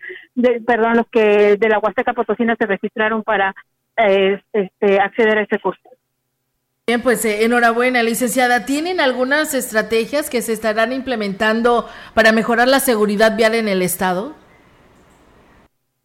perdón, 0.65 0.95
los 0.95 1.07
que 1.07 1.57
de 1.57 1.69
la 1.69 1.79
Huasteca 1.79 2.13
Potosina 2.13 2.55
se 2.57 2.65
registraron 2.65 3.23
para 3.23 3.53
este, 4.07 4.99
acceder 4.99 5.37
a 5.37 5.43
ese 5.43 5.59
curso. 5.59 5.81
Bien, 6.87 7.01
pues 7.01 7.23
eh, 7.25 7.45
enhorabuena, 7.45 8.03
licenciada. 8.03 8.65
¿Tienen 8.65 8.99
algunas 8.99 9.53
estrategias 9.53 10.29
que 10.29 10.41
se 10.41 10.53
estarán 10.53 10.91
implementando 10.91 11.87
para 12.13 12.31
mejorar 12.31 12.67
la 12.67 12.79
seguridad 12.79 13.37
vial 13.37 13.55
en 13.55 13.67
el 13.67 13.81
estado? 13.81 14.35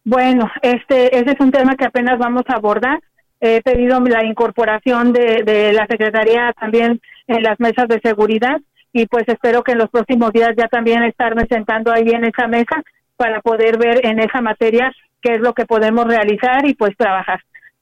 Bueno, 0.03 0.49
este, 0.61 1.17
ese 1.17 1.31
es 1.31 1.39
un 1.39 1.51
tema 1.51 1.75
que 1.75 1.85
apenas 1.85 2.17
vamos 2.17 2.43
a 2.47 2.53
abordar. 2.53 2.99
He 3.41 3.61
pedido 3.61 3.99
la 3.99 4.23
incorporación 4.23 5.13
de, 5.13 5.43
de 5.43 5.73
la 5.73 5.85
Secretaría 5.87 6.53
también 6.59 7.01
en 7.27 7.43
las 7.43 7.59
mesas 7.59 7.87
de 7.87 7.99
seguridad 7.99 8.57
y 8.93 9.05
pues 9.07 9.25
espero 9.27 9.63
que 9.63 9.73
en 9.73 9.79
los 9.79 9.89
próximos 9.89 10.31
días 10.31 10.51
ya 10.57 10.67
también 10.67 11.03
estarme 11.03 11.45
sentando 11.49 11.91
ahí 11.91 12.09
en 12.09 12.23
esa 12.23 12.47
mesa 12.47 12.81
para 13.17 13.41
poder 13.41 13.77
ver 13.77 14.05
en 14.05 14.19
esa 14.19 14.41
materia 14.41 14.91
qué 15.21 15.33
es 15.33 15.39
lo 15.39 15.53
que 15.53 15.65
podemos 15.65 16.05
realizar 16.05 16.65
y 16.65 16.73
pues 16.73 16.95
trabajar 16.95 17.41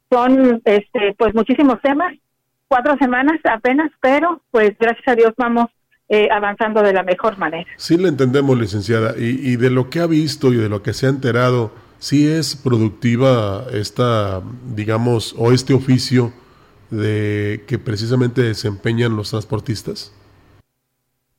son 0.10 0.62
este 0.66 1.16
pues 1.18 1.34
muchísimos 1.34 1.82
temas 1.82 2.14
cuatro 2.68 2.96
semanas 2.98 3.40
apenas 3.44 3.92
pero 4.02 4.42
pues 4.52 4.78
gracias 4.80 5.08
a 5.08 5.16
Dios 5.16 5.34
vamos 5.38 5.68
eh, 6.08 6.28
avanzando 6.32 6.84
de 6.84 6.94
la 6.94 7.02
mejor 7.02 7.38
manera. 7.38 7.70
Sí 7.78 7.98
le 7.98 8.10
entendemos 8.10 8.60
licenciada 8.60 9.16
y, 9.18 9.40
y 9.42 9.56
de 9.56 9.72
lo 9.72 9.90
que 9.90 10.00
ha 10.00 10.08
visto 10.08 10.54
y 10.54 10.58
de 10.58 10.70
lo 10.70 10.84
que 10.84 10.94
se 10.94 11.08
ha 11.08 11.10
enterado 11.10 11.72
sí 11.98 12.28
es 12.28 12.56
productiva 12.56 13.66
esta 13.72 14.42
digamos 14.76 15.36
o 15.38 15.52
este 15.52 15.74
oficio 15.74 16.32
de 16.92 17.64
que 17.68 17.80
precisamente 17.80 18.42
desempeñan 18.42 19.16
los 19.16 19.32
transportistas 19.32 20.14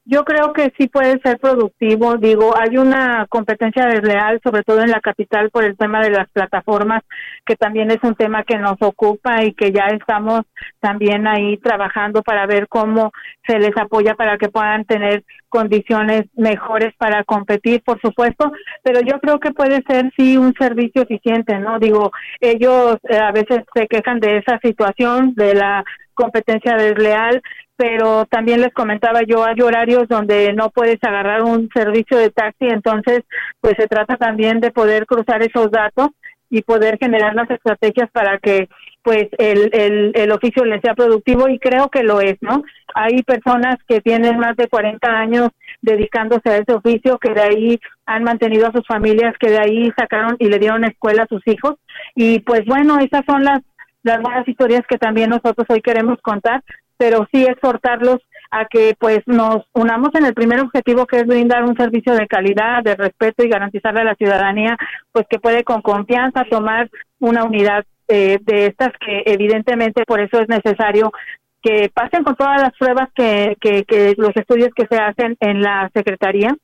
yo 0.08 0.24
creo 0.24 0.52
que 0.52 0.72
sí 0.78 0.86
puede 0.86 1.18
ser 1.20 1.38
productivo. 1.38 2.16
Digo, 2.16 2.54
hay 2.56 2.78
una 2.78 3.26
competencia 3.28 3.86
desleal, 3.86 4.40
sobre 4.42 4.62
todo 4.62 4.80
en 4.80 4.90
la 4.90 5.00
capital, 5.00 5.50
por 5.50 5.64
el 5.64 5.76
tema 5.76 6.00
de 6.00 6.10
las 6.10 6.28
plataformas, 6.30 7.02
que 7.44 7.56
también 7.56 7.90
es 7.90 7.98
un 8.02 8.14
tema 8.14 8.44
que 8.44 8.56
nos 8.56 8.80
ocupa 8.80 9.42
y 9.42 9.52
que 9.52 9.72
ya 9.72 9.86
estamos 9.86 10.42
también 10.78 11.26
ahí 11.26 11.56
trabajando 11.58 12.22
para 12.22 12.46
ver 12.46 12.68
cómo 12.68 13.10
se 13.46 13.58
les 13.58 13.76
apoya 13.76 14.14
para 14.14 14.38
que 14.38 14.48
puedan 14.48 14.84
tener 14.84 15.24
condiciones 15.48 16.26
mejores 16.34 16.94
para 16.98 17.24
competir, 17.24 17.82
por 17.82 18.00
supuesto, 18.00 18.52
pero 18.84 19.00
yo 19.00 19.18
creo 19.20 19.40
que 19.40 19.50
puede 19.50 19.82
ser 19.88 20.12
sí 20.16 20.36
un 20.36 20.54
servicio 20.54 21.02
eficiente, 21.02 21.58
¿no? 21.58 21.80
Digo, 21.80 22.12
ellos 22.40 22.98
eh, 23.08 23.18
a 23.18 23.32
veces 23.32 23.62
se 23.74 23.88
quejan 23.88 24.20
de 24.20 24.38
esa 24.38 24.58
situación, 24.62 25.34
de 25.34 25.54
la 25.54 25.84
competencia 26.14 26.76
desleal, 26.76 27.42
pero 27.76 28.24
también 28.26 28.60
les 28.60 28.72
comentaba 28.72 29.20
yo, 29.22 29.44
hay 29.44 29.60
horarios 29.60 30.08
donde 30.08 30.52
no 30.54 30.70
puedes 30.70 31.02
agarrar 31.02 31.42
un 31.42 31.68
servicio 31.74 32.16
de 32.18 32.30
taxi, 32.30 32.66
entonces 32.66 33.22
pues 33.60 33.74
se 33.78 33.86
trata 33.86 34.16
también 34.16 34.60
de 34.60 34.70
poder 34.70 35.06
cruzar 35.06 35.42
esos 35.42 35.70
datos 35.70 36.08
y 36.48 36.62
poder 36.62 36.96
generar 36.98 37.34
las 37.34 37.50
estrategias 37.50 38.10
para 38.12 38.38
que 38.38 38.68
pues 39.02 39.28
el, 39.38 39.70
el, 39.72 40.12
el 40.14 40.32
oficio 40.32 40.64
les 40.64 40.80
sea 40.80 40.94
productivo 40.94 41.48
y 41.48 41.58
creo 41.58 41.88
que 41.90 42.02
lo 42.02 42.20
es, 42.20 42.36
¿no? 42.40 42.64
Hay 42.94 43.22
personas 43.22 43.76
que 43.86 44.00
tienen 44.00 44.38
más 44.38 44.56
de 44.56 44.68
40 44.68 45.08
años 45.08 45.50
dedicándose 45.80 46.48
a 46.48 46.56
ese 46.56 46.72
oficio, 46.72 47.18
que 47.18 47.32
de 47.32 47.42
ahí 47.42 47.80
han 48.06 48.24
mantenido 48.24 48.66
a 48.66 48.72
sus 48.72 48.86
familias, 48.86 49.34
que 49.38 49.50
de 49.50 49.58
ahí 49.58 49.92
sacaron 49.96 50.36
y 50.38 50.48
le 50.48 50.58
dieron 50.58 50.84
escuela 50.84 51.24
a 51.24 51.28
sus 51.28 51.42
hijos 51.46 51.74
y 52.14 52.40
pues 52.40 52.64
bueno, 52.64 52.98
esas 52.98 53.24
son 53.26 53.44
las 53.44 53.60
las 54.02 54.22
buenas 54.22 54.46
historias 54.46 54.82
que 54.88 54.98
también 54.98 55.30
nosotros 55.30 55.66
hoy 55.68 55.82
queremos 55.82 56.20
contar 56.22 56.62
pero 56.96 57.26
sí 57.32 57.44
exhortarlos 57.44 58.18
a 58.50 58.64
que 58.66 58.94
pues 58.98 59.20
nos 59.26 59.64
unamos 59.72 60.10
en 60.14 60.24
el 60.24 60.34
primer 60.34 60.60
objetivo 60.60 61.06
que 61.06 61.18
es 61.18 61.26
brindar 61.26 61.64
un 61.64 61.76
servicio 61.76 62.14
de 62.14 62.26
calidad, 62.26 62.82
de 62.82 62.94
respeto 62.94 63.44
y 63.44 63.48
garantizarle 63.48 64.00
a 64.00 64.04
la 64.04 64.14
ciudadanía 64.14 64.76
pues 65.12 65.26
que 65.28 65.38
puede 65.38 65.64
con 65.64 65.82
confianza 65.82 66.44
tomar 66.50 66.88
una 67.18 67.44
unidad 67.44 67.84
eh, 68.08 68.38
de 68.42 68.66
estas 68.66 68.92
que 69.00 69.24
evidentemente 69.26 70.04
por 70.06 70.20
eso 70.20 70.40
es 70.40 70.48
necesario 70.48 71.12
que 71.60 71.90
pasen 71.92 72.22
con 72.22 72.36
todas 72.36 72.62
las 72.62 72.72
pruebas 72.78 73.08
que, 73.14 73.56
que, 73.60 73.82
que 73.84 74.14
los 74.16 74.30
estudios 74.36 74.70
que 74.74 74.86
se 74.88 74.96
hacen 74.96 75.36
en 75.40 75.62
la 75.62 75.90
Secretaría 75.92 76.56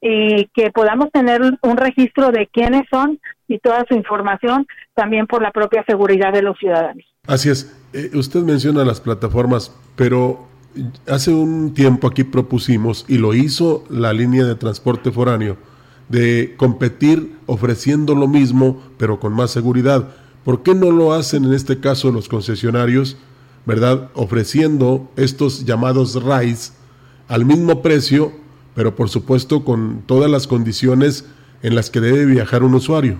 y 0.00 0.46
que 0.46 0.70
podamos 0.72 1.10
tener 1.12 1.40
un 1.40 1.76
registro 1.76 2.30
de 2.32 2.48
quiénes 2.48 2.82
son 2.90 3.20
y 3.46 3.58
toda 3.60 3.84
su 3.88 3.94
información 3.94 4.66
también 4.94 5.26
por 5.26 5.42
la 5.42 5.52
propia 5.52 5.84
seguridad 5.86 6.32
de 6.32 6.42
los 6.42 6.58
ciudadanos. 6.58 7.04
Así 7.28 7.50
es. 7.50 7.70
Eh, 7.92 8.10
usted 8.14 8.42
menciona 8.42 8.84
las 8.86 9.00
plataformas, 9.02 9.70
pero 9.96 10.46
hace 11.06 11.30
un 11.30 11.74
tiempo 11.74 12.08
aquí 12.08 12.24
propusimos, 12.24 13.04
y 13.06 13.18
lo 13.18 13.34
hizo 13.34 13.84
la 13.90 14.14
línea 14.14 14.44
de 14.44 14.54
transporte 14.54 15.12
foráneo, 15.12 15.58
de 16.08 16.54
competir 16.56 17.36
ofreciendo 17.44 18.14
lo 18.14 18.28
mismo, 18.28 18.82
pero 18.96 19.20
con 19.20 19.34
más 19.34 19.50
seguridad. 19.50 20.08
¿Por 20.42 20.62
qué 20.62 20.74
no 20.74 20.90
lo 20.90 21.12
hacen 21.12 21.44
en 21.44 21.52
este 21.52 21.80
caso 21.80 22.10
los 22.10 22.30
concesionarios, 22.30 23.18
verdad? 23.66 24.10
Ofreciendo 24.14 25.10
estos 25.16 25.66
llamados 25.66 26.22
RAIs 26.22 26.72
al 27.28 27.44
mismo 27.44 27.82
precio, 27.82 28.32
pero 28.74 28.96
por 28.96 29.10
supuesto 29.10 29.66
con 29.66 30.02
todas 30.06 30.30
las 30.30 30.46
condiciones 30.46 31.26
en 31.62 31.74
las 31.74 31.90
que 31.90 32.00
debe 32.00 32.24
viajar 32.24 32.62
un 32.62 32.74
usuario. 32.74 33.18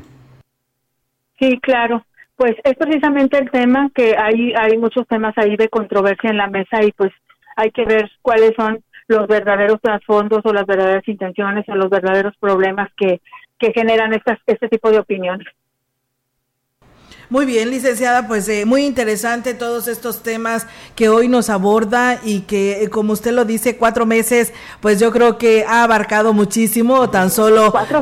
Sí, 1.39 1.59
claro. 1.61 2.03
Pues 2.39 2.55
es 2.63 2.75
precisamente 2.77 3.37
el 3.37 3.51
tema 3.51 3.91
que 3.93 4.15
hay, 4.17 4.53
hay 4.55 4.79
muchos 4.79 5.09
temas 5.09 5.37
ahí 5.37 5.57
de 5.57 5.69
controversia 5.69 6.31
en 6.31 6.37
la 6.37 6.47
mesa 6.47 6.85
y 6.85 6.93
pues 6.93 7.11
hay 7.57 7.73
que 7.73 7.85
ver 7.85 8.09
cuáles 8.23 8.53
son 8.57 8.79
los 9.09 9.27
verdaderos 9.27 9.81
trasfondos 9.83 10.43
o 10.45 10.53
las 10.53 10.65
verdaderas 10.65 11.09
intenciones 11.09 11.69
o 11.69 11.75
los 11.75 11.91
verdaderos 11.91 12.37
problemas 12.39 12.91
que, 12.97 13.21
que 13.59 13.73
generan 13.75 14.15
estas, 14.15 14.39
este 14.47 14.69
tipo 14.69 14.89
de 14.93 15.01
opiniones. 15.01 15.49
Muy 17.31 17.45
bien, 17.45 17.71
licenciada, 17.71 18.27
pues 18.27 18.49
eh, 18.49 18.65
muy 18.65 18.87
interesante 18.87 19.53
todos 19.53 19.87
estos 19.87 20.23
temas 20.23 20.67
que 20.97 21.11
hoy 21.11 21.29
nos 21.29 21.51
aborda 21.51 22.21
y 22.25 22.41
que, 22.41 22.83
eh, 22.83 22.89
como 22.89 23.13
usted 23.13 23.33
lo 23.33 23.45
dice, 23.45 23.77
cuatro 23.77 24.07
meses, 24.07 24.55
pues 24.81 24.99
yo 24.99 25.13
creo 25.13 25.37
que 25.37 25.63
ha 25.69 25.83
abarcado 25.83 26.33
muchísimo, 26.33 27.11
tan 27.11 27.31
solo 27.31 27.71
cuatro, 27.71 28.01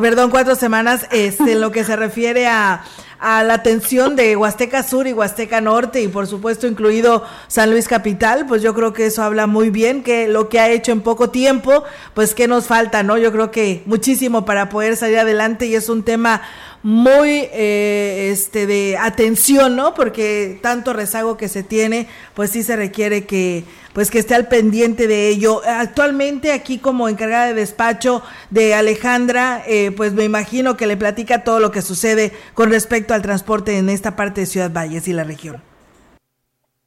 perdón, 0.00 0.30
cuatro 0.30 0.54
semanas, 0.54 1.08
este, 1.10 1.52
en 1.52 1.60
lo 1.60 1.72
que 1.72 1.82
se 1.82 1.96
refiere 1.96 2.46
a 2.46 2.84
a 3.20 3.44
la 3.44 3.54
atención 3.54 4.16
de 4.16 4.34
Huasteca 4.34 4.82
Sur 4.82 5.06
y 5.06 5.12
Huasteca 5.12 5.60
Norte 5.60 6.00
y 6.00 6.08
por 6.08 6.26
supuesto 6.26 6.66
incluido 6.66 7.22
San 7.48 7.70
Luis 7.70 7.86
Capital, 7.86 8.46
pues 8.46 8.62
yo 8.62 8.74
creo 8.74 8.94
que 8.94 9.06
eso 9.06 9.22
habla 9.22 9.46
muy 9.46 9.68
bien, 9.68 10.02
que 10.02 10.26
lo 10.26 10.48
que 10.48 10.58
ha 10.58 10.70
hecho 10.70 10.90
en 10.90 11.02
poco 11.02 11.28
tiempo, 11.28 11.84
pues 12.14 12.34
que 12.34 12.48
nos 12.48 12.66
falta, 12.66 13.02
¿no? 13.02 13.18
Yo 13.18 13.30
creo 13.30 13.50
que 13.50 13.82
muchísimo 13.84 14.46
para 14.46 14.70
poder 14.70 14.96
salir 14.96 15.18
adelante 15.18 15.66
y 15.66 15.74
es 15.74 15.90
un 15.90 16.02
tema 16.02 16.40
muy 16.82 17.48
eh, 17.52 18.30
este 18.32 18.66
de 18.66 18.96
atención, 18.98 19.76
¿no? 19.76 19.94
Porque 19.94 20.58
tanto 20.62 20.92
rezago 20.92 21.36
que 21.36 21.48
se 21.48 21.62
tiene, 21.62 22.06
pues 22.34 22.50
sí 22.50 22.62
se 22.62 22.76
requiere 22.76 23.24
que 23.24 23.64
pues 23.92 24.10
que 24.10 24.18
esté 24.18 24.34
al 24.34 24.48
pendiente 24.48 25.06
de 25.06 25.28
ello. 25.28 25.60
Actualmente 25.66 26.52
aquí 26.52 26.78
como 26.78 27.08
encargada 27.08 27.46
de 27.46 27.54
despacho 27.54 28.22
de 28.50 28.74
Alejandra, 28.74 29.62
eh, 29.66 29.92
pues 29.96 30.12
me 30.14 30.24
imagino 30.24 30.76
que 30.76 30.86
le 30.86 30.96
platica 30.96 31.44
todo 31.44 31.60
lo 31.60 31.70
que 31.70 31.82
sucede 31.82 32.32
con 32.54 32.70
respecto 32.70 33.14
al 33.14 33.22
transporte 33.22 33.76
en 33.78 33.88
esta 33.88 34.16
parte 34.16 34.42
de 34.42 34.46
Ciudad 34.46 34.72
Valles 34.72 35.08
y 35.08 35.12
la 35.12 35.24
región. 35.24 35.62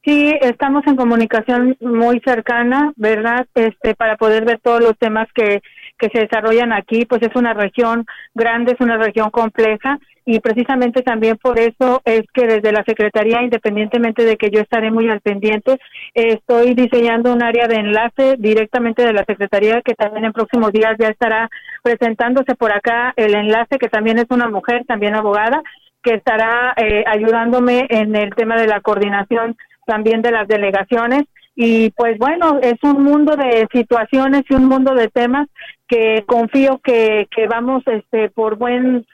Sí, 0.04 0.34
estamos 0.42 0.86
en 0.86 0.96
comunicación 0.96 1.78
muy 1.80 2.20
cercana, 2.20 2.92
¿verdad? 2.96 3.46
Este, 3.54 3.94
para 3.94 4.16
poder 4.18 4.44
ver 4.44 4.60
todos 4.60 4.82
los 4.82 4.98
temas 4.98 5.28
que 5.34 5.62
que 6.04 6.18
se 6.18 6.24
desarrollan 6.24 6.72
aquí, 6.72 7.06
pues 7.06 7.22
es 7.22 7.34
una 7.34 7.54
región 7.54 8.04
grande, 8.34 8.72
es 8.72 8.80
una 8.80 8.98
región 8.98 9.30
compleja 9.30 9.98
y 10.26 10.40
precisamente 10.40 11.02
también 11.02 11.36
por 11.36 11.58
eso 11.58 12.02
es 12.04 12.22
que 12.32 12.46
desde 12.46 12.72
la 12.72 12.84
Secretaría, 12.84 13.42
independientemente 13.42 14.24
de 14.24 14.36
que 14.36 14.50
yo 14.50 14.60
estaré 14.60 14.90
muy 14.90 15.08
al 15.08 15.20
pendiente, 15.20 15.78
estoy 16.14 16.74
diseñando 16.74 17.32
un 17.32 17.42
área 17.42 17.68
de 17.68 17.76
enlace 17.76 18.36
directamente 18.38 19.04
de 19.04 19.12
la 19.12 19.24
Secretaría 19.24 19.80
que 19.82 19.94
también 19.94 20.26
en 20.26 20.32
próximos 20.32 20.72
días 20.72 20.94
ya 20.98 21.08
estará 21.08 21.48
presentándose 21.82 22.54
por 22.54 22.72
acá 22.72 23.12
el 23.16 23.34
enlace 23.34 23.78
que 23.78 23.88
también 23.88 24.18
es 24.18 24.26
una 24.30 24.48
mujer, 24.48 24.84
también 24.86 25.14
abogada, 25.14 25.62
que 26.02 26.14
estará 26.14 26.74
eh, 26.76 27.04
ayudándome 27.06 27.86
en 27.88 28.14
el 28.14 28.34
tema 28.34 28.56
de 28.56 28.66
la 28.66 28.80
coordinación 28.80 29.56
también 29.86 30.22
de 30.22 30.32
las 30.32 30.48
delegaciones 30.48 31.24
y 31.56 31.90
pues 31.90 32.18
bueno, 32.18 32.58
es 32.60 32.82
un 32.82 33.02
mundo 33.02 33.36
de 33.36 33.66
situaciones 33.72 34.42
y 34.48 34.54
un 34.54 34.66
mundo 34.66 34.94
de 34.94 35.08
temas 35.08 35.48
que 35.86 36.24
confío 36.26 36.80
que, 36.82 37.28
que 37.34 37.46
vamos 37.46 37.82
este 37.86 38.30
por 38.30 38.56
buen 38.56 39.06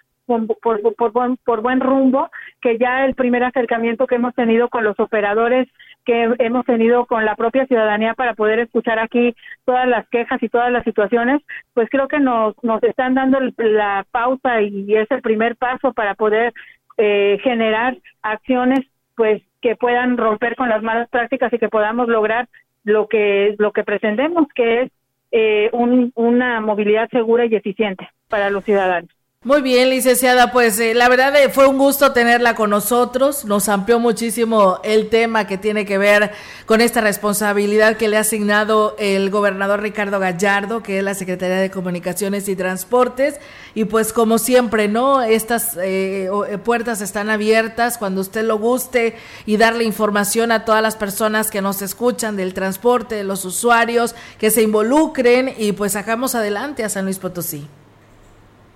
por, 0.63 1.13
buen, 1.13 1.37
por 1.39 1.61
buen 1.61 1.81
rumbo, 1.81 2.31
que 2.61 2.79
ya 2.79 3.05
el 3.05 3.15
primer 3.15 3.43
acercamiento 3.43 4.07
que 4.07 4.15
hemos 4.15 4.35
tenido 4.35 4.69
con 4.69 4.85
los 4.85 4.99
operadores, 5.01 5.69
que 6.05 6.33
hemos 6.39 6.65
tenido 6.67 7.07
con 7.07 7.25
la 7.25 7.35
propia 7.35 7.67
ciudadanía 7.67 8.15
para 8.15 8.35
poder 8.35 8.61
escuchar 8.61 8.99
aquí 8.99 9.35
todas 9.65 9.89
las 9.89 10.09
quejas 10.09 10.43
y 10.43 10.49
todas 10.49 10.71
las 10.71 10.85
situaciones, 10.85 11.43
pues 11.75 11.89
creo 11.91 12.09
que 12.09 12.21
nos, 12.21 12.55
nos 12.63 12.83
están 12.83 13.15
dando 13.15 13.39
la 13.59 14.07
pauta 14.11 14.63
y 14.63 14.95
es 14.95 15.11
el 15.11 15.21
primer 15.21 15.57
paso 15.57 15.93
para 15.93 16.15
poder 16.15 16.53
eh, 16.97 17.39
generar 17.43 17.97
acciones 18.23 18.81
pues 19.17 19.43
que 19.61 19.77
puedan 19.77 20.17
romper 20.17 20.57
con 20.57 20.69
las 20.69 20.83
malas 20.83 21.09
prácticas 21.09 21.53
y 21.53 21.59
que 21.59 21.69
podamos 21.69 22.09
lograr 22.09 22.49
lo 22.85 23.09
que 23.09 23.55
lo 23.59 23.73
que 23.73 23.85
pretendemos 23.85 24.47
que 24.55 24.83
es 24.83 24.93
eh, 25.33 25.71
una 25.73 26.61
movilidad 26.61 27.09
segura 27.11 27.47
y 27.47 27.55
eficiente 27.55 28.09
para 28.29 28.51
los 28.51 28.65
ciudadanos. 28.65 29.11
Muy 29.43 29.63
bien, 29.63 29.89
licenciada, 29.89 30.53
pues 30.53 30.79
eh, 30.81 30.93
la 30.93 31.09
verdad 31.09 31.35
eh, 31.35 31.49
fue 31.49 31.67
un 31.67 31.79
gusto 31.79 32.13
tenerla 32.13 32.55
con 32.55 32.69
nosotros, 32.69 33.47
nos 33.47 33.71
amplió 33.71 33.99
muchísimo 33.99 34.81
el 34.85 35.09
tema 35.09 35.47
que 35.47 35.57
tiene 35.57 35.87
que 35.87 35.97
ver 35.97 36.33
con 36.67 36.83
esta 36.83 37.01
responsabilidad 37.01 37.97
que 37.97 38.09
le 38.09 38.19
ha 38.19 38.21
asignado 38.21 38.97
el 38.99 39.31
gobernador 39.31 39.81
Ricardo 39.81 40.19
Gallardo, 40.21 40.83
que 40.83 40.99
es 40.99 41.05
la 41.05 41.15
Secretaría 41.15 41.57
de 41.57 41.71
Comunicaciones 41.71 42.51
y 42.51 42.55
Transportes, 42.55 43.41
y 43.75 43.87
pues 43.87 44.13
como 44.13 44.37
siempre, 44.37 44.89
¿no? 44.89 45.23
Estas 45.23 45.75
eh, 45.81 46.29
puertas 46.63 47.01
están 47.01 47.31
abiertas 47.31 47.97
cuando 47.97 48.21
usted 48.21 48.45
lo 48.45 48.59
guste 48.59 49.17
y 49.47 49.57
darle 49.57 49.85
información 49.85 50.53
a 50.53 50.67
todas 50.67 50.83
las 50.83 50.97
personas 50.97 51.51
que 51.51 51.63
nos 51.63 51.81
escuchan 51.81 52.37
del 52.37 52.53
transporte, 52.53 53.15
de 53.15 53.25
los 53.25 53.47
usuarios, 53.47 54.15
que 54.39 54.51
se 54.51 54.61
involucren 54.61 55.55
y 55.57 55.73
pues 55.73 55.93
sacamos 55.93 56.35
adelante 56.35 56.85
a 56.85 56.91
San 56.91 57.07
Luis 57.07 57.19
Potosí. 57.19 57.67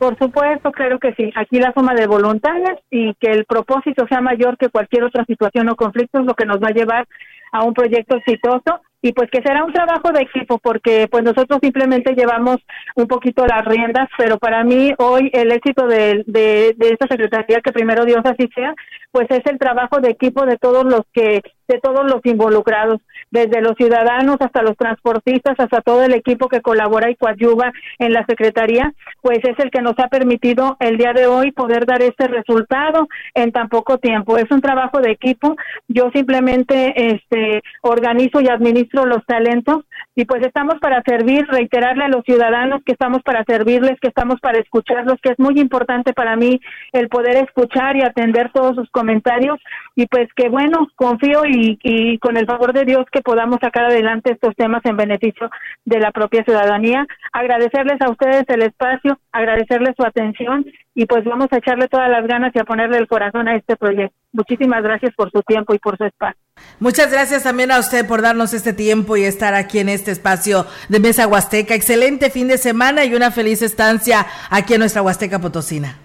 Por 0.05 0.19
supuesto, 0.19 0.71
creo 0.71 0.99
que 0.99 1.15
sí. 1.15 1.33
Aquí 1.35 1.59
la 1.59 1.73
suma 1.73 1.95
de 1.95 2.07
voluntades 2.07 2.79
y 2.91 3.15
que 3.15 3.31
el 3.31 3.47
propósito 3.47 4.07
sea 4.07 4.21
mayor 4.21 4.59
que 4.59 4.69
cualquier 4.69 5.03
otra 5.05 5.25
situación 5.25 5.71
o 5.71 5.77
conflicto 5.77 6.19
es 6.19 6.27
lo 6.27 6.35
que 6.35 6.45
nos 6.45 6.59
va 6.59 6.69
a 6.69 6.75
llevar 6.75 7.09
a 7.53 7.65
un 7.65 7.73
proyecto 7.73 8.17
exitoso 8.17 8.83
y 9.01 9.15
pues 9.15 9.31
que 9.31 9.41
será 9.41 9.65
un 9.65 9.73
trabajo 9.73 10.13
de 10.13 10.21
equipo 10.21 10.59
porque 10.59 11.09
pues 11.11 11.25
nosotros 11.25 11.59
simplemente 11.63 12.15
llevamos 12.15 12.59
un 12.97 13.07
poquito 13.07 13.47
las 13.47 13.65
riendas, 13.65 14.11
pero 14.19 14.37
para 14.39 14.63
mí 14.63 14.93
hoy 14.99 15.31
el 15.33 15.51
éxito 15.53 15.87
de, 15.87 16.23
de, 16.27 16.75
de 16.77 16.89
esta 16.91 17.07
secretaría, 17.07 17.63
que 17.63 17.73
primero 17.73 18.05
Dios 18.05 18.21
así 18.25 18.47
sea, 18.55 18.75
pues 19.11 19.27
es 19.31 19.41
el 19.47 19.59
trabajo 19.59 20.01
de 20.01 20.11
equipo 20.11 20.45
de 20.45 20.59
todos 20.59 20.85
los 20.85 21.01
que 21.15 21.41
de 21.69 21.79
todos 21.81 22.05
los 22.11 22.21
involucrados, 22.25 23.01
desde 23.31 23.61
los 23.61 23.77
ciudadanos 23.77 24.37
hasta 24.41 24.63
los 24.63 24.77
transportistas, 24.77 25.59
hasta 25.59 25.81
todo 25.81 26.05
el 26.05 26.15
equipo 26.15 26.49
que 26.49 26.61
colabora 26.61 27.11
y 27.11 27.17
coadyuva 27.17 27.73
en 27.99 28.13
la 28.13 28.25
Secretaría, 28.27 28.93
pues 29.23 29.39
es 29.43 29.59
el 29.59 29.71
que 29.71 29.83
nos 29.83 29.99
ha 29.99 30.09
permitido 30.09 30.77
el 30.81 30.97
día 30.97 31.13
de 31.13 31.27
hoy 31.27 31.53
poder 31.53 31.87
dar 31.87 32.03
este 32.03 32.29
resultado 32.29 33.09
en 33.35 33.53
tan 33.53 33.69
poco 33.69 33.99
tiempo. 33.99 34.37
Es 34.37 34.51
un 34.51 34.61
trabajo 34.61 35.01
de 35.01 35.11
equipo. 35.11 35.57
Yo 35.89 36.11
simplemente 36.13 36.93
este 37.15 37.63
organizo 37.83 38.41
y 38.41 38.49
administro 38.49 39.07
los 39.07 39.25
talentos 39.27 39.85
y 40.15 40.25
pues 40.25 40.45
estamos 40.47 40.77
para 40.81 41.03
servir, 41.03 41.47
reiterarle 41.49 42.05
a 42.05 42.09
los 42.09 42.25
ciudadanos 42.25 42.83
que 42.85 42.93
estamos 42.93 43.23
para 43.23 43.45
servirles, 43.45 43.99
que 44.01 44.09
estamos 44.09 44.41
para 44.41 44.59
escucharlos, 44.59 45.21
que 45.21 45.31
es 45.31 45.39
muy 45.39 45.59
importante 45.59 46.13
para 46.13 46.37
mí 46.37 46.61
el 46.93 47.09
poder 47.09 47.37
escuchar 47.37 47.97
y 47.97 48.03
atender 48.03 48.51
todos 48.53 48.77
sus 48.77 48.91
comentarios 48.91 49.59
y 49.97 50.07
pues 50.07 50.29
que 50.35 50.49
bueno, 50.49 50.89
confío 50.97 51.45
y, 51.45 51.54
y 51.55 52.19
con 52.19 52.37
el 52.37 52.47
favor 52.47 52.73
de 52.73 52.85
Dios 52.85 53.05
que 53.11 53.21
podamos 53.21 53.59
sacar 53.61 53.85
adelante 53.87 54.33
estos 54.33 54.55
temas 54.57 54.85
en 54.85 54.97
beneficio 54.97 55.51
de 55.85 56.01
la 56.01 56.11
propia 56.11 56.45
ciudadanía. 56.45 57.07
Agradecerles 57.33 58.01
a 58.01 58.11
ustedes 58.11 58.45
el 58.49 58.63
espacio, 58.63 59.19
agradecerles 59.33 59.95
su 59.97 60.05
atención 60.05 60.65
y 60.95 61.07
pues 61.07 61.25
vamos 61.25 61.49
a 61.51 61.59
echarle 61.59 61.89
todas 61.89 62.11
las 62.11 62.27
ganas 62.27 62.53
y 62.55 62.59
a 62.59 62.65
ponerle 62.65 62.99
el 62.99 63.09
corazón 63.09 63.49
a 63.49 63.57
este 63.57 63.77
proyecto. 63.77 64.15
Muchísimas 64.33 64.83
gracias 64.83 65.15
por 65.15 65.31
su 65.31 65.43
tiempo 65.43 65.75
y 65.75 65.79
por 65.79 65.97
su 65.97 66.05
espacio. 66.05 66.41
Muchas 66.81 67.13
gracias 67.13 67.43
también 67.43 67.71
a 67.71 67.79
usted 67.79 68.07
por 68.07 68.23
darnos 68.23 68.55
este 68.55 68.73
tiempo 68.73 69.17
y 69.17 69.25
estar 69.25 69.55
aquí 69.55 69.79
en 69.79 69.89
este 69.89 70.11
espacio 70.11 70.67
de 70.89 71.01
Mesa 71.01 71.27
Huasteca. 71.27 71.75
Excelente 71.75 72.31
fin 72.31 72.49
de 72.49 72.59
semana 72.59 73.05
y 73.05 73.15
una 73.15 73.31
feliz 73.31 73.63
estancia 73.63 74.27
aquí 74.51 74.75
en 74.75 74.81
nuestra 74.81 75.03
Huasteca 75.03 75.41
Potosina. 75.41 75.99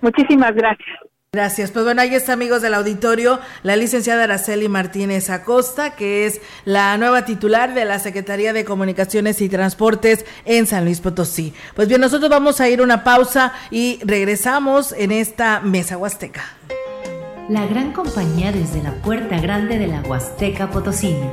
Muchísimas 0.00 0.54
gracias. 0.54 1.15
Gracias. 1.32 1.70
Pues 1.70 1.84
bueno, 1.84 2.00
ahí 2.00 2.14
está, 2.14 2.32
amigos 2.32 2.62
del 2.62 2.72
auditorio, 2.72 3.40
la 3.62 3.76
licenciada 3.76 4.24
Araceli 4.24 4.68
Martínez 4.68 5.28
Acosta, 5.28 5.94
que 5.94 6.24
es 6.24 6.40
la 6.64 6.96
nueva 6.96 7.26
titular 7.26 7.74
de 7.74 7.84
la 7.84 7.98
Secretaría 7.98 8.54
de 8.54 8.64
Comunicaciones 8.64 9.42
y 9.42 9.50
Transportes 9.50 10.24
en 10.46 10.66
San 10.66 10.84
Luis 10.84 11.00
Potosí. 11.00 11.52
Pues 11.74 11.88
bien, 11.88 12.00
nosotros 12.00 12.30
vamos 12.30 12.60
a 12.62 12.70
ir 12.70 12.80
una 12.80 13.04
pausa 13.04 13.52
y 13.70 13.98
regresamos 14.02 14.92
en 14.92 15.12
esta 15.12 15.60
mesa 15.60 15.98
huasteca. 15.98 16.42
La 17.50 17.66
gran 17.66 17.92
compañía 17.92 18.50
desde 18.50 18.82
la 18.82 18.94
puerta 19.02 19.38
grande 19.38 19.78
de 19.78 19.88
la 19.88 20.00
Huasteca 20.00 20.70
Potosina 20.70 21.32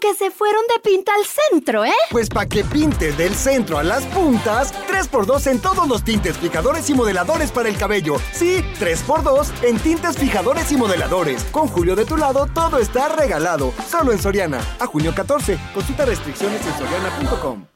Que 0.00 0.14
se 0.14 0.30
fueron 0.30 0.62
de 0.68 0.80
pinta 0.88 1.12
al 1.14 1.24
centro, 1.24 1.84
¿eh? 1.84 1.92
Pues 2.10 2.28
para 2.28 2.46
que 2.46 2.64
pintes 2.64 3.16
del 3.16 3.34
centro 3.34 3.78
a 3.78 3.82
las 3.82 4.04
puntas, 4.04 4.74
3x2 4.88 5.50
en 5.50 5.60
todos 5.60 5.88
los 5.88 6.04
tintes, 6.04 6.36
fijadores 6.36 6.88
y 6.90 6.94
modeladores 6.94 7.50
para 7.50 7.68
el 7.68 7.76
cabello. 7.76 8.16
Sí, 8.32 8.62
3x2 8.78 9.64
en 9.64 9.78
tintes, 9.78 10.18
fijadores 10.18 10.70
y 10.70 10.76
modeladores. 10.76 11.44
Con 11.44 11.68
Julio 11.68 11.96
de 11.96 12.04
tu 12.04 12.16
lado, 12.16 12.46
todo 12.52 12.78
está 12.78 13.08
regalado. 13.08 13.72
Solo 13.90 14.12
en 14.12 14.20
Soriana. 14.20 14.60
A 14.78 14.86
junio 14.86 15.14
14. 15.14 15.58
Consulta 15.74 16.04
restricciones 16.04 16.60
en 16.66 16.72
soriana.com. 16.74 17.75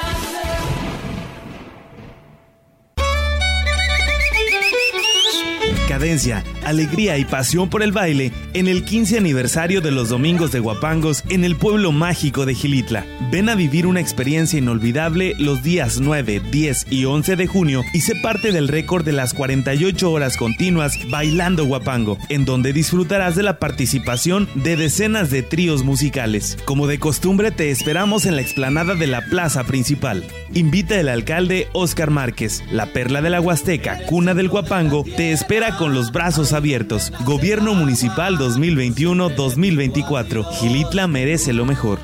alegría 6.65 7.19
y 7.19 7.25
pasión 7.25 7.69
por 7.69 7.83
el 7.83 7.91
baile 7.91 8.31
en 8.55 8.67
el 8.67 8.83
15 8.83 9.19
aniversario 9.19 9.81
de 9.81 9.91
los 9.91 10.09
Domingos 10.09 10.51
de 10.51 10.59
Guapangos 10.59 11.23
en 11.29 11.43
el 11.43 11.55
pueblo 11.55 11.91
mágico 11.91 12.47
de 12.47 12.55
Gilitla. 12.55 13.05
Ven 13.31 13.49
a 13.49 13.55
vivir 13.55 13.85
una 13.85 13.99
experiencia 13.99 14.57
inolvidable 14.57 15.35
los 15.37 15.61
días 15.61 15.99
9, 15.99 16.41
10 16.51 16.87
y 16.89 17.05
11 17.05 17.35
de 17.35 17.45
junio 17.45 17.83
y 17.93 18.01
sé 18.01 18.15
parte 18.15 18.51
del 18.51 18.67
récord 18.67 19.05
de 19.05 19.11
las 19.11 19.35
48 19.35 20.11
horas 20.11 20.37
continuas 20.37 20.97
bailando 21.11 21.65
guapango, 21.65 22.17
en 22.29 22.45
donde 22.45 22.73
disfrutarás 22.73 23.35
de 23.35 23.43
la 23.43 23.59
participación 23.59 24.49
de 24.55 24.77
decenas 24.77 25.29
de 25.29 25.43
tríos 25.43 25.83
musicales. 25.83 26.57
Como 26.65 26.87
de 26.87 26.97
costumbre 26.97 27.51
te 27.51 27.69
esperamos 27.69 28.25
en 28.25 28.37
la 28.37 28.41
explanada 28.41 28.95
de 28.95 29.05
la 29.05 29.21
plaza 29.25 29.65
principal. 29.65 30.25
Invita 30.53 30.99
el 30.99 31.09
alcalde 31.09 31.67
Oscar 31.73 32.09
Márquez. 32.09 32.63
La 32.71 32.87
perla 32.87 33.21
de 33.21 33.29
la 33.29 33.39
Huasteca, 33.39 33.99
cuna 34.07 34.33
del 34.33 34.49
guapango, 34.49 35.05
te 35.15 35.31
espera 35.31 35.77
con 35.77 35.90
los 35.93 36.11
brazos 36.11 36.53
abiertos. 36.53 37.11
Gobierno 37.25 37.73
Municipal 37.73 38.37
2021-2024. 38.37 40.45
Gilitla 40.53 41.07
merece 41.07 41.53
lo 41.53 41.65
mejor. 41.65 41.97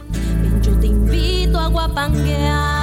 Yo 0.62 0.72
te 0.80 0.88
invito 0.88 1.60
a 1.60 1.68
guapanguear. 1.68 2.78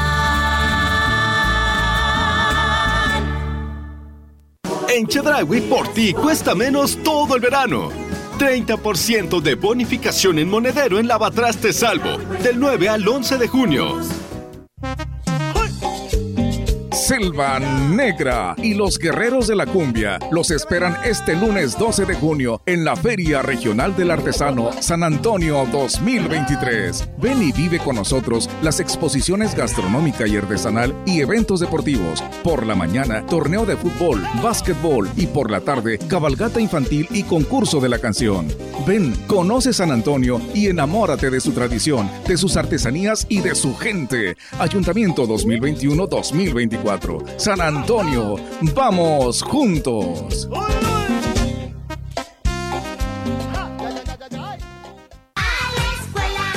En 4.88 5.08
Chedragui 5.08 5.62
por 5.62 5.88
ti 5.88 6.12
cuesta 6.12 6.54
menos 6.54 6.96
todo 7.02 7.34
el 7.34 7.40
verano. 7.40 7.90
30% 8.38 9.40
de 9.40 9.54
bonificación 9.54 10.38
en 10.38 10.48
monedero 10.48 10.98
en 10.98 11.08
Lavatraste 11.08 11.72
Salvo, 11.72 12.18
del 12.42 12.58
9 12.58 12.88
al 12.88 13.06
11 13.06 13.38
de 13.38 13.48
junio. 13.48 14.00
Selva 17.14 17.60
Negra 17.60 18.56
y 18.58 18.74
los 18.74 18.98
Guerreros 18.98 19.46
de 19.46 19.54
la 19.54 19.66
Cumbia 19.66 20.18
los 20.32 20.50
esperan 20.50 20.96
este 21.04 21.36
lunes 21.36 21.78
12 21.78 22.06
de 22.06 22.14
junio 22.16 22.60
en 22.66 22.84
la 22.84 22.96
Feria 22.96 23.40
Regional 23.40 23.94
del 23.94 24.10
Artesano 24.10 24.72
San 24.82 25.04
Antonio 25.04 25.64
2023. 25.70 27.10
Ven 27.18 27.40
y 27.40 27.52
vive 27.52 27.78
con 27.78 27.94
nosotros 27.94 28.50
las 28.62 28.80
exposiciones 28.80 29.54
gastronómica 29.54 30.26
y 30.26 30.36
artesanal 30.36 30.92
y 31.06 31.20
eventos 31.20 31.60
deportivos. 31.60 32.20
Por 32.42 32.66
la 32.66 32.74
mañana, 32.74 33.24
torneo 33.26 33.64
de 33.64 33.76
fútbol, 33.76 34.20
básquetbol 34.42 35.08
y 35.14 35.28
por 35.28 35.52
la 35.52 35.60
tarde, 35.60 36.00
cabalgata 36.08 36.60
infantil 36.60 37.06
y 37.12 37.22
concurso 37.22 37.78
de 37.78 37.90
la 37.90 38.00
canción. 38.00 38.48
Ven, 38.88 39.14
conoce 39.28 39.72
San 39.72 39.92
Antonio 39.92 40.40
y 40.52 40.66
enamórate 40.66 41.30
de 41.30 41.40
su 41.40 41.52
tradición, 41.52 42.10
de 42.26 42.36
sus 42.36 42.56
artesanías 42.56 43.24
y 43.28 43.40
de 43.40 43.54
su 43.54 43.76
gente. 43.76 44.36
Ayuntamiento 44.58 45.28
2021-2024. 45.28 47.03
San 47.36 47.60
Antonio, 47.60 48.36
vamos 48.74 49.42
juntos. 49.42 50.48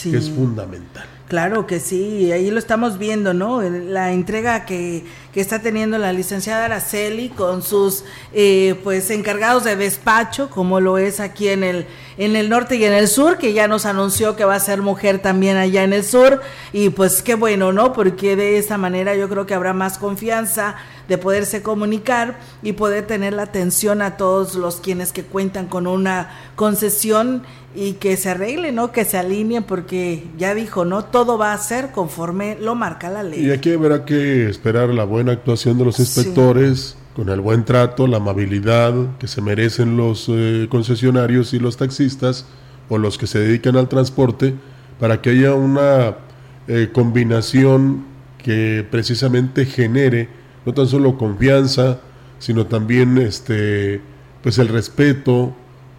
que 0.02 0.18
es 0.18 0.32
fundamental. 0.32 1.17
Claro 1.28 1.68
que 1.68 1.82
sí, 1.82 2.32
ahí 2.32 2.50
lo 2.50 2.58
estamos 2.58 2.98
viendo, 2.98 3.34
¿no? 3.34 3.62
La 3.62 4.14
entrega 4.14 4.64
que, 4.64 5.04
que 5.34 5.42
está 5.42 5.62
teniendo 5.62 5.98
la 5.98 6.14
licenciada 6.14 6.64
Araceli 6.64 7.28
con 7.28 7.64
sus 7.64 8.06
eh, 8.32 8.80
pues 8.82 9.10
encargados 9.10 9.66
de 9.66 9.76
despacho, 9.76 10.50
como 10.50 10.80
lo 10.80 10.98
es 10.98 11.20
aquí 11.20 11.50
en 11.50 11.66
el, 11.66 11.86
en 12.18 12.38
el 12.38 12.48
norte 12.48 12.78
y 12.78 12.86
en 12.86 12.94
el 12.94 13.10
sur, 13.10 13.38
que 13.38 13.52
ya 13.52 13.68
nos 13.68 13.86
anunció 13.86 14.38
que 14.38 14.46
va 14.46 14.56
a 14.56 14.60
ser 14.62 14.82
mujer 14.82 15.20
también 15.20 15.58
allá 15.58 15.84
en 15.84 15.92
el 15.92 16.06
sur, 16.06 16.42
y 16.72 16.92
pues 16.92 17.22
qué 17.22 17.36
bueno, 17.36 17.74
¿no? 17.74 17.92
Porque 17.92 18.38
de 18.38 18.58
esa 18.58 18.78
manera 18.78 19.14
yo 19.14 19.28
creo 19.28 19.46
que 19.46 19.54
habrá 19.54 19.74
más 19.74 19.98
confianza 19.98 20.78
de 21.10 21.18
poderse 21.18 21.62
comunicar 21.62 22.40
y 22.64 22.74
poder 22.74 23.06
tener 23.06 23.34
la 23.34 23.44
atención 23.44 24.02
a 24.02 24.16
todos 24.16 24.56
los 24.56 24.78
quienes 24.78 25.12
que 25.12 25.24
cuentan 25.24 25.68
con 25.68 25.88
una 25.88 26.32
concesión 26.56 27.44
y 27.78 27.94
que 27.94 28.18
se 28.18 28.30
arregle, 28.30 28.72
¿no? 28.72 28.92
Que 28.92 29.06
se 29.06 29.20
alineen 29.20 29.64
porque 29.64 30.24
ya 30.36 30.56
dijo, 30.56 30.84
¿no? 30.84 31.06
Todo 31.06 31.38
va 31.38 31.54
a 31.54 31.58
ser 31.60 31.92
conforme 31.92 32.58
lo 32.60 32.74
marca 32.74 33.12
la 33.12 33.22
ley. 33.22 33.46
Y 33.46 33.52
aquí 33.52 33.72
habrá 33.72 34.04
que 34.04 34.50
esperar 34.50 34.90
la 34.90 35.04
buena 35.04 35.34
actuación 35.34 35.78
de 35.78 35.86
los 35.86 36.00
inspectores, 36.00 36.98
con 37.16 37.30
el 37.30 37.40
buen 37.40 37.66
trato, 37.66 38.08
la 38.08 38.18
amabilidad 38.18 38.96
que 39.20 39.28
se 39.28 39.42
merecen 39.42 39.96
los 39.96 40.26
eh, 40.28 40.68
concesionarios 40.72 41.54
y 41.54 41.60
los 41.60 41.78
taxistas 41.78 42.48
o 42.90 42.98
los 42.98 43.20
que 43.20 43.28
se 43.28 43.38
dedican 43.38 43.78
al 43.78 43.88
transporte, 43.88 44.56
para 45.00 45.22
que 45.22 45.30
haya 45.30 45.54
una 45.54 46.18
eh, 46.68 46.90
combinación 46.92 48.06
que 48.44 48.88
precisamente 48.90 49.66
genere 49.68 50.30
no 50.66 50.74
tan 50.74 50.88
solo 50.88 51.16
confianza, 51.16 52.00
sino 52.40 52.66
también 52.66 53.20
este 53.20 54.02
pues 54.42 54.58
el 54.58 54.68
respeto 54.68 55.54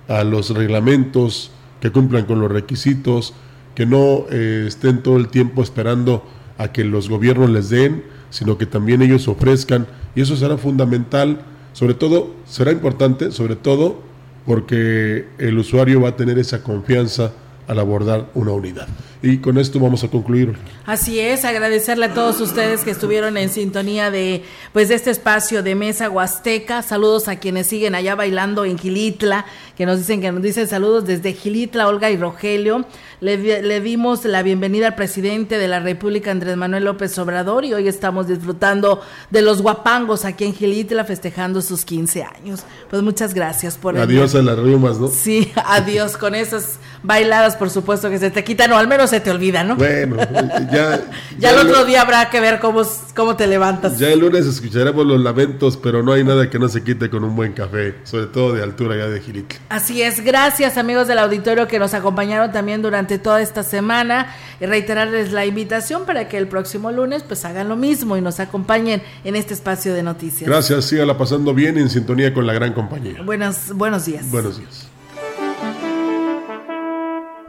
a 0.09 0.25
los 0.25 0.51
reglamentos, 0.51 1.53
que 1.81 1.91
cumplan 1.91 2.25
con 2.25 2.41
los 2.41 2.51
requisitos, 2.51 3.35
que 3.75 3.87
no 3.87 4.27
eh, 4.31 4.65
estén 4.67 5.03
todo 5.03 5.17
el 5.17 5.29
tiempo 5.29 5.63
esperando 5.63 6.25
a 6.59 6.73
que 6.73 6.85
los 6.85 7.09
gobiernos 7.09 7.51
les 7.51 7.71
den, 7.71 8.03
sino 8.31 8.59
que 8.59 8.67
también 8.67 9.03
ellos 9.03 9.29
ofrezcan, 9.29 9.87
y 10.15 10.21
eso 10.21 10.37
será 10.37 10.59
fundamental, 10.59 11.43
sobre 11.73 11.95
todo, 11.95 12.35
será 12.47 12.73
importante, 12.73 13.31
sobre 13.31 13.57
todo 13.57 14.03
porque 14.45 15.27
el 15.39 15.59
usuario 15.59 16.01
va 16.01 16.11
a 16.11 16.17
tener 16.17 16.39
esa 16.39 16.63
confianza 16.63 17.33
al 17.67 17.79
abordar 17.79 18.31
una 18.35 18.53
unidad. 18.53 18.89
Y 19.21 19.39
con 19.39 19.59
esto 19.59 19.81
vamos 19.81 20.05
a 20.05 20.09
concluir. 20.09 20.57
Así 20.87 21.19
es, 21.19 21.45
agradecerle 21.45 22.07
a 22.07 22.15
todos 22.15 22.41
ustedes 22.41 22.85
que 22.85 22.93
estuvieron 22.93 23.37
en 23.37 23.49
sintonía 23.49 24.13
de 24.13 24.45
pues 24.73 24.89
de 24.89 24.95
este 24.95 25.11
espacio 25.11 25.63
de 25.65 25.75
Mesa 25.75 26.09
Huasteca. 26.09 26.83
Saludos 26.83 27.27
a 27.27 27.37
quienes 27.37 27.67
siguen 27.67 27.97
allá 27.97 28.15
bailando 28.15 28.65
en 28.65 28.79
Gilitla, 28.79 29.45
que 29.77 29.87
nos 29.87 29.99
dicen 29.99 30.21
que 30.21 30.31
nos 30.31 30.43
dicen 30.43 30.69
saludos 30.69 31.05
desde 31.05 31.33
Gilitla, 31.33 31.89
Olga 31.89 32.11
y 32.11 32.17
Rogelio. 32.17 32.85
Le, 33.21 33.63
le 33.63 33.81
dimos 33.81 34.25
la 34.25 34.45
bienvenida 34.45 34.87
al 34.87 34.95
presidente 34.95 35.59
de 35.59 35.67
la 35.67 35.81
República, 35.81 36.31
Andrés 36.31 36.57
Manuel 36.57 36.85
López 36.85 37.19
Obrador, 37.19 37.65
y 37.65 37.75
hoy 37.75 37.89
estamos 37.89 38.29
disfrutando 38.29 39.01
de 39.31 39.43
los 39.43 39.61
guapangos 39.61 40.25
aquí 40.25 40.45
en 40.45 40.55
Gilitla, 40.55 41.05
festejando 41.05 41.61
sus 41.61 41.85
15 41.85 42.23
años. 42.23 42.61
Pues 42.89 43.03
muchas 43.03 43.35
gracias 43.35 43.77
por 43.77 43.99
Adiós 43.99 44.37
a 44.37 44.43
las 44.43 44.57
rimas, 44.57 45.01
¿no? 45.01 45.09
Sí, 45.09 45.51
adiós 45.65 46.17
con 46.17 46.37
esas 46.37 46.79
bailadas, 47.03 47.57
por 47.57 47.71
supuesto 47.71 48.09
que 48.09 48.21
se 48.21 48.31
te 48.31 48.45
quitan, 48.45 48.71
o 48.71 48.77
al 48.77 48.87
menos 48.87 49.08
se 49.09 49.21
te 49.21 49.31
olvida, 49.31 49.65
¿no? 49.65 49.77
Bueno, 49.77 50.17
ya. 50.73 51.01
ya, 51.39 51.51
el 51.51 51.59
otro 51.59 51.85
día 51.85 52.03
habrá 52.03 52.31
que 52.31 52.41
ver 52.41 52.61
cómo, 52.61 52.83
cómo 53.15 53.37
te 53.37 53.47
levantas. 53.47 53.99
Ya 53.99 54.09
el 54.09 54.21
lunes 54.21 54.47
escucharemos 54.47 55.07
los 55.07 55.21
lamentos, 55.21 55.77
pero 55.77 56.03
no 56.03 56.13
hay 56.13 56.25
nada 56.25 56.49
que 56.49 56.59
no 56.59 56.69
se 56.69 56.83
quite 56.83 57.11
con 57.11 57.25
un 57.25 57.35
buen 57.35 57.53
café, 57.53 57.97
sobre 58.05 58.27
todo 58.27 58.53
de 58.53 58.63
altura 58.63 58.97
ya 58.97 59.09
de 59.09 59.21
Gilitla. 59.21 59.59
Así 59.69 60.03
es, 60.03 60.25
gracias 60.25 60.79
amigos 60.79 61.09
del 61.09 61.19
auditorio 61.19 61.67
que 61.67 61.79
nos 61.79 61.95
acompañaron 61.95 62.53
también 62.53 62.83
durante 62.83 63.19
toda 63.19 63.41
esta 63.41 63.63
semana 63.63 64.35
y 64.61 64.67
reiterarles 64.67 65.33
la 65.33 65.47
invitación 65.47 66.05
para 66.05 66.29
que 66.29 66.37
el 66.39 66.49
próximo 66.49 66.93
lunes 66.93 67.23
pues 67.23 67.45
hagan 67.45 67.69
lo 67.69 67.77
mismo 67.77 68.17
y 68.17 68.21
nos 68.21 68.41
acompañen 68.41 69.03
en 69.25 69.37
este 69.37 69.55
espacio 69.55 69.95
de 69.95 70.03
noticias. 70.03 70.49
Gracias, 70.49 70.85
sígala 70.85 71.17
pasando 71.17 71.55
bien 71.55 71.79
en 71.79 71.91
sintonía 71.91 72.33
con 72.35 72.47
la 72.47 72.53
gran 72.53 72.73
compañía. 72.73 73.23
Buenos, 73.23 73.73
buenos 73.75 74.07
días. 74.07 74.31
Buenos 74.31 74.59
días. 74.59 74.89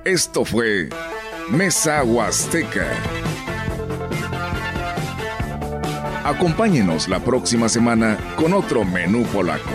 Esto 0.06 0.46
fue 0.46 0.90
Mesa 1.52 2.04
Huasteca. 2.04 2.88
Acompáñenos 6.24 7.08
la 7.08 7.20
próxima 7.20 7.68
semana 7.68 8.20
con 8.36 8.54
otro 8.54 8.86
menú 8.86 9.24
polaco. 9.24 9.72